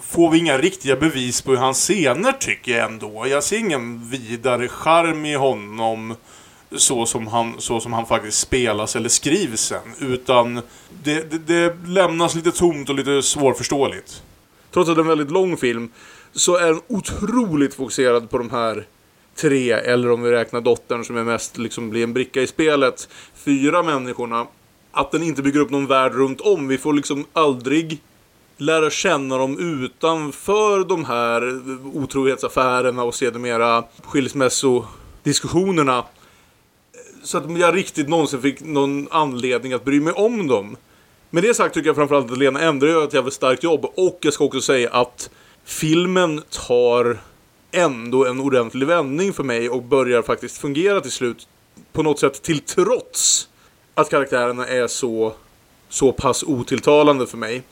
[0.00, 3.26] får vi inga riktiga bevis på hur hans scener tycker jag ändå.
[3.26, 6.14] Jag ser ingen vidare charm i honom
[6.76, 9.94] så som han, så som han faktiskt spelas eller skrivs sen.
[9.98, 10.54] Utan
[11.04, 14.22] det, det, det lämnas lite tomt och lite svårförståeligt.
[14.70, 15.90] Trots att det är en väldigt lång film
[16.32, 18.86] så är den otroligt fokuserad på de här
[19.36, 23.08] tre, eller om vi räknar dottern som är mest liksom blir en bricka i spelet,
[23.34, 24.46] fyra människorna.
[24.92, 26.68] Att den inte bygger upp någon värld runt om.
[26.68, 28.02] Vi får liksom aldrig
[28.56, 31.60] lära känna dem utanför de här
[31.96, 36.04] otrohetsaffärerna och sedermera skilsmässodiskussionerna.
[37.22, 40.76] Så att jag riktigt någonsin fick någon anledning att bry mig om dem.
[41.30, 44.18] Med det sagt tycker jag framförallt att Lena Endre gör ett jävligt starkt jobb och
[44.20, 45.30] jag ska också säga att
[45.64, 47.18] filmen tar
[47.72, 51.48] ändå en ordentlig vändning för mig och börjar faktiskt fungera till slut
[51.92, 53.48] på något sätt till trots
[53.94, 55.34] att karaktärerna är så,
[55.88, 57.62] så pass otilltalande för mig.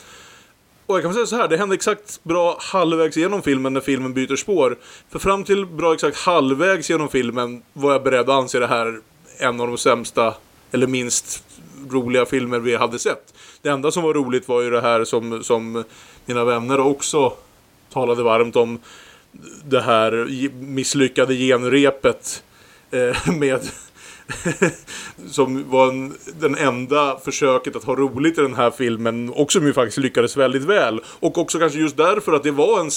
[0.86, 4.14] Och jag kan säga så här, det hände exakt bra halvvägs genom filmen när filmen
[4.14, 4.78] byter spår.
[5.10, 9.00] För fram till bra exakt halvvägs genom filmen var jag beredd att anse det här
[9.38, 10.34] en av de sämsta,
[10.72, 11.44] eller minst
[11.90, 13.34] roliga filmer vi hade sett.
[13.62, 15.84] Det enda som var roligt var ju det här som, som
[16.26, 17.32] mina vänner också
[17.92, 18.78] talade varmt om.
[19.64, 20.26] Det här
[20.60, 22.42] misslyckade genrepet
[22.90, 23.60] eh, med
[25.30, 29.66] som var en, den enda försöket att ha roligt i den här filmen och som
[29.66, 31.00] ju faktiskt lyckades väldigt väl.
[31.20, 32.90] Och också kanske just därför att det var en,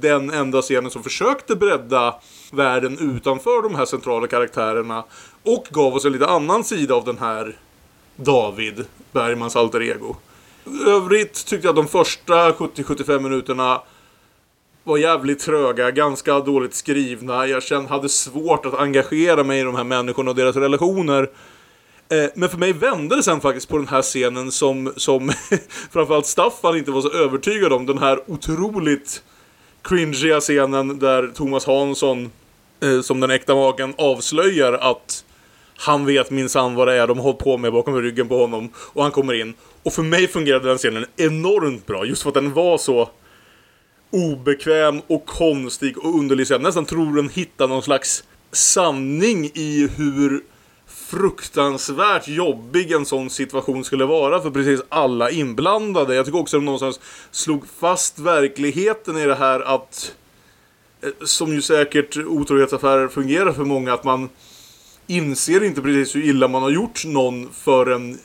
[0.00, 2.14] den enda scenen som försökte bredda
[2.52, 5.04] världen utanför de här centrala karaktärerna
[5.42, 7.56] och gav oss en lite annan sida av den här
[8.16, 10.16] David, Bergmans alter ego.
[10.86, 13.80] Övrigt tyckte jag att de första 70-75 minuterna
[14.90, 17.46] var jävligt tröga, ganska dåligt skrivna.
[17.46, 21.22] Jag kände, hade svårt att engagera mig i de här människorna och deras relationer.
[22.08, 25.32] Eh, men för mig vände det sen faktiskt på den här scenen som, som
[25.92, 27.86] framförallt Staffan inte var så övertygad om.
[27.86, 29.22] Den här otroligt
[29.82, 32.30] cringiga scenen där Thomas Hansson
[32.82, 35.24] eh, som den äkta maken avslöjar att
[35.76, 38.72] han vet minsann vad det är de har hållit på med bakom ryggen på honom.
[38.76, 39.54] Och han kommer in.
[39.82, 42.04] Och för mig fungerade den scenen enormt bra.
[42.04, 43.08] Just för att den var så
[44.10, 46.46] obekväm och konstig och underlig.
[46.46, 50.42] Så jag nästan tror den hittar någon slags sanning i hur
[50.86, 56.14] fruktansvärt jobbig en sån situation skulle vara för precis alla inblandade.
[56.14, 57.00] Jag tycker också att de någonstans
[57.30, 60.14] slog fast verkligheten i det här att
[61.02, 64.28] eh, som ju säkert otrohetsaffärer fungerar för många att man
[65.10, 68.18] inser inte precis hur illa man har gjort någon förrän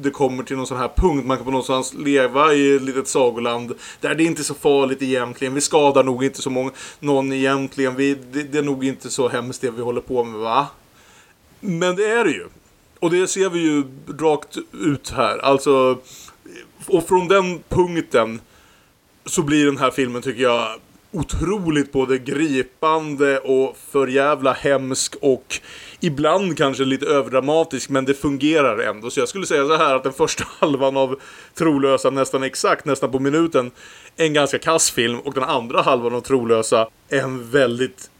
[0.00, 1.26] det kommer till någon sån här punkt.
[1.26, 5.02] Man kan på någonstans leva i ett litet sagoland där det inte är så farligt
[5.02, 5.54] egentligen.
[5.54, 7.96] Vi skadar nog inte så många, någon egentligen.
[7.96, 10.66] Vi, det, det är nog inte så hemskt det vi håller på med, va?
[11.60, 12.46] Men det är det ju.
[12.98, 13.84] Och det ser vi ju
[14.18, 15.38] rakt ut här.
[15.38, 15.98] Alltså,
[16.86, 18.40] och från den punkten
[19.24, 20.78] så blir den här filmen, tycker jag,
[21.12, 25.60] otroligt både gripande och för jävla hemsk och
[26.04, 29.10] ibland kanske lite överdramatisk men det fungerar ändå.
[29.10, 31.20] Så jag skulle säga så här att den första halvan av
[31.54, 33.70] Trolösa nästan exakt, nästan på minuten,
[34.16, 38.10] en ganska kass film och den andra halvan av Trolösa en väldigt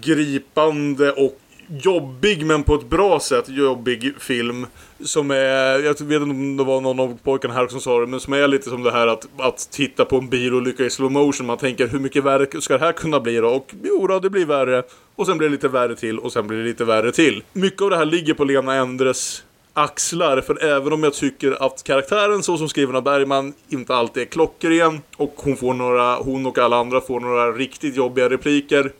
[0.00, 4.66] gripande och jobbig men på ett bra sätt jobbig film.
[5.04, 8.06] Som är, jag vet inte om det var någon av pojkarna här som sa det,
[8.06, 11.12] men som är lite som det här att, att titta på en bilolycka i slow
[11.12, 11.46] motion.
[11.46, 13.48] Man tänker hur mycket värre ska det här kunna bli då?
[13.48, 14.82] Och jo då, det blir värre.
[15.16, 17.42] Och sen blir det lite värre till och sen blir det lite värre till.
[17.52, 20.40] Mycket av det här ligger på Lena Endres axlar.
[20.40, 24.26] För även om jag tycker att karaktären så som skriven av Bergman inte alltid är
[24.26, 28.92] klockren och hon får några, hon och alla andra får några riktigt jobbiga repliker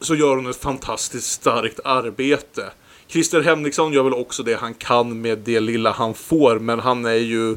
[0.00, 2.70] så gör hon ett fantastiskt starkt arbete.
[3.08, 7.04] Christer Henriksson gör väl också det han kan med det lilla han får, men han
[7.04, 7.56] är ju...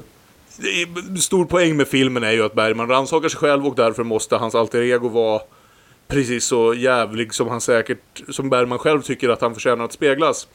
[1.20, 4.56] Stor poäng med filmen är ju att Bergman rannsakar sig själv och därför måste hans
[4.56, 5.42] alter ego vara
[6.08, 10.48] precis så jävlig som han säkert, som Bergman själv tycker att han förtjänar att speglas.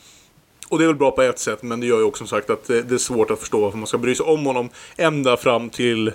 [0.69, 2.51] Och det är väl bra på ett sätt, men det gör ju också som sagt
[2.51, 5.70] att det är svårt att förstå varför man ska bry sig om honom ända fram
[5.70, 6.12] till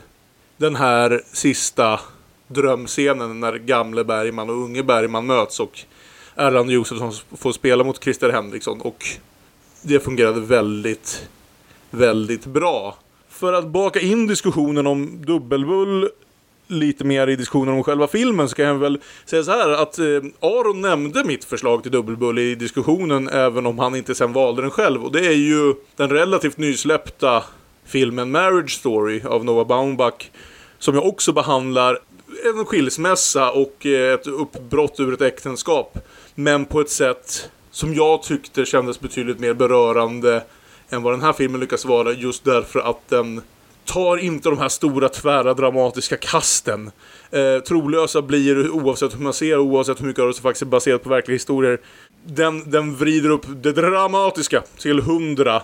[0.57, 1.99] den här sista
[2.49, 5.79] drömscenen när gamle Bergman och unge Bergman möts och
[6.35, 9.05] Erland Josefsson får spela mot Christer Henriksson och
[9.81, 11.29] det fungerade väldigt,
[11.89, 12.97] väldigt bra.
[13.29, 16.09] För att baka in diskussionen om dubbelbull
[16.67, 19.99] lite mer i diskussionen om själva filmen så kan jag väl säga så här att
[19.99, 20.05] eh,
[20.39, 24.71] Aron nämnde mitt förslag till dubbelbull i diskussionen även om han inte sen valde den
[24.71, 27.43] själv och det är ju den relativt nysläppta
[27.85, 30.29] filmen Marriage Story av Noah Baumbach
[30.79, 31.99] som jag också behandlar
[32.45, 35.97] en skilsmässa och eh, ett uppbrott ur ett äktenskap.
[36.35, 40.43] Men på ett sätt som jag tyckte kändes betydligt mer berörande
[40.89, 43.41] än vad den här filmen lyckas vara just därför att den
[43.85, 46.91] tar inte de här stora tvära dramatiska kasten.
[47.31, 50.65] Eh, trolösa blir oavsett hur man ser oavsett hur mycket av det som faktiskt är
[50.65, 51.79] baserat på verkliga historier.
[52.23, 55.61] Den, den vrider upp det dramatiska till hundra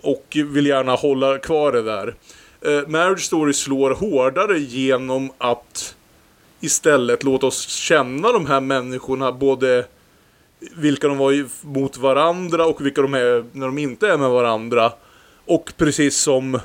[0.00, 2.14] och vill gärna hålla kvar det där.
[2.60, 5.94] Eh, Marriage Story slår hårdare genom att
[6.60, 9.86] istället låta oss känna de här människorna både
[10.76, 14.92] vilka de var mot varandra och vilka de är när de inte är med varandra.
[15.44, 16.60] Och precis som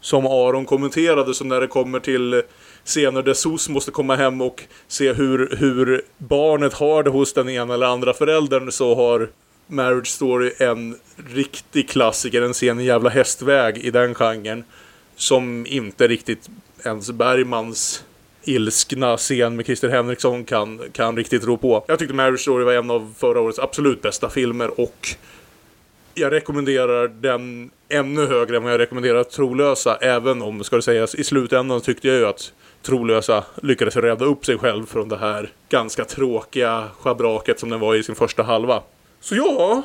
[0.00, 1.34] som Aron kommenterade.
[1.34, 2.42] Så när det kommer till
[2.84, 7.48] scener där SOS måste komma hem och se hur, hur barnet har det hos den
[7.48, 9.28] ena eller andra föräldern så har
[9.66, 10.96] Marriage Story en
[11.34, 14.64] riktig klassiker, en scen i jävla hästväg i den genren.
[15.16, 16.48] Som inte riktigt
[16.84, 18.04] ens Bergmans
[18.48, 21.84] ilskna scen med Christer Henriksson kan, kan riktigt rå på.
[21.88, 25.08] Jag tyckte Marriage Story var en av förra årets absolut bästa filmer och
[26.14, 29.96] jag rekommenderar den ännu högre än vad jag rekommenderar Trolösa.
[29.96, 32.52] Även om, ska det sägas, i slutändan tyckte jag ju att
[32.82, 37.94] Trolösa lyckades rädda upp sig själv från det här ganska tråkiga schabraket som den var
[37.94, 38.82] i sin första halva.
[39.20, 39.82] Så ja,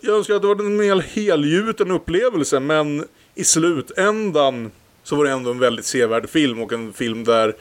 [0.00, 3.04] jag önskar att det var en mer helgjuten upplevelse men
[3.34, 4.70] i slutändan
[5.02, 7.54] så var det ändå en väldigt sevärd film och en film där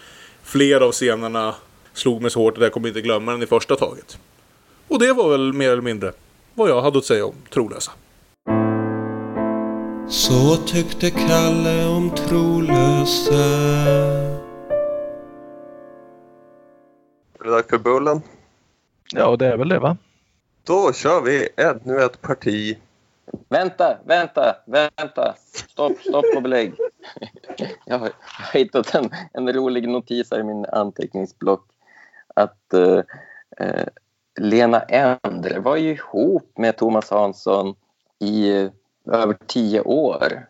[0.46, 1.56] flera av scenerna
[1.94, 4.18] slog mig så hårt att jag kommer inte glömma den i första taget.
[4.88, 6.12] Och det var väl mer eller mindre
[6.54, 7.92] vad jag hade att säga om Trolösa.
[10.10, 13.34] Så tyckte Kalle om Trolösa.
[17.40, 18.22] Är det dags för bullen?
[19.14, 19.98] Ja, det är väl det va?
[20.64, 22.78] Då kör vi ännu ett parti.
[23.50, 25.36] Vänta, vänta, vänta.
[25.70, 26.74] Stopp, stopp och belägg.
[27.86, 28.12] Jag har
[28.54, 31.68] hittat en, en rolig notis här i min anteckningsblock.
[32.36, 33.02] Att uh,
[33.62, 33.86] uh,
[34.40, 37.76] Lena Endre var ju ihop med Thomas Hansson
[38.20, 38.72] i uh,
[39.12, 40.50] över tio år.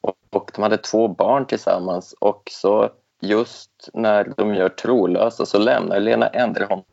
[0.00, 2.14] Och, och de hade två barn tillsammans.
[2.20, 6.84] Och så just när de gör Trolösa så lämnar Lena Endre honom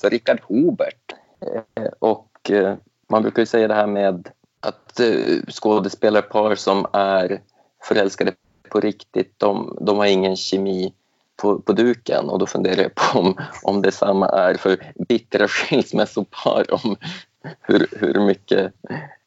[0.00, 1.14] för Richard Hobert.
[1.40, 2.76] Eh, och eh,
[3.08, 4.28] man brukar ju säga det här med
[4.60, 7.40] att eh, skådespelarpar som är
[7.82, 8.32] förälskade
[8.70, 10.92] på riktigt, de, de har ingen kemi
[11.36, 16.74] på, på duken och då funderar jag på om, om detsamma är för bittra skilsmässopar
[16.84, 16.96] om
[17.60, 18.72] hur, hur mycket,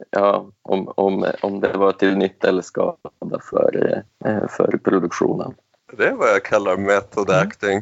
[0.09, 4.03] ja, om, om, om det var till nytta eller skada för,
[4.49, 5.53] för produktionen.
[5.97, 7.81] Det är vad jag kallar method acting.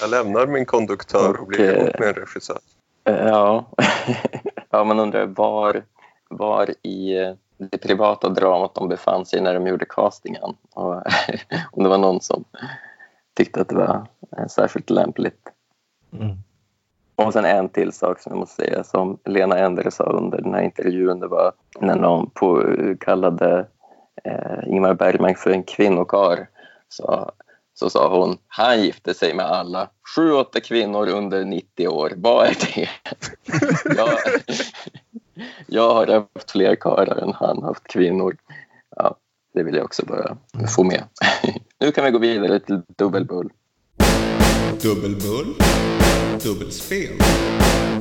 [0.00, 2.58] Jag lämnar min konduktör och blir ihop med en regissör.
[3.04, 3.66] Ja,
[4.70, 5.82] ja man undrar var,
[6.28, 7.16] var i
[7.70, 10.56] det privata dramat de befann sig när de gjorde castingen.
[10.74, 10.94] Och
[11.72, 12.44] om det var någon som
[13.34, 14.06] tyckte att det var
[14.48, 15.48] särskilt lämpligt.
[16.12, 16.36] Mm.
[17.16, 20.54] Och sen en till sak som jag måste säga som Lena Endre sa under den
[20.54, 21.20] här intervjun.
[21.20, 23.66] Det var när någon på, kallade
[24.24, 26.48] eh, Ingmar Bergman för en kvinnokar.
[26.88, 27.32] Så
[27.80, 29.88] så sa hon, han gifte sig med alla.
[30.16, 32.12] Sju, åtta kvinnor under 90 år.
[32.16, 32.88] Vad är det?
[33.96, 34.18] jag,
[35.66, 38.36] jag har haft fler karlar än han haft kvinnor.
[38.96, 39.16] Ja,
[39.54, 40.36] det vill jag också bara
[40.76, 41.04] få med.
[41.80, 43.50] nu kan vi gå vidare till dubbelbull.
[44.82, 45.54] Dubbelbull,
[46.44, 47.18] dubbelspel,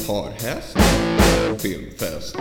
[0.08, 0.78] parhäst,
[1.62, 2.38] filmfest.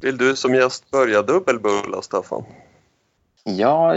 [0.00, 2.44] Vill du som gäst börja dubbelbulla, Staffan?
[3.44, 3.96] Ja,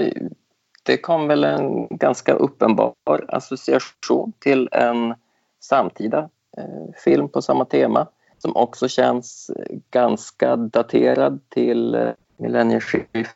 [0.84, 2.94] det kom väl en ganska uppenbar
[3.28, 5.14] association till en
[5.60, 8.08] samtida eh, film på samma tema
[8.42, 9.52] som också känns
[9.92, 13.36] ganska daterad till eh, millennieskiftet.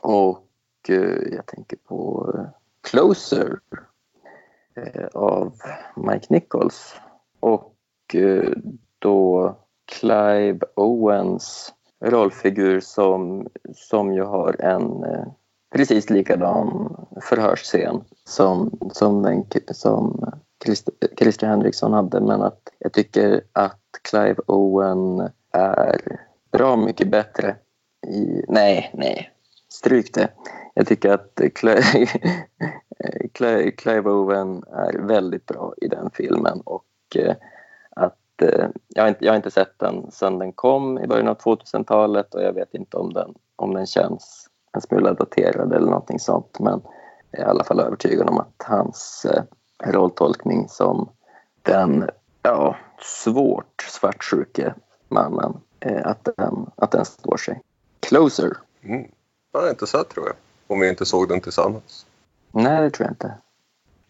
[0.00, 0.46] Och
[0.88, 2.44] eh, jag tänker på eh,
[2.90, 3.58] Closer
[5.12, 5.52] av
[5.96, 6.94] Mike Nichols.
[7.40, 7.74] Och
[8.98, 11.74] då Clive Owens
[12.04, 15.04] rollfigur som, som ju har en
[15.74, 20.30] precis likadan förhörsscen som, som, den, som
[21.18, 26.20] Christer Henriksson hade men att jag tycker att Clive Owen är
[26.52, 27.56] bra mycket bättre
[28.06, 28.44] i...
[28.48, 29.30] Nej, nej,
[29.68, 30.28] stryk det.
[30.74, 32.06] Jag tycker att Clive,
[33.76, 36.86] Clive Owen är väldigt bra i den filmen och
[37.16, 37.34] eh,
[37.96, 41.28] att eh, jag har, inte, jag har inte sett den sedan den kom i början
[41.28, 45.86] av 2000-talet och jag vet inte om den, om den känns en smula daterad eller
[45.86, 46.56] någonting sånt.
[46.60, 46.80] Men
[47.30, 49.42] jag är i alla fall övertygad om att hans eh,
[49.84, 51.08] rolltolkning som
[51.62, 52.08] den
[52.42, 54.74] ja, svårt svartsjuke
[55.08, 57.60] mannen, eh, att, den, att den står sig.
[58.00, 58.56] Closer.
[58.82, 59.04] Mm.
[59.52, 60.36] Jag har inte sett tror jag.
[60.66, 62.06] Om vi inte såg den tillsammans.
[62.52, 63.34] Nej, det tror jag inte.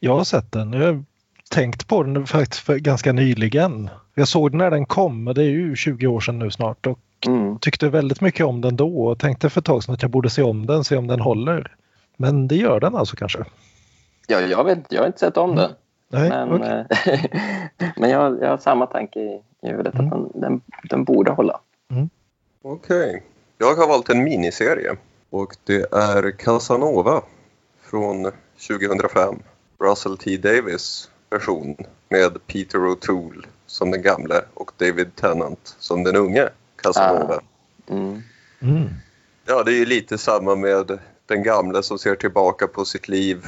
[0.01, 0.73] Jag har sett den.
[0.73, 1.05] Jag har
[1.51, 3.91] tänkt på den faktiskt ganska nyligen.
[4.15, 6.87] Jag såg den när den kom, det är ju 20 år sedan nu snart.
[6.87, 7.59] Och Mm.
[7.59, 10.31] Tyckte väldigt mycket om den då och tänkte för ett tag sedan att jag borde
[10.31, 11.77] se om den, se om den håller.
[12.17, 13.45] Men det gör den alltså kanske?
[14.27, 15.71] Ja, jag, vet, jag har inte sett om den.
[16.09, 16.85] Nej, men okay.
[17.97, 20.07] men jag, jag har samma tanke i, i huvudet mm.
[20.07, 21.61] att den, den, den, borde hålla.
[21.91, 22.11] Mm.
[22.63, 23.09] Okej.
[23.09, 23.21] Okay.
[23.59, 24.97] Jag har valt en miniserie
[25.31, 27.23] och det är Casanova
[27.83, 28.31] från
[28.69, 29.35] 2005.
[29.79, 31.77] Russell T Davis version
[32.09, 36.49] med Peter O'Toole som den gamle och David Tennant som den unge.
[36.77, 37.35] Casanova.
[37.35, 37.93] Ah.
[37.93, 38.23] Mm.
[38.63, 38.89] Mm.
[39.47, 43.47] Ja, det är ju lite samma med den gamle som ser tillbaka på sitt liv.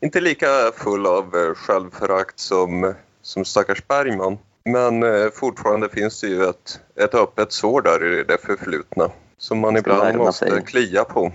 [0.00, 4.38] Inte lika full av eh, självförakt som, som stackars Bergman.
[4.64, 9.10] Men eh, fortfarande finns det ju ett, ett öppet sår där i det förflutna.
[9.38, 10.64] Som man ibland måste sig.
[10.64, 11.32] klia på.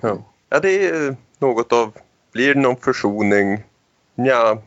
[0.00, 0.18] Ja.
[0.48, 1.92] ja, det är något av...
[2.32, 3.64] Blir det någon försoning?
[4.14, 4.62] Ja,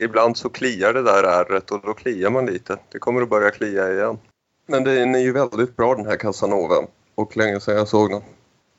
[0.00, 2.78] ibland så kliar det där ärret och då kliar man lite.
[2.92, 4.18] Det kommer att börja klia igen.
[4.66, 6.86] Men den är ju väldigt bra den här Casanova.
[7.14, 8.22] Och länge sedan jag såg den.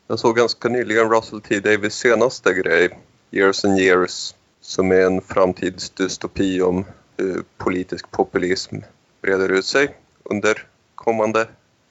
[0.07, 2.99] Jag såg ganska nyligen Russell T Davis senaste grej,
[3.31, 6.85] Years and Years, som är en framtidsdystopi om
[7.17, 8.75] hur politisk populism
[9.21, 11.47] breder ut sig under kommande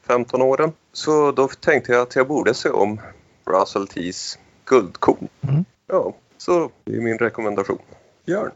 [0.06, 0.72] 15 åren.
[0.92, 3.00] Så då tänkte jag att jag borde se om
[3.46, 5.28] Russell T's Guldkorn.
[5.40, 5.64] Mm.
[5.86, 7.78] Ja, så det är min rekommendation.
[8.26, 8.50] Björn?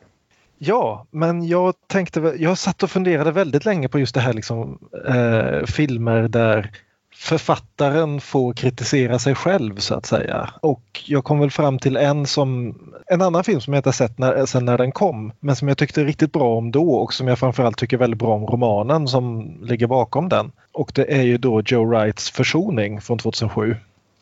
[0.58, 4.88] Ja, men jag tänkte, jag satt och funderade väldigt länge på just det här liksom
[5.08, 6.70] eh, filmer där
[7.14, 10.50] författaren får kritisera sig själv så att säga.
[10.60, 14.18] Och jag kom väl fram till en som en annan film som jag inte sett
[14.18, 17.28] när, sen när den kom men som jag tyckte riktigt bra om då och som
[17.28, 20.52] jag framförallt tycker väldigt bra om romanen som ligger bakom den.
[20.72, 23.76] Och det är ju då Joe Wrights Försoning från 2007.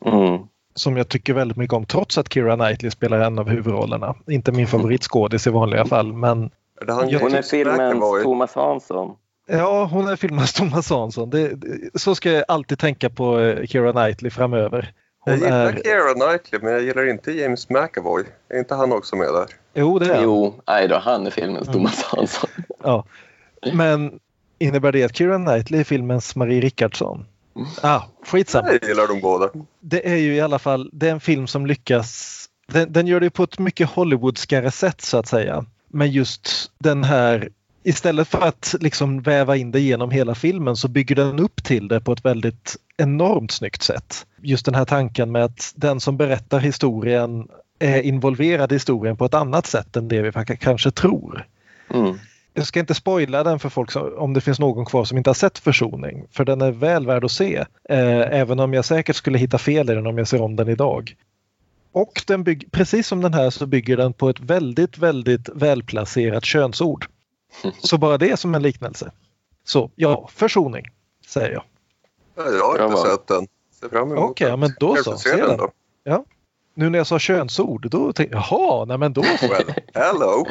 [0.04, 0.38] Mm.
[0.74, 4.14] Som jag tycker väldigt mycket om trots att Keira Knightley spelar en av huvudrollerna.
[4.26, 6.50] Inte min favoritskådis i vanliga fall men...
[6.88, 9.16] Hon är filmens Thomas Hansson.
[9.46, 11.30] Ja, hon är filmad Thomas Hansson.
[11.30, 14.92] Det, det, så ska jag alltid tänka på eh, Keira Knightley framöver.
[15.20, 15.82] Hon jag gillar är...
[15.84, 18.24] Keira Knightley men jag gillar inte James McAvoy.
[18.48, 19.46] Är inte han också med där?
[19.74, 20.24] Jo, det är han.
[20.24, 21.72] Jo, nej då, han är filmens mm.
[21.72, 22.50] Thomas Hansson.
[22.82, 23.04] ja.
[23.72, 24.18] Men
[24.58, 27.26] innebär det att Keira Knightley är filmens Marie Rickardsson?
[27.56, 27.68] Mm.
[27.82, 28.68] Ah, skitsamma.
[28.72, 29.50] Jag gillar dem båda.
[29.80, 32.38] Det är ju i alla fall det är en film som lyckas.
[32.66, 35.64] Den, den gör det på ett mycket Hollywoodskare sätt så att säga.
[35.88, 37.48] Men just den här
[37.82, 41.88] istället för att liksom väva in det genom hela filmen så bygger den upp till
[41.88, 44.26] det på ett väldigt enormt snyggt sätt.
[44.42, 47.48] Just den här tanken med att den som berättar historien
[47.78, 51.46] är involverad i historien på ett annat sätt än det vi kanske tror.
[51.94, 52.18] Mm.
[52.54, 55.30] Jag ska inte spoila den för folk som, om det finns någon kvar som inte
[55.30, 57.56] har sett Försoning, för den är väl värd att se.
[57.88, 60.68] Eh, även om jag säkert skulle hitta fel i den om jag ser om den
[60.68, 61.14] idag.
[61.92, 66.44] Och den bygger, precis som den här så bygger den på ett väldigt, väldigt välplacerat
[66.44, 67.06] könsord.
[67.78, 69.12] Så bara det som en liknelse.
[69.64, 70.84] Så ja, försoning
[71.26, 71.64] säger jag.
[72.34, 73.46] Ja, jag har inte sett den.
[73.80, 75.16] Ser fram emot Okej, okay, men då så.
[75.18, 75.56] Se den.
[75.56, 75.70] Då.
[76.04, 76.24] Ja.
[76.74, 79.22] Nu när jag sa könsord, då tänkte jag jaha, nej men då.
[79.22, 80.46] Well, hello.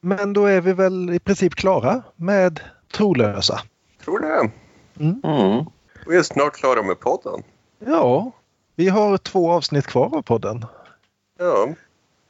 [0.00, 2.60] Men då är vi väl i princip klara med
[2.92, 3.60] Trolösa.
[4.04, 4.50] Tror det.
[5.00, 5.20] Mm.
[5.24, 5.64] Mm.
[6.06, 7.42] Vi är snart klara med podden.
[7.78, 8.32] Ja,
[8.74, 10.66] vi har två avsnitt kvar av podden.
[11.38, 11.68] Ja.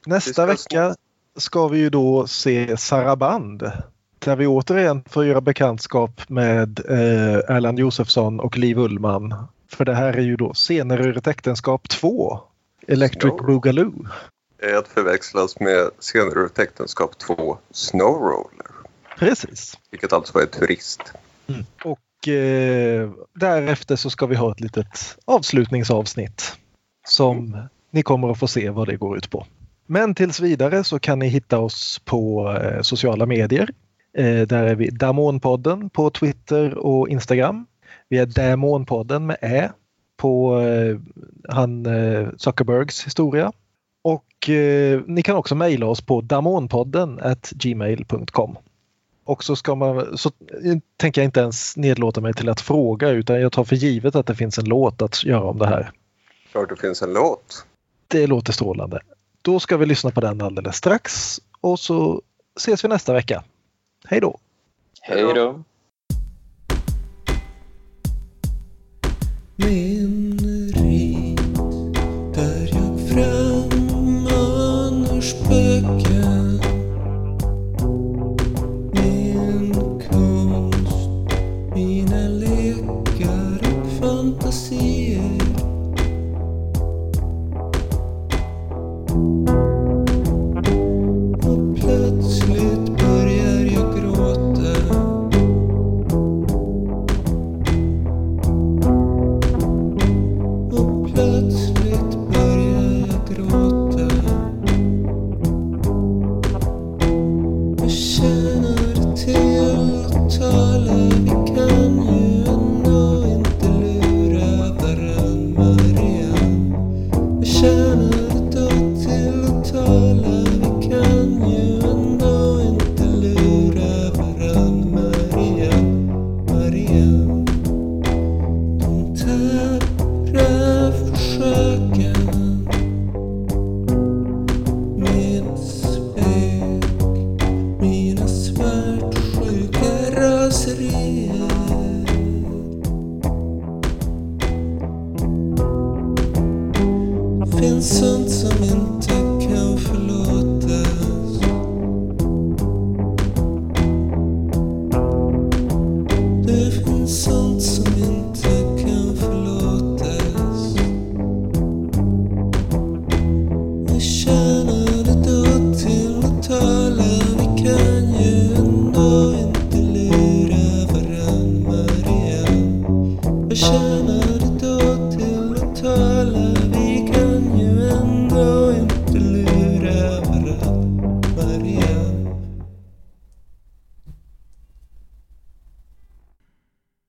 [0.05, 0.95] Nästa vecka
[1.35, 3.71] ska vi ju då se Saraband.
[4.19, 9.47] Där vi återigen får göra bekantskap med eh, Erland Josefsson och Liv Ullman.
[9.67, 12.39] För det här är ju då Scener ur ett äktenskap 2.
[12.87, 13.45] Electric Snow.
[13.45, 14.07] Boogaloo.
[14.59, 18.71] Är att förväxlas med Scener ur ett äktenskap 2 Snowroller.
[19.19, 19.77] Precis.
[19.91, 21.01] Vilket alltså ett turist.
[21.47, 21.65] Mm.
[21.83, 26.57] Och eh, därefter så ska vi ha ett litet avslutningsavsnitt.
[27.07, 27.59] Som mm.
[27.91, 29.45] ni kommer att få se vad det går ut på.
[29.85, 33.69] Men tills vidare så kan ni hitta oss på eh, sociala medier.
[34.17, 37.65] Eh, där är vi Damonpodden på Twitter och Instagram.
[38.09, 39.71] Vi är Damonpodden med Ä
[40.17, 40.97] på eh,
[41.49, 41.87] han
[42.37, 43.51] Zuckerbergs historia.
[44.03, 44.25] Och
[45.05, 47.19] ni kan också mejla oss på damonpodden
[47.51, 48.57] gmail.com.
[49.23, 50.31] Och så, ska man, så
[50.97, 54.25] tänker jag inte ens nedlåta mig till att fråga utan jag tar för givet att
[54.25, 55.91] det finns en låt att göra om det här.
[56.51, 57.65] Klart det finns en låt.
[58.07, 58.99] Det låter strålande.
[59.45, 62.21] Då ska vi lyssna på den alldeles strax och så
[62.57, 63.43] ses vi nästa vecka.
[64.05, 64.39] Hej då!
[65.01, 65.63] Hej då!